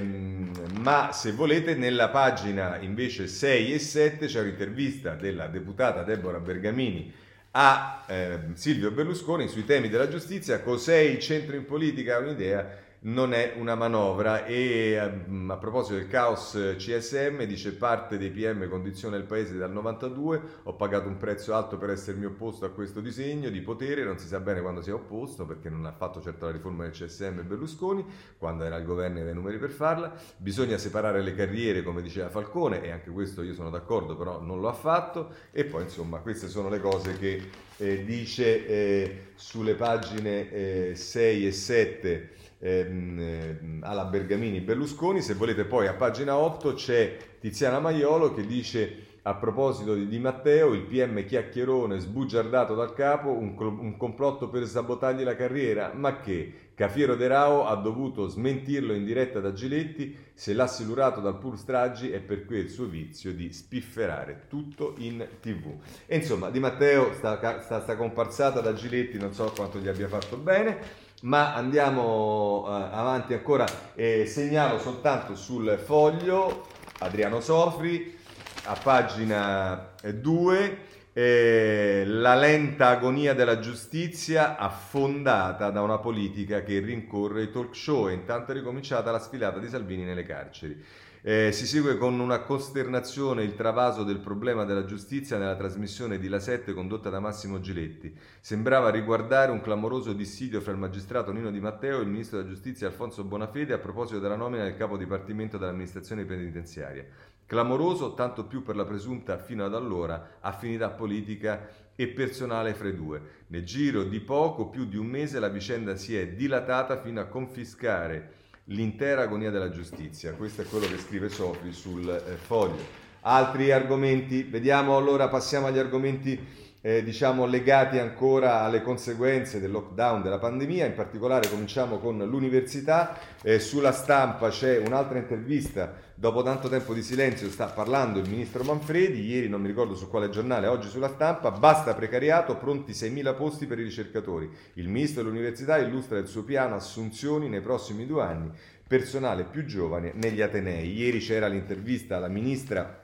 ma 0.80 1.12
se 1.12 1.34
volete 1.34 1.76
nella 1.76 2.10
pagina 2.10 2.78
invece 2.78 3.28
6 3.28 3.74
e 3.74 3.80
7 3.80 4.26
c'è 4.28 4.40
un'intervista 4.40 5.16
della 5.16 5.48
deputata 5.48 6.04
Deborah 6.04 6.40
Bergamini 6.40 7.12
a 7.52 8.06
eh, 8.08 8.40
Silvio 8.54 8.90
Berlusconi 8.92 9.48
sui 9.48 9.66
temi 9.66 9.90
della 9.90 10.08
giustizia, 10.08 10.62
cos'è 10.62 10.98
il 10.98 11.20
centro 11.20 11.56
in 11.56 11.66
politica? 11.66 12.18
Un'idea 12.18 12.82
non 13.04 13.34
è 13.34 13.54
una 13.58 13.76
manovra 13.76 14.46
e 14.46 14.92
ehm, 14.92 15.50
a 15.52 15.58
proposito 15.58 15.96
del 15.96 16.08
caos 16.08 16.58
CSM 16.78 17.44
dice 17.44 17.74
parte 17.74 18.18
dei 18.18 18.30
PM 18.30 18.70
condiziona 18.70 19.18
il 19.18 19.24
paese 19.24 19.58
dal 19.58 19.72
92 19.72 20.42
ho 20.64 20.76
pagato 20.76 21.08
un 21.08 21.18
prezzo 21.18 21.54
alto 21.54 21.78
per 21.78 21.90
essermi 21.90 22.26
opposto 22.26 22.66
a 22.66 22.70
questo 22.70 23.02
disegno 23.02 23.50
di 23.50 23.60
potere 23.62 24.04
non 24.06 24.20
si 24.20 24.28
sa 24.28 24.40
bene 24.40 24.62
quando 24.62 24.82
si 24.82 24.90
è 24.90 24.94
opposto 24.94 25.46
perché 25.46 25.70
non 25.70 25.86
ha 25.86 25.92
fatto 25.92 26.22
certo 26.22 26.46
la 26.46 26.52
riforma 26.52 26.84
del 26.84 26.92
CSM 26.92 27.46
Berlusconi 27.46 28.06
quando 28.38 28.64
era 28.64 28.76
al 28.76 28.86
governo 28.86 29.18
e 29.18 29.22
aveva 29.22 29.36
i 29.36 29.40
numeri 29.40 29.58
per 29.58 29.72
farla. 29.72 30.14
Bisogna 30.38 30.78
separare 30.78 31.22
le 31.22 31.36
carriere 31.36 31.84
come 31.84 32.02
diceva 32.02 32.30
Falcone 32.30 32.84
e 32.84 32.92
anche 32.92 33.10
questo 33.10 33.42
io 33.42 33.54
sono 33.54 33.70
d'accordo 33.70 34.16
però 34.16 34.42
non 34.42 34.60
lo 34.60 34.70
ha 34.70 34.74
fatto 34.74 35.34
e 35.52 35.66
poi 35.66 35.84
insomma 35.84 36.20
queste 36.20 36.48
sono 36.48 36.70
le 36.70 36.80
cose 36.80 37.18
che 37.18 37.50
eh, 37.78 38.06
dice 38.06 38.66
eh, 38.66 39.32
sulle 39.36 39.76
pagine 39.76 40.52
eh, 40.52 40.96
6 40.96 41.48
e 41.48 41.52
7 41.52 42.30
ehm, 42.64 43.20
ehm, 43.20 43.80
alla 43.84 44.06
Bergamini 44.06 44.62
Berlusconi. 44.62 45.22
Se 45.22 45.34
volete 45.34 45.66
poi 45.66 45.88
a 45.88 45.94
pagina 45.94 46.38
8 46.38 46.74
c'è 46.74 47.18
Tiziana 47.40 47.80
Maiolo 47.80 48.34
che 48.34 48.46
dice 48.46 49.12
a 49.26 49.36
proposito 49.36 49.96
di 49.96 50.08
Di 50.08 50.20
Matteo, 50.20 50.74
il 50.74 50.82
PM 50.82 51.26
chiacchierone 51.26 52.00
sbugiardato 52.00 52.76
dal 52.76 52.94
capo, 52.94 53.30
un, 53.30 53.56
un 53.58 53.96
complotto 53.96 54.50
per 54.50 54.68
sabotargli 54.68 55.24
la 55.24 55.36
carriera, 55.36 55.92
ma 55.94 56.20
che? 56.20 56.72
Cafiero 56.76 57.16
De 57.16 57.28
Rao 57.28 57.66
ha 57.66 57.76
dovuto 57.76 58.28
smentirlo 58.28 58.94
in 58.94 59.06
diretta 59.06 59.40
da 59.40 59.54
Giletti, 59.54 60.18
se 60.34 60.54
l'ha 60.54 60.68
silurato 60.68 61.22
dal 61.22 61.38
pur 61.38 61.58
stragi 61.58 62.10
è 62.10 62.20
per 62.20 62.46
quel 62.46 62.68
suo 62.68 62.86
vizio 62.86 63.32
di 63.32 63.54
spifferare 63.54 64.48
tutto 64.50 64.96
in 64.98 65.26
tv. 65.40 65.72
E 66.06 66.18
insomma, 66.18 66.50
Di 66.50 66.60
Matteo 66.60 67.14
sta, 67.14 67.62
sta, 67.62 67.82
sta 67.82 67.96
comparsata 67.96 68.60
da 68.60 68.74
Giletti, 68.74 69.18
non 69.18 69.34
so 69.34 69.54
quanto 69.56 69.78
gli 69.80 69.88
abbia 69.88 70.10
fatto 70.10 70.36
bene, 70.36 70.80
ma 71.22 71.54
andiamo 71.54 72.64
uh, 72.64 72.66
avanti 72.66 73.34
ancora. 73.34 73.66
E 73.96 74.26
segnalo 74.26 74.80
soltanto 74.80 75.36
sul 75.36 75.80
foglio 75.82 76.66
Adriano 77.00 77.40
Sofri 77.40 78.22
a 78.66 78.78
pagina 78.82 79.94
2 80.02 80.78
eh, 81.14 82.04
la 82.08 82.34
lenta 82.34 82.90
agonia 82.90 83.34
della 83.34 83.60
giustizia 83.60 84.58
affondata 84.58 85.70
da 85.70 85.82
una 85.82 86.00
politica 86.00 86.64
che 86.64 86.80
rincorre 86.80 87.44
i 87.44 87.52
talk 87.52 87.76
show 87.76 88.08
intanto 88.10 88.52
è 88.52 88.56
ricominciata 88.56 89.12
la 89.12 89.20
sfilata 89.20 89.60
di 89.60 89.68
Salvini 89.68 90.04
nelle 90.04 90.24
carceri. 90.24 90.82
Eh, 91.26 91.54
si 91.54 91.66
segue 91.66 91.98
con 91.98 92.20
una 92.20 92.40
costernazione 92.40 93.44
il 93.44 93.56
travaso 93.56 94.04
del 94.04 94.20
problema 94.20 94.66
della 94.66 94.84
giustizia 94.84 95.38
nella 95.38 95.56
trasmissione 95.56 96.20
di 96.20 96.28
La 96.28 96.40
7 96.40 96.74
condotta 96.74 97.10
da 97.10 97.22
Massimo 97.22 97.62
Giletti. 97.62 98.14
Sembrava 98.42 98.90
riguardare 98.90 99.52
un 99.52 99.62
clamoroso 99.62 100.12
dissidio 100.12 100.60
fra 100.60 100.74
il 100.74 100.80
magistrato 100.80 101.32
Nino 101.32 101.50
Di 101.50 101.62
Matteo 101.62 102.00
e 102.00 102.02
il 102.02 102.10
ministro 102.10 102.40
della 102.40 102.50
giustizia 102.50 102.88
Alfonso 102.88 103.24
Bonafede 103.24 103.72
a 103.72 103.78
proposito 103.78 104.20
della 104.20 104.36
nomina 104.36 104.64
del 104.64 104.76
capo 104.76 104.98
dipartimento 104.98 105.58
dell'amministrazione 105.58 106.26
penitenziaria. 106.26 107.06
Clamoroso 107.54 108.16
tanto 108.16 108.46
più 108.46 108.64
per 108.64 108.76
la 108.76 108.84
presunta 108.84 109.38
fino 109.38 109.64
ad 109.64 109.76
allora 109.76 110.38
affinità 110.40 110.90
politica 110.90 111.70
e 111.96 112.08
personale 112.08 112.74
fra 112.74 112.88
i 112.88 112.96
due. 112.96 113.22
Nel 113.50 113.64
giro 113.64 114.06
di 114.06 114.20
poco 114.22 114.70
più 114.70 114.86
di 114.88 114.98
un 114.98 115.06
mese 115.06 115.40
la 115.40 115.50
vicenda 115.50 115.96
si 115.96 116.18
è 116.18 116.30
dilatata 116.30 117.00
fino 117.00 117.20
a 117.22 117.26
confiscare 117.26 118.32
l'intera 118.66 119.22
agonia 119.22 119.52
della 119.52 119.70
giustizia. 119.70 120.34
Questo 120.34 120.64
è 120.64 120.66
quello 120.66 120.88
che 120.88 120.98
scrive 120.98 121.30
Sofri 121.30 121.72
sul 121.74 122.10
eh, 122.10 122.38
foglio. 122.38 122.82
Altri 123.22 123.72
argomenti, 123.72 124.42
vediamo 124.42 124.98
allora, 124.98 125.28
passiamo 125.28 125.68
agli 125.68 125.78
argomenti 125.78 126.63
eh, 126.86 127.02
diciamo 127.02 127.46
legati 127.46 127.98
ancora 127.98 128.64
alle 128.64 128.82
conseguenze 128.82 129.62
del 129.62 129.72
lockdown 129.72 130.22
della 130.22 130.38
pandemia, 130.38 130.86
in 130.86 130.96
particolare 130.96 131.48
cominciamo 131.48 131.98
con 131.98 132.18
l'università, 132.18 133.18
eh, 133.42 133.60
sulla 133.60 133.94
stampa 133.94 134.50
c'è 134.50 134.80
un'altra 134.80 135.18
intervista, 135.18 135.94
dopo 136.14 136.44
tanto 136.44 136.68
tempo 136.68 136.94
di 136.94 137.02
silenzio 137.02 137.50
sta 137.50 137.68
parlando 137.68 138.20
il 138.20 138.30
ministro 138.30 138.66
Manfredi, 138.66 139.26
ieri 139.26 139.48
non 139.48 139.62
mi 139.62 139.68
ricordo 139.68 139.96
su 139.96 140.10
quale 140.10 140.30
giornale, 140.30 140.68
oggi 140.68 140.90
sulla 140.90 141.08
stampa, 141.08 141.52
basta 141.52 141.94
precariato, 141.94 142.58
pronti 142.58 142.92
6.000 142.92 143.34
posti 143.34 143.66
per 143.66 143.80
i 143.80 143.84
ricercatori. 143.84 144.52
Il 144.74 144.90
ministro 144.90 145.24
dell'università 145.24 145.78
illustra 145.78 146.18
il 146.18 146.28
suo 146.28 146.44
piano 146.44 146.76
assunzioni 146.76 147.48
nei 147.48 147.62
prossimi 147.62 148.06
due 148.06 148.24
anni, 148.24 148.52
personale 148.86 149.46
più 149.46 149.64
giovane 149.64 150.12
negli 150.16 150.42
Atenei. 150.42 150.92
Ieri 150.94 151.20
c'era 151.20 151.48
l'intervista 151.48 152.18
alla 152.18 152.28
ministra 152.28 153.03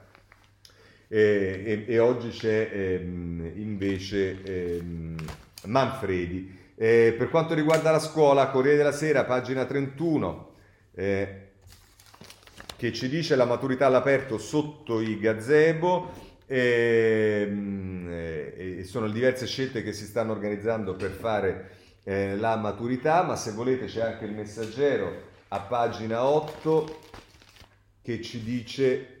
e, 1.12 1.86
e, 1.88 1.98
oggi 1.98 2.28
c'è 2.28 2.70
ehm, 2.72 3.52
invece 3.56 4.42
ehm, 4.44 5.16
Manfredi. 5.64 6.56
Eh, 6.76 7.16
per 7.18 7.30
quanto 7.30 7.54
riguarda 7.54 7.90
la 7.90 7.98
scuola, 7.98 8.46
Corriere 8.46 8.76
della 8.76 8.92
Sera, 8.92 9.24
pagina 9.24 9.64
31, 9.64 10.52
eh, 10.94 11.48
che 12.76 12.92
ci 12.92 13.08
dice 13.08 13.34
la 13.34 13.44
maturità 13.44 13.86
all'aperto 13.86 14.38
sotto 14.38 15.00
i 15.00 15.18
gazebo 15.18 16.12
ehm, 16.46 18.06
eh, 18.08 18.76
e 18.78 18.84
sono 18.84 19.08
diverse 19.08 19.48
scelte 19.48 19.82
che 19.82 19.92
si 19.92 20.04
stanno 20.04 20.30
organizzando 20.30 20.94
per 20.94 21.10
fare 21.10 21.70
eh, 22.04 22.36
la 22.36 22.54
maturità, 22.54 23.24
ma 23.24 23.34
se 23.34 23.50
volete 23.50 23.86
c'è 23.86 24.02
anche 24.02 24.26
il 24.26 24.32
messaggero 24.32 25.28
a 25.48 25.58
pagina 25.58 26.24
8 26.24 26.98
che 28.00 28.22
ci 28.22 28.44
dice 28.44 29.18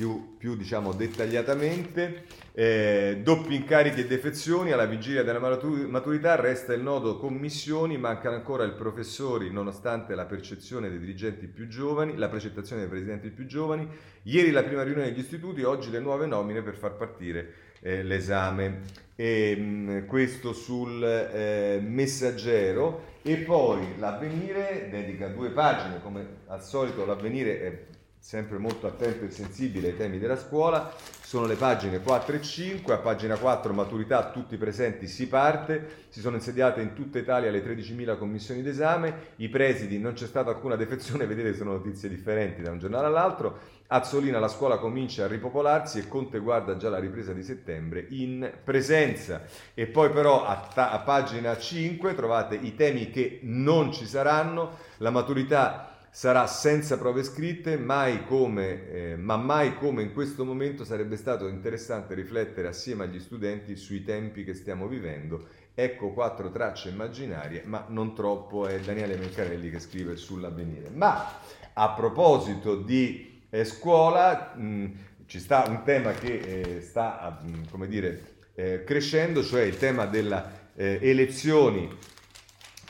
più, 0.00 0.36
più 0.38 0.56
diciamo, 0.56 0.92
dettagliatamente. 0.92 2.24
Eh, 2.52 3.20
doppi 3.22 3.54
incarichi 3.54 4.00
e 4.00 4.06
defezioni 4.06 4.72
alla 4.72 4.86
vigilia 4.86 5.22
della 5.22 5.38
maturità 5.38 6.36
resta 6.36 6.72
il 6.72 6.80
nodo 6.80 7.18
commissioni, 7.18 7.98
mancano 7.98 8.36
ancora 8.36 8.64
i 8.64 8.72
professori 8.72 9.50
nonostante 9.50 10.14
la 10.14 10.24
percezione 10.24 10.88
dei 10.88 10.98
dirigenti 10.98 11.46
più 11.46 11.68
giovani, 11.68 12.16
la 12.16 12.30
precettazione 12.30 12.80
dei 12.80 12.90
presidenti 12.90 13.28
più 13.28 13.44
giovani. 13.44 13.86
Ieri 14.22 14.50
la 14.52 14.62
prima 14.62 14.82
riunione 14.82 15.10
degli 15.10 15.20
istituti, 15.20 15.64
oggi 15.64 15.90
le 15.90 16.00
nuove 16.00 16.24
nomine 16.24 16.62
per 16.62 16.76
far 16.76 16.96
partire 16.96 17.52
eh, 17.80 18.02
l'esame. 18.02 18.80
E, 19.14 19.54
mh, 19.54 19.62
mm, 19.62 20.06
questo 20.06 20.54
sul 20.54 21.04
eh, 21.04 21.78
messaggero 21.82 23.18
e 23.20 23.36
poi 23.36 23.98
l'avvenire 23.98 24.88
dedica 24.90 25.28
due 25.28 25.50
pagine, 25.50 26.00
come 26.02 26.26
al 26.46 26.62
solito 26.62 27.04
l'avvenire 27.04 27.60
è 27.60 27.98
sempre 28.20 28.58
molto 28.58 28.86
attento 28.86 29.24
e 29.24 29.30
sensibile 29.30 29.88
ai 29.88 29.96
temi 29.96 30.18
della 30.18 30.36
scuola, 30.36 30.92
sono 31.22 31.46
le 31.46 31.54
pagine 31.54 32.00
4 32.00 32.36
e 32.36 32.42
5, 32.42 32.92
a 32.92 32.98
pagina 32.98 33.36
4 33.36 33.72
maturità, 33.72 34.30
tutti 34.30 34.56
presenti, 34.56 35.06
si 35.08 35.26
parte, 35.26 36.04
si 36.08 36.20
sono 36.20 36.36
insediate 36.36 36.82
in 36.82 36.92
tutta 36.92 37.18
Italia 37.18 37.50
le 37.50 37.64
13.000 37.64 38.18
commissioni 38.18 38.62
d'esame, 38.62 39.32
i 39.36 39.48
presidi, 39.48 39.98
non 39.98 40.12
c'è 40.12 40.26
stata 40.26 40.50
alcuna 40.50 40.76
defezione, 40.76 41.26
vedete 41.26 41.54
sono 41.54 41.72
notizie 41.72 42.08
differenti 42.08 42.62
da 42.62 42.70
un 42.70 42.78
giornale 42.78 43.06
all'altro, 43.06 43.78
Azzolina 43.92 44.38
la 44.38 44.46
scuola 44.46 44.78
comincia 44.78 45.24
a 45.24 45.26
ripopolarsi 45.26 45.98
e 45.98 46.06
Conte 46.06 46.38
guarda 46.38 46.76
già 46.76 46.88
la 46.88 47.00
ripresa 47.00 47.32
di 47.32 47.42
settembre 47.42 48.06
in 48.10 48.48
presenza. 48.62 49.42
E 49.74 49.86
poi 49.86 50.10
però 50.10 50.46
a, 50.46 50.68
ta- 50.72 50.92
a 50.92 51.00
pagina 51.00 51.56
5 51.58 52.14
trovate 52.14 52.54
i 52.54 52.76
temi 52.76 53.10
che 53.10 53.40
non 53.42 53.92
ci 53.92 54.06
saranno, 54.06 54.76
la 54.98 55.10
maturità 55.10 55.89
sarà 56.10 56.46
senza 56.46 56.98
prove 56.98 57.22
scritte, 57.22 57.76
mai 57.76 58.24
come, 58.24 58.90
eh, 58.90 59.16
ma 59.16 59.36
mai 59.36 59.76
come 59.76 60.02
in 60.02 60.12
questo 60.12 60.44
momento 60.44 60.84
sarebbe 60.84 61.16
stato 61.16 61.46
interessante 61.46 62.14
riflettere 62.14 62.68
assieme 62.68 63.04
agli 63.04 63.20
studenti 63.20 63.76
sui 63.76 64.02
tempi 64.02 64.44
che 64.44 64.54
stiamo 64.54 64.88
vivendo. 64.88 65.46
Ecco 65.72 66.10
quattro 66.10 66.50
tracce 66.50 66.88
immaginarie, 66.88 67.62
ma 67.64 67.86
non 67.88 68.14
troppo 68.14 68.66
è 68.66 68.80
Daniele 68.80 69.16
Mencarelli 69.16 69.70
che 69.70 69.78
scrive 69.78 70.16
sull'avvenire. 70.16 70.90
Ma 70.92 71.38
a 71.72 71.90
proposito 71.90 72.76
di 72.76 73.42
eh, 73.48 73.64
scuola, 73.64 74.52
mh, 74.56 74.92
ci 75.26 75.38
sta 75.38 75.64
un 75.68 75.82
tema 75.84 76.12
che 76.12 76.38
eh, 76.38 76.80
sta, 76.82 77.40
mh, 77.40 77.70
come 77.70 77.86
dire, 77.86 78.38
eh, 78.54 78.82
crescendo, 78.84 79.44
cioè 79.44 79.62
il 79.62 79.78
tema 79.78 80.06
delle 80.06 80.58
eh, 80.74 80.98
elezioni 81.00 81.88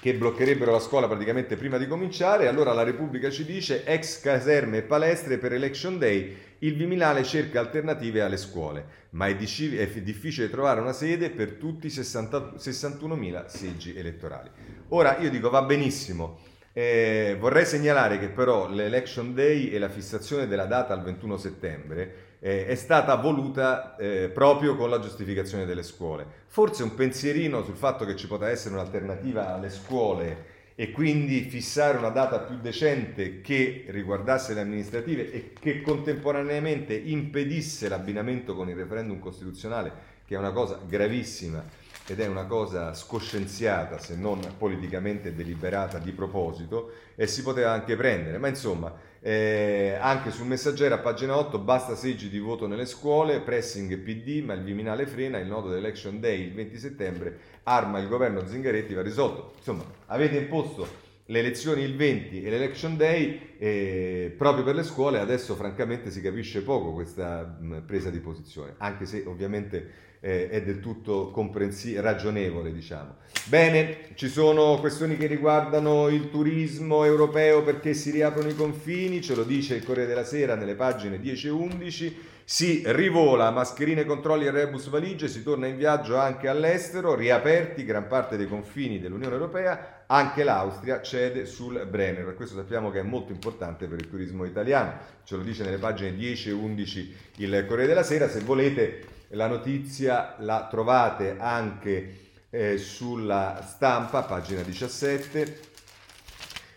che 0.01 0.14
bloccherebbero 0.14 0.72
la 0.72 0.80
scuola 0.80 1.07
praticamente 1.07 1.57
prima 1.57 1.76
di 1.76 1.86
cominciare. 1.86 2.48
Allora 2.48 2.72
la 2.72 2.82
Repubblica 2.82 3.30
ci 3.30 3.44
dice 3.44 3.84
ex 3.84 4.20
caserme 4.20 4.78
e 4.78 4.82
palestre 4.82 5.36
per 5.36 5.53
Election 5.53 5.98
Day, 5.98 6.36
il 6.61 6.74
Viminale 6.74 7.22
cerca 7.22 7.61
alternative 7.61 8.22
alle 8.22 8.38
scuole, 8.38 8.84
ma 9.11 9.26
è, 9.26 9.34
difficile 9.34 10.51
trovare 10.51 10.80
una 10.80 10.92
sede 10.92 11.30
per 11.30 11.53
tutti 11.53 11.86
i 11.86 11.90
61.000 11.90 13.46
seggi 13.46 13.94
elettorali. 13.96 14.48
Ora 14.88 15.18
io 15.18 15.30
dico 15.30 15.51
va 15.51 15.62
benissimo, 15.62 16.38
eh, 16.72 17.36
vorrei 17.38 17.66
segnalare 17.66 18.18
che 18.18 18.28
però 18.28 18.68
l'Election 18.68 19.34
Day 19.34 19.68
e 19.68 19.78
la 19.78 19.88
fissazione 19.88 20.46
della 20.46 20.66
data 20.66 20.94
al 20.94 21.03
21 21.03 21.36
settembre 21.36 22.30
eh, 22.41 22.66
è 22.66 22.74
stata 22.74 23.14
voluta 23.16 23.97
eh, 23.97 24.30
proprio 24.32 24.74
con 24.74 24.91
la 24.91 24.99
giustificazione 24.99 25.66
delle 25.66 25.82
scuole. 25.82 26.26
Forse 26.47 26.82
un 26.82 26.95
pensierino 26.95 27.62
sul 27.62 27.76
fatto 27.76 28.05
che 28.05 28.16
ci 28.16 28.26
potrà 28.26 28.49
essere 28.49 28.74
un'alternativa 28.74 29.55
alle 29.55 29.70
scuole 29.70 30.59
e 30.74 30.91
quindi 30.93 31.43
fissare 31.43 31.99
una 31.99 32.09
data 32.09 32.38
più 32.38 32.59
decente 32.59 33.43
che 33.43 33.84
riguardasse 33.88 34.55
le 34.55 34.62
amministrative 34.62 35.30
e 35.30 35.53
che 35.53 35.82
contemporaneamente 35.82 36.95
impedisse 36.95 37.88
l'abbinamento 37.88 38.57
con 38.57 38.70
il 38.70 38.76
referendum 38.76 39.18
costituzionale, 39.18 39.93
che 40.24 40.34
è 40.34 40.38
una 40.38 40.53
cosa 40.53 40.80
gravissima 40.86 41.62
ed 42.07 42.18
è 42.18 42.26
una 42.26 42.47
cosa 42.47 42.95
scoscienziata, 42.95 43.99
se 43.99 44.16
non 44.16 44.41
politicamente 44.57 45.34
deliberata 45.34 45.99
di 45.99 46.12
proposito, 46.12 46.93
e 47.14 47.26
si 47.26 47.43
poteva 47.43 47.72
anche 47.72 47.95
prendere. 47.95 48.38
Ma 48.38 48.49
insomma, 48.49 48.93
eh, 49.23 49.99
anche 50.01 50.31
sul 50.31 50.47
messaggero 50.47 50.95
a 50.95 50.99
pagina 50.99 51.37
8 51.37 51.59
basta 51.59 51.95
seggi 51.95 52.29
di 52.29 52.39
voto 52.39 52.66
nelle 52.66 52.87
scuole, 52.87 53.41
pressing 53.41 53.99
PD, 53.99 54.43
ma 54.43 54.55
il 54.55 54.62
Viminale 54.62 55.07
frena, 55.07 55.39
il 55.39 55.47
nodo 55.47 55.68
dell'Election 55.68 56.21
Day 56.21 56.47
il 56.47 56.55
20 56.55 56.79
settembre, 56.79 57.39
arma 57.64 57.99
il 57.99 58.09
governo 58.09 58.47
Zingaretti 58.47 58.95
va 58.95 59.03
risolto. 59.03 59.53
Insomma, 59.59 59.85
avete 60.07 60.37
imposto 60.39 61.09
le 61.27 61.39
elezioni 61.39 61.83
il 61.83 61.95
20 61.97 62.43
e 62.43 62.51
l'Election 62.51 62.97
Day 62.97 63.55
eh, 63.59 64.35
proprio 64.37 64.64
per 64.64 64.75
le 64.75 64.83
scuole, 64.83 65.21
adesso 65.21 65.55
francamente 65.55 66.11
si 66.11 66.21
capisce 66.21 66.62
poco 66.62 66.93
questa 66.93 67.45
mh, 67.45 67.83
presa 67.87 68.11
di 68.11 68.18
posizione, 68.18 68.75
anche 68.79 69.07
se 69.07 69.23
ovviamente 69.27 70.09
eh, 70.21 70.51
è 70.51 70.62
del 70.62 70.81
tutto 70.81 71.31
comprensibile, 71.31 72.03
ragionevole, 72.03 72.73
diciamo. 72.73 73.16
Bene, 73.47 74.09
ci 74.14 74.29
sono 74.29 74.77
questioni 74.79 75.16
che 75.16 75.27
riguardano 75.27 76.09
il 76.09 76.31
turismo 76.31 77.05
europeo 77.05 77.62
perché 77.62 77.95
si 77.95 78.11
riaprono 78.11 78.49
i 78.49 78.55
confini, 78.55 79.23
ce 79.23 79.35
lo 79.35 79.45
dice 79.45 79.75
il 79.75 79.85
Corriere 79.85 80.09
della 80.09 80.25
Sera 80.25 80.55
nelle 80.55 80.75
pagine 80.75 81.18
10 81.18 81.47
e 81.47 81.51
11. 81.51 82.29
Si 82.45 82.83
rivola 82.85 83.53
mascherine, 83.53 84.05
controlli 84.05 84.45
e 84.45 84.51
rebus 84.51 84.89
valigie, 84.89 85.29
si 85.29 85.45
torna 85.45 85.68
in 85.68 85.77
viaggio 85.77 86.16
anche 86.16 86.49
all'estero, 86.49 87.14
riaperti 87.14 87.85
gran 87.85 88.09
parte 88.09 88.37
dei 88.37 88.49
confini 88.49 88.99
dell'Unione 88.99 89.35
Europea, 89.35 90.03
anche 90.09 90.43
l'Austria 90.43 91.01
cede 91.01 91.47
sul 91.47 91.87
Brenner. 91.89 92.35
Questo 92.35 92.57
sappiamo 92.57 92.91
che 92.91 92.99
è 92.99 93.05
molto 93.05 93.31
importante 93.31 93.87
per 93.87 94.01
il 94.01 94.09
turismo 94.09 94.45
italiano, 94.45 94.95
ce 95.23 95.37
lo 95.37 95.43
dice 95.43 95.62
nelle 95.62 95.79
pagine 95.79 96.12
10 96.12 96.49
e 96.49 96.53
11 96.53 97.14
il 97.37 97.64
Corriere 97.68 97.87
della 97.87 98.03
Sera. 98.03 98.29
Se 98.29 98.41
volete 98.41 99.18
la 99.31 99.47
notizia 99.47 100.35
la 100.39 100.66
trovate 100.68 101.37
anche 101.39 102.31
eh, 102.51 102.78
sulla 102.78 103.61
stampa, 103.64 104.22
pagina 104.22 104.62
17. 104.62 105.68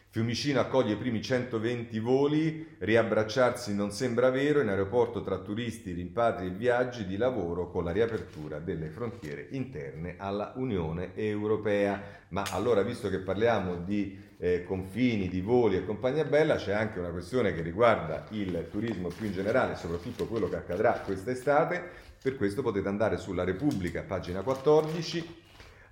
Fiumicino 0.09 0.59
accoglie 0.59 0.93
i 0.93 0.97
primi 0.97 1.23
120 1.23 1.97
voli, 1.97 2.75
riabbracciarsi 2.77 3.73
non 3.73 3.89
sembra 3.89 4.29
vero 4.29 4.61
in 4.61 4.69
aeroporto 4.69 5.23
tra 5.23 5.39
turisti, 5.39 5.91
rimpatri 5.91 6.45
e 6.45 6.51
viaggi 6.51 7.07
di 7.07 7.17
lavoro 7.17 7.71
con 7.71 7.83
la 7.83 7.91
riapertura 7.91 8.59
delle 8.59 8.89
frontiere 8.89 9.47
interne 9.49 10.13
alla 10.19 10.53
Unione 10.57 11.15
Europea. 11.15 11.99
Ma 12.27 12.43
allora, 12.51 12.83
visto 12.83 13.09
che 13.09 13.21
parliamo 13.21 13.77
di 13.77 14.15
eh, 14.37 14.63
confini, 14.65 15.27
di 15.27 15.41
voli 15.41 15.77
e 15.77 15.85
compagnia 15.85 16.25
bella, 16.25 16.55
c'è 16.55 16.73
anche 16.73 16.99
una 16.99 17.09
questione 17.09 17.53
che 17.53 17.61
riguarda 17.61 18.25
il 18.31 18.67
turismo 18.69 19.09
più 19.09 19.25
in 19.25 19.33
generale, 19.33 19.75
soprattutto 19.75 20.27
quello 20.27 20.49
che 20.49 20.57
accadrà 20.57 21.01
quest'estate. 21.05 22.11
Per 22.21 22.35
questo 22.35 22.61
potete 22.61 22.87
andare 22.87 23.17
sulla 23.17 23.43
Repubblica, 23.43 24.01
pagina 24.01 24.41
14 24.41 25.41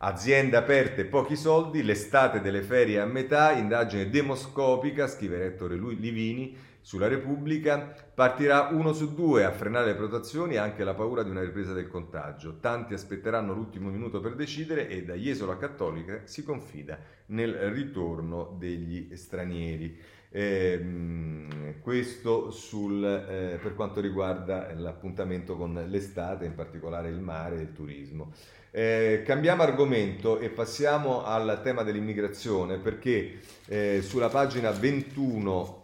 Aziende 0.04 0.58
aperte, 0.58 1.06
pochi 1.06 1.36
soldi, 1.36 1.84
l'estate 1.84 2.42
delle 2.42 2.64
ferie 2.64 3.00
a 3.00 3.06
metà, 3.06 3.52
indagine 3.52 4.10
demoscopica, 4.10 5.06
scrive 5.06 5.46
Ettore 5.46 5.76
Livini 5.76 6.58
sulla 6.82 7.08
Repubblica, 7.08 7.94
partirà 8.14 8.70
uno 8.72 8.94
su 8.94 9.14
due 9.14 9.46
a 9.46 9.52
frenare 9.52 9.88
le 9.88 9.96
protezioni 9.96 10.56
e 10.56 10.58
anche 10.58 10.84
la 10.84 10.94
paura 10.94 11.24
di 11.24 11.30
una 11.30 11.42
ripresa 11.42 11.74
del 11.74 11.88
contagio. 11.88 12.58
Tanti 12.60 12.94
aspetteranno 12.94 13.54
l'ultimo 13.54 13.90
minuto 13.90 14.20
per 14.20 14.36
decidere 14.36 14.88
e 14.88 15.04
da 15.04 15.14
Jesolo 15.14 15.52
a 15.52 15.58
Cattolica 15.58 16.22
si 16.26 16.44
confida 16.44 17.00
nel 17.28 17.54
ritorno 17.72 18.56
degli 18.58 19.16
stranieri. 19.16 19.98
Eh, 20.34 21.76
questo 21.82 22.52
sul, 22.52 23.04
eh, 23.04 23.60
per 23.62 23.76
quanto 23.76 24.00
riguarda 24.00 24.74
l'appuntamento 24.74 25.58
con 25.58 25.86
l'estate, 25.88 26.46
in 26.46 26.56
particolare 26.56 27.10
il 27.10 27.20
mare 27.20 27.58
e 27.58 27.62
il 27.62 27.74
turismo. 27.74 28.32
Eh, 28.74 29.24
cambiamo 29.26 29.64
argomento 29.64 30.40
e 30.40 30.50
passiamo 30.50 31.26
al 31.26 31.60
tema 31.62 31.84
dell'immigrazione 31.84 32.78
perché 32.78 33.40
eh, 33.68 34.02
sulla 34.02 34.30
pagina 34.30 34.72
21 34.72 35.81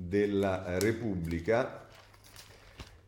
della 0.00 0.78
Repubblica 0.78 1.86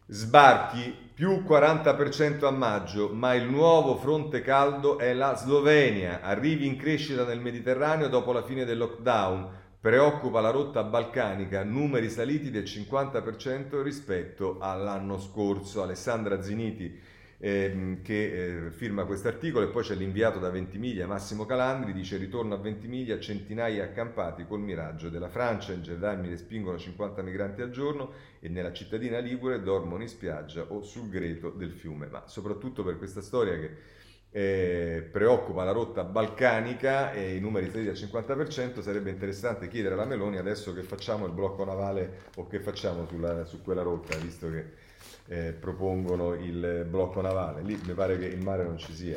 sbarchi 0.07 0.93
più 1.15 1.45
40% 1.47 2.45
a 2.45 2.51
maggio, 2.51 3.11
ma 3.11 3.35
il 3.35 3.49
nuovo 3.49 3.95
fronte 3.97 4.41
caldo 4.41 4.99
è 4.99 5.13
la 5.13 5.37
Slovenia, 5.37 6.21
arrivi 6.21 6.67
in 6.67 6.77
crescita 6.77 7.25
nel 7.25 7.39
Mediterraneo 7.39 8.09
dopo 8.09 8.33
la 8.33 8.43
fine 8.43 8.65
del 8.65 8.79
lockdown, 8.79 9.49
preoccupa 9.81 10.41
la 10.41 10.51
rotta 10.51 10.83
balcanica, 10.83 11.63
numeri 11.63 12.11
saliti 12.11 12.51
del 12.51 12.65
50% 12.65 13.83
rispetto 13.83 14.57
all'anno 14.59 15.21
scorso. 15.21 15.83
Alessandra 15.83 16.43
Ziniti 16.43 17.01
ehm, 17.41 18.03
che 18.03 18.67
eh, 18.67 18.71
firma 18.71 19.05
questo 19.05 19.29
articolo 19.29 19.65
e 19.65 19.71
poi 19.71 19.83
c'è 19.83 19.95
l'inviato 19.95 20.39
da 20.39 20.51
Ventimiglia 20.51 21.07
Massimo 21.07 21.47
Calandri, 21.47 21.93
dice 21.93 22.19
ritorno 22.19 22.55
a 22.55 22.59
Ventimiglia 22.59 23.19
centinaia 23.19 23.85
accampati 23.85 24.47
col 24.47 24.61
miraggio 24.61 25.09
della 25.09 25.29
Francia, 25.29 25.73
in 25.73 25.83
gendarmi 25.83 26.29
respingono 26.29 26.79
50 26.79 27.23
migranti 27.23 27.63
al 27.63 27.71
giorno 27.71 28.13
e 28.39 28.49
nella 28.49 28.73
cittadina 28.73 29.19
ligure 29.19 29.63
dormono 29.63 30.03
in 30.03 30.09
spiaggia 30.09 30.67
o 30.69 30.83
sul 30.83 31.09
greto 31.09 31.51
del 31.51 31.73
fiume, 31.73 32.07
ma 32.09 32.25
soprattutto 32.27 32.85
per 32.85 32.99
questa 32.99 33.23
storia 33.23 33.59
che 33.59 33.99
eh, 34.33 35.09
preoccupa 35.11 35.65
la 35.65 35.73
rotta 35.73 36.05
balcanica 36.05 37.13
e 37.13 37.35
i 37.35 37.41
numeri 37.41 37.69
saliti 37.69 37.89
al 37.89 37.97
50%, 37.97 38.81
sarebbe 38.81 39.11
interessante 39.11 39.67
chiedere 39.67 39.95
alla 39.95 40.05
Meloni 40.05 40.37
adesso 40.37 40.73
che 40.73 40.83
facciamo 40.83 41.27
il 41.27 41.33
blocco 41.33 41.65
navale 41.65 42.27
o 42.37 42.47
che 42.47 42.61
facciamo 42.61 43.07
sulla, 43.07 43.45
su 43.45 43.61
quella 43.63 43.83
rotta, 43.83 44.17
visto 44.19 44.49
che 44.49 44.89
eh, 45.31 45.53
propongono 45.53 46.35
il 46.35 46.85
blocco 46.89 47.21
navale. 47.21 47.63
Lì 47.63 47.79
mi 47.87 47.93
pare 47.95 48.19
che 48.19 48.27
il 48.27 48.43
mare 48.43 48.65
non 48.65 48.79
ci 48.79 48.93
sia. 48.93 49.17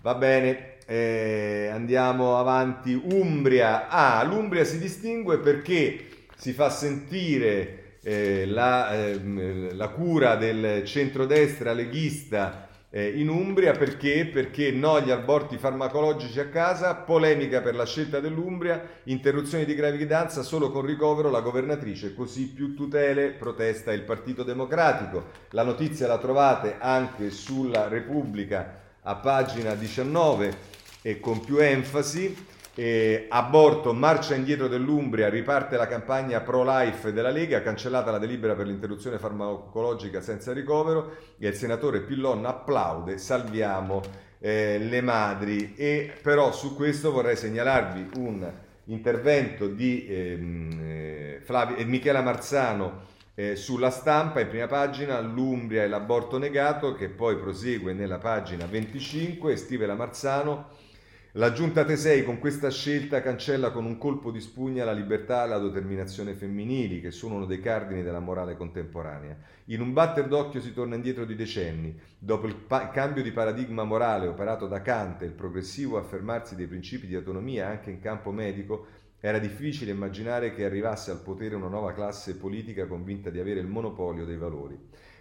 Va 0.00 0.14
bene, 0.14 0.76
eh, 0.86 1.68
andiamo 1.72 2.38
avanti. 2.38 2.94
Umbria. 2.94 3.88
Ah, 3.88 4.22
l'Umbria 4.22 4.62
si 4.62 4.78
distingue 4.78 5.38
perché 5.40 6.06
si 6.36 6.52
fa 6.52 6.70
sentire 6.70 7.96
eh, 8.02 8.46
la, 8.46 8.94
ehm, 8.94 9.76
la, 9.76 9.88
cura 9.88 10.36
del 10.36 10.84
centrodestra 10.84 11.72
leghista 11.72 12.67
eh, 12.90 13.18
in 13.18 13.28
Umbria 13.28 13.72
perché? 13.72 14.24
Perché 14.24 14.70
no 14.70 14.94
agli 14.94 15.10
aborti 15.10 15.58
farmacologici 15.58 16.40
a 16.40 16.48
casa, 16.48 16.94
polemica 16.94 17.60
per 17.60 17.74
la 17.74 17.84
scelta 17.84 18.18
dell'Umbria, 18.18 18.82
interruzioni 19.04 19.66
di 19.66 19.74
gravidanza 19.74 20.42
solo 20.42 20.70
con 20.70 20.86
ricovero 20.86 21.30
la 21.30 21.42
governatrice, 21.42 22.14
così 22.14 22.48
più 22.48 22.74
tutele, 22.74 23.32
protesta 23.32 23.92
il 23.92 24.02
Partito 24.02 24.42
Democratico. 24.42 25.26
La 25.50 25.64
notizia 25.64 26.06
la 26.06 26.18
trovate 26.18 26.76
anche 26.78 27.30
sulla 27.30 27.88
Repubblica 27.88 28.80
a 29.02 29.16
pagina 29.16 29.74
19 29.74 30.56
e 31.02 31.20
con 31.20 31.44
più 31.44 31.58
enfasi. 31.58 32.46
Eh, 32.78 33.26
aborto, 33.28 33.92
marcia 33.92 34.36
indietro 34.36 34.68
dell'Umbria, 34.68 35.28
riparte 35.28 35.76
la 35.76 35.88
campagna 35.88 36.42
pro-life 36.42 37.12
della 37.12 37.30
Lega, 37.30 37.60
cancellata 37.60 38.12
la 38.12 38.18
delibera 38.18 38.54
per 38.54 38.68
l'interruzione 38.68 39.18
farmacologica 39.18 40.20
senza 40.20 40.52
ricovero 40.52 41.16
e 41.40 41.48
il 41.48 41.54
senatore 41.54 42.02
Pillon 42.02 42.46
applaude, 42.46 43.18
salviamo 43.18 44.00
eh, 44.38 44.78
le 44.78 45.00
madri. 45.00 45.74
E 45.74 46.12
però 46.22 46.52
su 46.52 46.76
questo 46.76 47.10
vorrei 47.10 47.34
segnalarvi 47.34 48.10
un 48.18 48.48
intervento 48.84 49.66
di 49.66 50.06
ehm, 50.08 50.80
eh, 50.80 51.40
Flavio, 51.42 51.74
eh, 51.74 51.84
Michela 51.84 52.22
Marzano 52.22 53.06
eh, 53.34 53.56
sulla 53.56 53.90
stampa 53.90 54.38
in 54.38 54.50
prima 54.50 54.68
pagina, 54.68 55.18
l'Umbria 55.18 55.82
e 55.82 55.88
l'aborto 55.88 56.38
negato, 56.38 56.94
che 56.94 57.08
poi 57.08 57.38
prosegue 57.38 57.92
nella 57.92 58.18
pagina 58.18 58.66
25, 58.66 59.56
scrive 59.56 59.84
la 59.84 59.96
Marzano. 59.96 60.86
La 61.32 61.52
giunta 61.52 61.84
Tesei 61.84 62.24
con 62.24 62.38
questa 62.38 62.70
scelta 62.70 63.20
cancella 63.20 63.70
con 63.70 63.84
un 63.84 63.98
colpo 63.98 64.30
di 64.30 64.40
spugna 64.40 64.86
la 64.86 64.92
libertà 64.92 65.44
e 65.44 65.48
l'autodeterminazione 65.48 66.32
femminili, 66.32 67.02
che 67.02 67.10
sono 67.10 67.34
uno 67.34 67.44
dei 67.44 67.60
cardini 67.60 68.02
della 68.02 68.18
morale 68.18 68.56
contemporanea. 68.56 69.36
In 69.66 69.82
un 69.82 69.92
batter 69.92 70.26
d'occhio 70.26 70.62
si 70.62 70.72
torna 70.72 70.94
indietro 70.94 71.26
di 71.26 71.34
decenni. 71.34 71.94
Dopo 72.18 72.46
il 72.46 72.54
pa- 72.54 72.88
cambio 72.88 73.22
di 73.22 73.30
paradigma 73.30 73.84
morale 73.84 74.26
operato 74.26 74.66
da 74.66 74.80
Kant 74.80 75.20
e 75.20 75.26
il 75.26 75.32
progressivo 75.32 75.98
affermarsi 75.98 76.56
dei 76.56 76.66
principi 76.66 77.06
di 77.06 77.14
autonomia 77.14 77.68
anche 77.68 77.90
in 77.90 78.00
campo 78.00 78.32
medico, 78.32 78.86
era 79.20 79.38
difficile 79.38 79.90
immaginare 79.90 80.54
che 80.54 80.64
arrivasse 80.64 81.10
al 81.10 81.20
potere 81.20 81.56
una 81.56 81.68
nuova 81.68 81.92
classe 81.92 82.36
politica 82.36 82.86
convinta 82.86 83.28
di 83.28 83.38
avere 83.38 83.60
il 83.60 83.66
monopolio 83.66 84.24
dei 84.24 84.38
valori. 84.38 84.78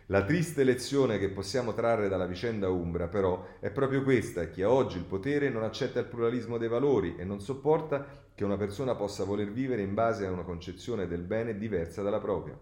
La 0.09 0.23
triste 0.23 0.63
lezione 0.63 1.19
che 1.19 1.27
possiamo 1.27 1.73
trarre 1.73 2.07
dalla 2.07 2.27
vicenda 2.27 2.69
Umbra, 2.69 3.09
però, 3.09 3.45
è 3.59 3.69
proprio 3.71 4.03
questa: 4.03 4.47
chi 4.47 4.61
ha 4.61 4.71
oggi 4.71 4.95
il 4.95 5.03
potere 5.03 5.49
non 5.49 5.63
accetta 5.63 5.99
il 5.99 6.05
pluralismo 6.05 6.57
dei 6.57 6.69
valori 6.69 7.15
e 7.17 7.25
non 7.25 7.41
sopporta 7.41 8.07
che 8.33 8.45
una 8.45 8.55
persona 8.55 8.95
possa 8.95 9.25
voler 9.25 9.51
vivere 9.51 9.81
in 9.81 9.93
base 9.93 10.25
a 10.25 10.31
una 10.31 10.43
concezione 10.43 11.07
del 11.07 11.23
bene 11.23 11.57
diversa 11.57 12.03
dalla 12.03 12.21
propria. 12.21 12.57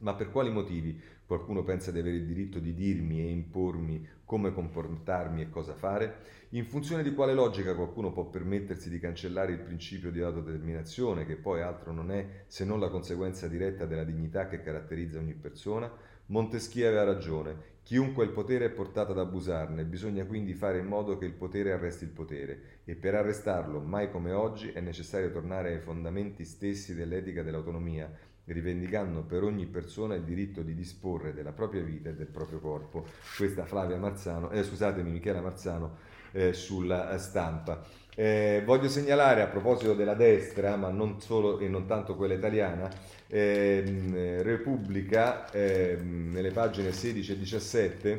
Ma 0.00 0.14
per 0.14 0.32
quali 0.32 0.50
motivi 0.50 1.00
qualcuno 1.24 1.62
pensa 1.62 1.92
di 1.92 2.00
avere 2.00 2.16
il 2.16 2.26
diritto 2.26 2.58
di 2.58 2.74
dirmi 2.74 3.20
e 3.20 3.30
impormi 3.30 4.04
come 4.24 4.52
comportarmi 4.52 5.42
e 5.42 5.50
cosa 5.50 5.74
fare? 5.74 6.16
In 6.50 6.66
funzione 6.66 7.04
di 7.04 7.14
quale 7.14 7.32
logica 7.32 7.76
qualcuno 7.76 8.12
può 8.12 8.24
permettersi 8.24 8.90
di 8.90 8.98
cancellare 8.98 9.52
il 9.52 9.60
principio 9.60 10.10
di 10.10 10.20
autodeterminazione, 10.20 11.26
che 11.26 11.36
poi 11.36 11.62
altro 11.62 11.92
non 11.92 12.10
è 12.10 12.44
se 12.48 12.64
non 12.64 12.80
la 12.80 12.88
conseguenza 12.88 13.46
diretta 13.46 13.86
della 13.86 14.04
dignità 14.04 14.48
che 14.48 14.62
caratterizza 14.62 15.20
ogni 15.20 15.34
persona? 15.34 16.05
Montesquieu 16.26 16.88
aveva 16.88 17.04
ragione. 17.04 17.74
Chiunque 17.82 18.24
ha 18.24 18.26
il 18.26 18.32
potere 18.32 18.64
è 18.64 18.70
portato 18.70 19.12
ad 19.12 19.18
abusarne, 19.18 19.84
bisogna 19.84 20.24
quindi 20.24 20.54
fare 20.54 20.78
in 20.78 20.86
modo 20.86 21.16
che 21.18 21.24
il 21.24 21.34
potere 21.34 21.70
arresti 21.70 22.02
il 22.02 22.10
potere 22.10 22.80
e 22.84 22.96
per 22.96 23.14
arrestarlo, 23.14 23.80
mai 23.80 24.10
come 24.10 24.32
oggi, 24.32 24.70
è 24.70 24.80
necessario 24.80 25.30
tornare 25.30 25.74
ai 25.74 25.80
fondamenti 25.80 26.44
stessi 26.44 26.96
dell'etica 26.96 27.44
dell'autonomia, 27.44 28.12
rivendicando 28.46 29.22
per 29.22 29.44
ogni 29.44 29.66
persona 29.66 30.16
il 30.16 30.24
diritto 30.24 30.62
di 30.62 30.74
disporre 30.74 31.32
della 31.32 31.52
propria 31.52 31.82
vita 31.82 32.08
e 32.08 32.14
del 32.14 32.26
proprio 32.26 32.58
corpo. 32.58 33.06
Questa 33.36 33.64
Flavia 33.64 33.96
Marzano, 33.96 34.50
eh, 34.50 34.64
scusatemi, 34.64 35.08
Michela 35.08 35.40
Marzano 35.40 35.96
eh, 36.32 36.52
sulla 36.52 37.16
stampa. 37.18 37.84
Eh, 38.18 38.62
voglio 38.64 38.88
segnalare 38.88 39.42
a 39.42 39.46
proposito 39.46 39.92
della 39.92 40.14
destra, 40.14 40.74
ma 40.76 40.88
non 40.88 41.20
solo 41.20 41.58
e 41.58 41.68
non 41.68 41.86
tanto 41.86 42.16
quella 42.16 42.32
italiana, 42.32 42.88
eh, 43.28 44.40
Repubblica, 44.42 45.50
eh, 45.50 45.98
nelle 46.00 46.50
pagine 46.50 46.92
16 46.92 47.32
e 47.32 47.38
17, 47.38 48.16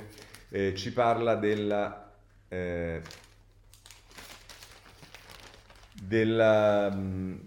eh, 0.49 0.75
ci 0.75 0.93
parla 0.93 1.33
della, 1.35 2.11
eh, 2.47 3.01
della 5.99 6.91
mh, 6.91 7.46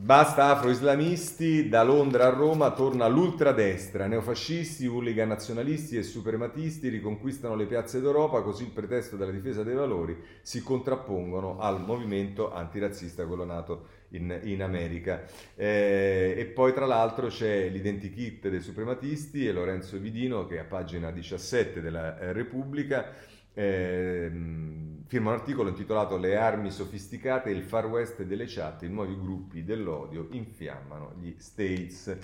Basta 0.00 0.50
afro-islamisti, 0.50 1.68
da 1.68 1.82
Londra 1.82 2.26
a 2.26 2.30
Roma 2.30 2.70
torna 2.70 3.08
l'ultradestra, 3.08 4.06
neofascisti, 4.06 4.86
hooligan 4.86 5.26
nazionalisti 5.26 5.96
e 5.96 6.04
suprematisti 6.04 6.88
riconquistano 6.88 7.56
le 7.56 7.66
piazze 7.66 8.00
d'Europa, 8.00 8.42
così 8.42 8.62
il 8.62 8.70
pretesto 8.70 9.16
della 9.16 9.32
difesa 9.32 9.64
dei 9.64 9.74
valori 9.74 10.16
si 10.40 10.62
contrappongono 10.62 11.58
al 11.58 11.80
movimento 11.80 12.52
antirazzista, 12.52 13.26
quello 13.26 13.44
nato 13.44 13.86
in, 14.10 14.38
in 14.44 14.62
America. 14.62 15.24
Eh, 15.56 16.32
e 16.38 16.44
poi 16.46 16.72
tra 16.72 16.86
l'altro 16.86 17.26
c'è 17.26 17.68
l'identikit 17.68 18.48
dei 18.48 18.60
suprematisti 18.60 19.48
e 19.48 19.52
Lorenzo 19.52 19.98
Vidino 19.98 20.46
che 20.46 20.60
a 20.60 20.64
pagina 20.64 21.10
17 21.10 21.80
della 21.80 22.20
eh, 22.20 22.32
Repubblica 22.32 23.12
eh, 23.58 24.30
firma 25.06 25.30
un 25.30 25.36
articolo 25.36 25.70
intitolato 25.70 26.16
Le 26.16 26.36
armi 26.36 26.70
sofisticate 26.70 27.50
e 27.50 27.52
il 27.52 27.64
far 27.64 27.86
west 27.86 28.22
delle 28.22 28.44
chat, 28.46 28.82
i 28.82 28.88
nuovi 28.88 29.18
gruppi 29.18 29.64
dell'odio 29.64 30.28
infiammano 30.30 31.14
gli 31.18 31.34
States. 31.38 32.16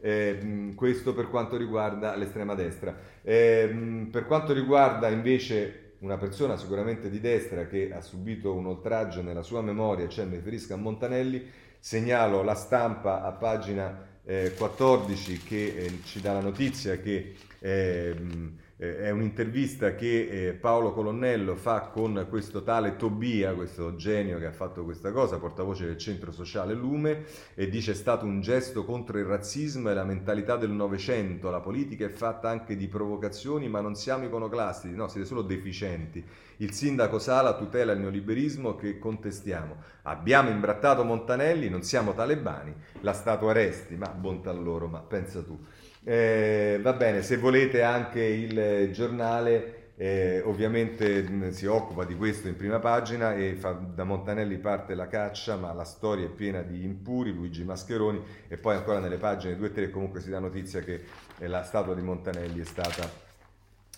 Eh, 0.00 0.72
questo 0.74 1.14
per 1.14 1.28
quanto 1.28 1.56
riguarda 1.56 2.16
l'estrema 2.16 2.56
destra. 2.56 2.96
Eh, 3.22 4.08
per 4.10 4.26
quanto 4.26 4.52
riguarda 4.52 5.08
invece 5.08 5.92
una 6.00 6.16
persona 6.16 6.56
sicuramente 6.56 7.08
di 7.08 7.20
destra 7.20 7.66
che 7.66 7.92
ha 7.92 8.00
subito 8.00 8.52
un 8.52 8.66
oltraggio 8.66 9.22
nella 9.22 9.42
sua 9.42 9.62
memoria, 9.62 10.08
cioè 10.08 10.24
mi 10.24 10.36
riferisco 10.36 10.74
a 10.74 10.76
Montanelli, 10.76 11.46
segnalo 11.78 12.42
la 12.42 12.54
stampa 12.54 13.22
a 13.22 13.30
pagina 13.30 14.08
eh, 14.24 14.54
14 14.56 15.38
che 15.38 15.66
eh, 15.76 15.98
ci 16.04 16.20
dà 16.20 16.32
la 16.32 16.40
notizia 16.40 16.96
che 16.98 17.34
ehm, 17.60 18.56
eh, 18.80 18.96
è 18.96 19.10
un'intervista 19.10 19.94
che 19.94 20.48
eh, 20.48 20.52
Paolo 20.54 20.92
Colonnello 20.92 21.54
fa 21.54 21.90
con 21.92 22.26
questo 22.30 22.62
tale 22.62 22.96
Tobia, 22.96 23.52
questo 23.52 23.94
genio 23.94 24.38
che 24.38 24.46
ha 24.46 24.52
fatto 24.52 24.84
questa 24.84 25.12
cosa, 25.12 25.38
portavoce 25.38 25.84
del 25.84 25.98
centro 25.98 26.32
sociale 26.32 26.72
Lume, 26.72 27.24
e 27.54 27.68
dice 27.68 27.92
è 27.92 27.94
stato 27.94 28.24
un 28.24 28.40
gesto 28.40 28.86
contro 28.86 29.18
il 29.18 29.26
razzismo 29.26 29.90
e 29.90 29.94
la 29.94 30.04
mentalità 30.04 30.56
del 30.56 30.70
Novecento, 30.70 31.50
la 31.50 31.60
politica 31.60 32.06
è 32.06 32.10
fatta 32.10 32.48
anche 32.48 32.74
di 32.74 32.88
provocazioni, 32.88 33.68
ma 33.68 33.80
non 33.80 33.94
siamo 33.94 34.24
iconoclasti, 34.24 34.88
no, 34.88 35.08
siete 35.08 35.26
solo 35.26 35.42
deficienti. 35.42 36.24
Il 36.60 36.72
sindaco 36.72 37.18
Sala 37.18 37.54
tutela 37.54 37.92
il 37.92 38.00
neoliberismo 38.00 38.76
che 38.76 38.98
contestiamo. 38.98 39.76
Abbiamo 40.02 40.50
imbrattato 40.50 41.04
Montanelli, 41.04 41.70
non 41.70 41.82
siamo 41.82 42.12
talebani, 42.12 42.74
la 43.00 43.14
statua 43.14 43.52
resti, 43.52 43.96
ma 43.96 44.08
bontà 44.08 44.52
loro, 44.52 44.86
ma 44.86 45.00
pensa 45.00 45.42
tu. 45.42 45.58
Eh, 46.04 46.78
va 46.82 46.92
bene, 46.92 47.22
se 47.22 47.38
volete 47.38 47.82
anche 47.82 48.22
il 48.22 48.90
giornale 48.92 49.92
eh, 49.96 50.42
ovviamente 50.44 51.52
si 51.52 51.64
occupa 51.64 52.04
di 52.04 52.14
questo 52.14 52.48
in 52.48 52.56
prima 52.56 52.78
pagina 52.78 53.34
e 53.34 53.54
fa, 53.54 53.72
da 53.72 54.04
Montanelli 54.04 54.58
parte 54.58 54.94
la 54.94 55.06
caccia, 55.06 55.56
ma 55.56 55.72
la 55.72 55.84
storia 55.84 56.26
è 56.26 56.30
piena 56.30 56.60
di 56.60 56.84
impuri, 56.84 57.32
Luigi 57.32 57.64
Mascheroni 57.64 58.22
e 58.48 58.58
poi 58.58 58.76
ancora 58.76 58.98
nelle 58.98 59.18
pagine 59.18 59.56
2 59.56 59.66
e 59.66 59.72
3 59.72 59.90
comunque 59.90 60.20
si 60.20 60.28
dà 60.28 60.38
notizia 60.38 60.80
che 60.80 61.04
eh, 61.38 61.46
la 61.48 61.62
statua 61.62 61.94
di 61.94 62.02
Montanelli 62.02 62.60
è 62.60 62.64
stata 62.64 63.10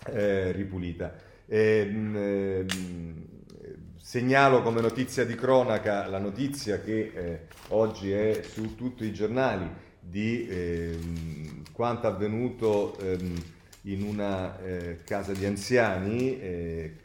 eh, 0.07 0.53
ripulita. 0.53 1.31
Ehm, 1.47 2.67
segnalo 3.97 4.63
come 4.63 4.81
notizia 4.81 5.25
di 5.25 5.35
cronaca 5.35 6.07
la 6.07 6.19
notizia 6.19 6.81
che 6.81 7.13
eh, 7.15 7.41
oggi 7.69 8.13
è 8.13 8.43
su 8.43 8.75
tutti 8.75 9.05
i 9.05 9.13
giornali 9.13 9.69
di 10.01 10.47
eh, 10.49 10.99
quanto 11.73 12.09
avvenuto 12.09 12.99
ehm, 12.99 13.43
in 13.83 14.03
una 14.03 14.61
eh, 14.61 14.99
casa 15.05 15.33
di 15.33 15.45
anziani, 15.45 16.39
eh, 16.41 16.97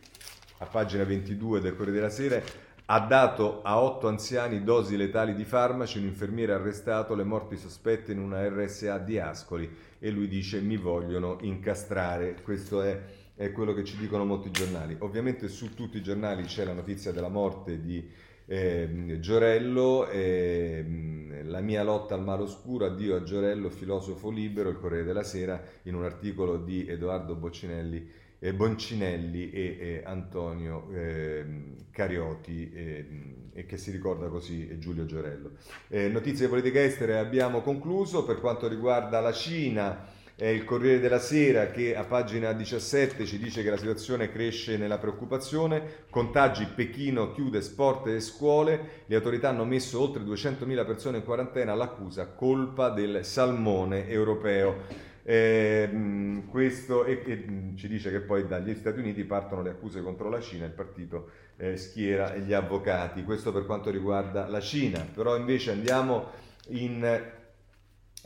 a 0.59 0.65
pagina 0.65 1.03
22 1.03 1.61
del 1.61 1.75
Corriere 1.75 1.99
della 1.99 2.09
Sera, 2.09 2.41
ha 2.89 2.99
dato 3.01 3.61
a 3.63 3.81
otto 3.81 4.07
anziani 4.07 4.63
dosi 4.63 4.95
letali 4.95 5.35
di 5.35 5.43
farmaci, 5.43 5.97
un 5.97 6.05
infermiere 6.05 6.53
arrestato, 6.53 7.15
le 7.15 7.23
morti 7.23 7.57
sospette 7.57 8.11
in 8.11 8.19
una 8.19 8.47
RSA 8.47 8.97
di 8.99 9.19
Ascoli 9.19 9.69
e 9.99 10.09
lui 10.09 10.27
dice 10.27 10.61
mi 10.61 10.77
vogliono 10.77 11.37
incastrare, 11.41 12.37
questo 12.43 12.81
è, 12.81 12.99
è 13.37 13.51
quello 13.51 13.75
che 13.75 13.83
ci 13.83 13.95
dicono 13.97 14.25
molti 14.25 14.49
giornali. 14.49 14.95
Ovviamente 14.99 15.47
su 15.47 15.75
tutti 15.75 15.97
i 15.97 16.01
giornali 16.01 16.43
c'è 16.43 16.65
la 16.65 16.73
notizia 16.73 17.11
della 17.11 17.29
morte 17.29 17.79
di 17.79 18.09
eh, 18.47 19.17
Giorello, 19.19 20.07
eh, 20.09 21.43
la 21.43 21.61
mia 21.61 21.83
lotta 21.83 22.15
al 22.15 22.23
male 22.23 22.41
oscuro, 22.41 22.87
addio 22.87 23.15
a 23.15 23.23
Giorello, 23.23 23.69
filosofo 23.69 24.31
libero, 24.31 24.69
il 24.69 24.79
Corriere 24.79 25.05
della 25.05 25.23
Sera, 25.23 25.61
in 25.83 25.93
un 25.93 26.03
articolo 26.03 26.57
di 26.57 26.87
Edoardo 26.87 27.35
Boccinelli, 27.35 28.09
eh, 28.39 28.53
Boncinelli 28.53 29.51
e 29.51 30.01
Antonio 30.03 30.89
ehm, 30.91 31.91
Carioti, 31.91 32.71
ehm, 32.73 33.35
e 33.53 33.65
che 33.65 33.77
si 33.77 33.91
ricorda 33.91 34.29
così 34.29 34.79
Giulio 34.79 35.05
Giorello. 35.05 35.51
Eh, 35.89 36.07
notizie 36.07 36.45
di 36.45 36.51
politica 36.51 36.81
estere 36.81 37.19
abbiamo 37.19 37.61
concluso, 37.61 38.23
per 38.25 38.39
quanto 38.39 38.67
riguarda 38.67 39.19
la 39.19 39.31
Cina, 39.31 40.15
è 40.39 40.45
il 40.45 40.65
Corriere 40.65 40.99
della 40.99 41.17
Sera 41.17 41.71
che 41.71 41.95
a 41.95 42.03
pagina 42.03 42.53
17 42.53 43.25
ci 43.25 43.39
dice 43.39 43.63
che 43.63 43.71
la 43.71 43.77
situazione 43.77 44.31
cresce 44.31 44.77
nella 44.77 44.99
preoccupazione, 44.99 46.05
contagi 46.11 46.67
Pechino 46.75 47.31
chiude 47.31 47.59
sport 47.63 48.05
e 48.05 48.19
scuole, 48.19 49.03
le 49.07 49.15
autorità 49.15 49.49
hanno 49.49 49.65
messo 49.65 49.99
oltre 49.99 50.21
200.000 50.21 50.85
persone 50.85 51.17
in 51.17 51.23
quarantena. 51.23 51.71
All'accusa 51.71 52.27
colpa 52.27 52.89
del 52.89 53.25
salmone 53.25 54.07
europeo. 54.07 55.05
Eh, 55.23 56.43
questo 56.51 57.03
e, 57.03 57.23
e, 57.25 57.45
ci 57.75 57.87
dice 57.87 58.11
che 58.11 58.19
poi 58.19 58.45
dagli 58.45 58.75
Stati 58.75 58.99
Uniti 58.99 59.23
partono 59.23 59.63
le 59.63 59.71
accuse 59.71 60.03
contro 60.03 60.29
la 60.29 60.39
Cina, 60.39 60.65
il 60.65 60.71
partito 60.71 61.31
eh, 61.57 61.77
schiera 61.77 62.35
gli 62.35 62.53
avvocati, 62.53 63.23
questo 63.23 63.51
per 63.51 63.65
quanto 63.65 63.89
riguarda 63.89 64.47
la 64.47 64.61
Cina, 64.61 65.03
però 65.11 65.35
invece 65.35 65.71
andiamo 65.71 66.29
in 66.69 67.35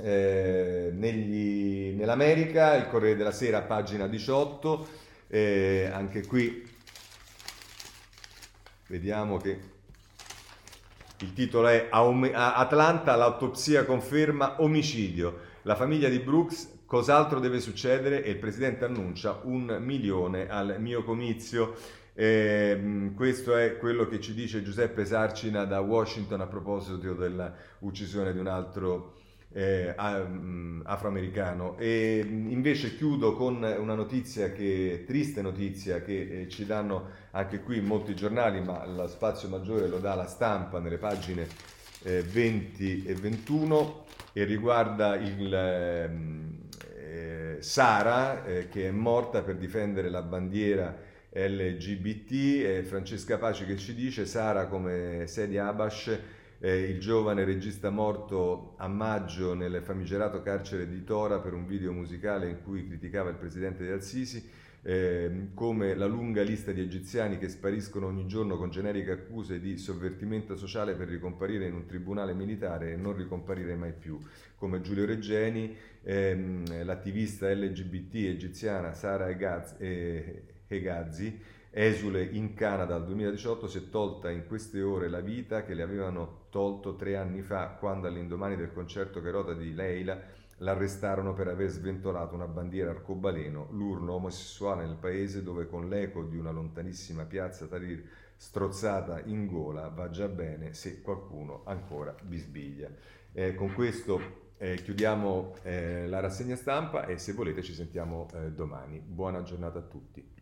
eh, 0.02 0.92
negli, 0.94 1.94
nell'America, 1.96 2.76
il 2.76 2.88
Corriere 2.88 3.18
della 3.18 3.32
Sera, 3.32 3.62
pagina 3.62 4.08
18, 4.08 4.88
eh, 5.28 5.90
anche 5.92 6.26
qui 6.26 6.70
vediamo 8.88 9.38
che 9.38 9.60
il 11.20 11.34
titolo 11.34 11.68
è 11.68 11.88
Atlanta, 11.92 13.16
l'autopsia 13.16 13.86
conferma 13.86 14.62
omicidio. 14.62 15.50
La 15.64 15.76
famiglia 15.76 16.10
di 16.10 16.20
Brooks, 16.20 16.80
cos'altro 16.86 17.40
deve 17.40 17.60
succedere? 17.60 18.24
E 18.24 18.32
il 18.32 18.38
presidente 18.38 18.86
annuncia 18.86 19.40
un 19.44 19.78
milione 19.80 20.50
al 20.50 20.78
mio 20.80 21.04
comizio. 21.04 21.76
Eh, 22.14 23.12
questo 23.16 23.56
è 23.56 23.78
quello 23.78 24.08
che 24.08 24.20
ci 24.20 24.34
dice 24.34 24.64
Giuseppe 24.64 25.06
Sarcina 25.06 25.64
da 25.64 25.80
Washington 25.80 26.42
a 26.42 26.48
proposito 26.48 27.14
dell'uccisione 27.14 28.34
di 28.34 28.40
un 28.40 28.48
altro 28.48 29.21
eh, 29.54 29.96
mm, 29.98 30.82
afroamericano. 30.84 31.78
E 31.78 32.24
mm, 32.26 32.50
invece 32.50 32.96
chiudo 32.96 33.36
con 33.36 33.56
una 33.56 33.96
notizia 33.96 34.52
che, 34.52 35.04
triste 35.06 35.42
notizia, 35.42 36.02
che 36.02 36.42
eh, 36.42 36.50
ci 36.50 36.66
danno 36.66 37.10
anche 37.32 37.62
qui 37.62 37.82
molti 37.82 38.16
giornali, 38.16 38.62
ma 38.62 38.86
lo 38.86 39.08
spazio 39.08 39.50
maggiore 39.50 39.88
lo 39.88 40.00
dà 40.00 40.16
la 40.16 40.28
stampa 40.28 40.80
nelle 40.80 40.98
pagine 40.98 41.48
eh, 42.04 42.22
20 42.22 43.06
e 43.06 43.14
21 43.14 44.06
e 44.34 44.44
riguarda 44.46 45.16
il, 45.16 45.54
eh, 45.54 46.40
Sara 47.60 48.46
eh, 48.46 48.70
che 48.70 48.88
è 48.88 48.92
morta 48.92 49.42
per 49.42 49.58
difendere 49.58 50.10
la 50.10 50.22
bandiera 50.22 51.10
LGBT, 51.34 52.82
Francesca 52.82 53.38
Paci 53.38 53.66
che 53.66 53.78
ci 53.78 53.94
dice 53.94 54.26
Sara 54.26 54.66
come 54.66 55.28
Sedia 55.28 55.68
Abash 55.68 56.20
eh, 56.64 56.82
il 56.84 57.00
giovane 57.00 57.44
regista 57.44 57.90
morto 57.90 58.76
a 58.78 58.88
maggio 58.88 59.56
nel 59.56 59.82
famigerato 59.82 60.44
carcere 60.44 60.88
di 60.88 61.04
Tora 61.04 61.40
per 61.40 61.54
un 61.54 61.66
video 61.66 61.92
musicale 61.92 62.50
in 62.50 62.62
cui 62.64 62.86
criticava 62.86 63.32
il 63.32 63.36
presidente 63.36 63.84
di 63.84 63.90
Al-Sisi, 63.90 64.48
eh, 64.84 65.50
come 65.56 65.96
la 65.96 66.06
lunga 66.06 66.44
lista 66.44 66.72
di 66.72 66.82
egiziani 66.82 67.40
che 67.40 67.50
spariscono 67.50 68.06
ogni 68.06 68.28
giorno 68.28 68.58
con 68.58 68.70
generiche 68.70 69.12
accuse 69.12 69.60
di 69.60 69.78
sovvertimento 69.78 70.56
sociale 70.56 70.94
per 70.94 71.08
ricomparire 71.08 71.66
in 71.66 71.74
un 71.74 71.88
tribunale 71.88 72.36
militare 72.36 72.92
e 72.92 72.96
non 72.96 73.16
ricomparire 73.16 73.76
mai 73.76 73.94
più, 73.94 74.20
come 74.56 74.82
Giulio 74.82 75.06
Reggeni, 75.08 75.76
ehm, 76.04 76.86
l'attivista 76.86 77.52
LGBT 77.52 78.14
egiziana 78.16 78.94
Sara 78.94 79.30
Egazzi, 80.68 81.40
esule 81.72 82.24
in 82.24 82.54
Canada 82.54 82.98
dal 82.98 83.06
2018, 83.06 83.68
si 83.68 83.78
è 83.80 83.90
tolta 83.90 84.30
in 84.30 84.46
queste 84.46 84.82
ore 84.82 85.10
la 85.10 85.22
vita 85.22 85.64
che 85.64 85.74
le 85.74 85.82
avevano 85.82 86.41
tolto 86.52 86.96
tre 86.96 87.16
anni 87.16 87.42
fa 87.42 87.70
quando 87.70 88.08
all'indomani 88.08 88.56
del 88.56 88.72
concerto 88.72 89.22
Carota 89.22 89.54
di 89.54 89.74
Leila 89.74 90.20
l'arrestarono 90.58 91.34
per 91.34 91.48
aver 91.48 91.70
sventolato 91.70 92.36
una 92.36 92.46
bandiera 92.46 92.92
arcobaleno, 92.92 93.70
l'urlo 93.72 94.14
omosessuale 94.14 94.86
nel 94.86 94.98
paese 94.98 95.42
dove 95.42 95.68
con 95.68 95.90
l'eco 95.90 96.24
di 96.24 96.38
una 96.38 96.52
lontanissima 96.52 97.24
piazza 97.24 97.66
Tahrir 97.66 98.08
strozzata 98.36 99.22
in 99.26 99.48
gola 99.48 99.88
va 99.88 100.10
già 100.10 100.28
bene 100.28 100.74
se 100.74 101.02
qualcuno 101.02 101.64
ancora 101.66 102.16
bisbiglia. 102.22 102.90
Eh, 103.34 103.56
con 103.56 103.74
questo 103.74 104.50
eh, 104.58 104.76
chiudiamo 104.76 105.56
eh, 105.64 106.08
la 106.08 106.20
rassegna 106.20 106.56
stampa 106.56 107.06
e 107.08 107.18
se 107.18 107.34
volete 107.34 107.64
ci 107.64 107.74
sentiamo 107.74 108.28
eh, 108.34 108.52
domani. 108.52 109.00
Buona 109.00 109.42
giornata 109.42 109.80
a 109.80 109.84
tutti. 109.84 110.41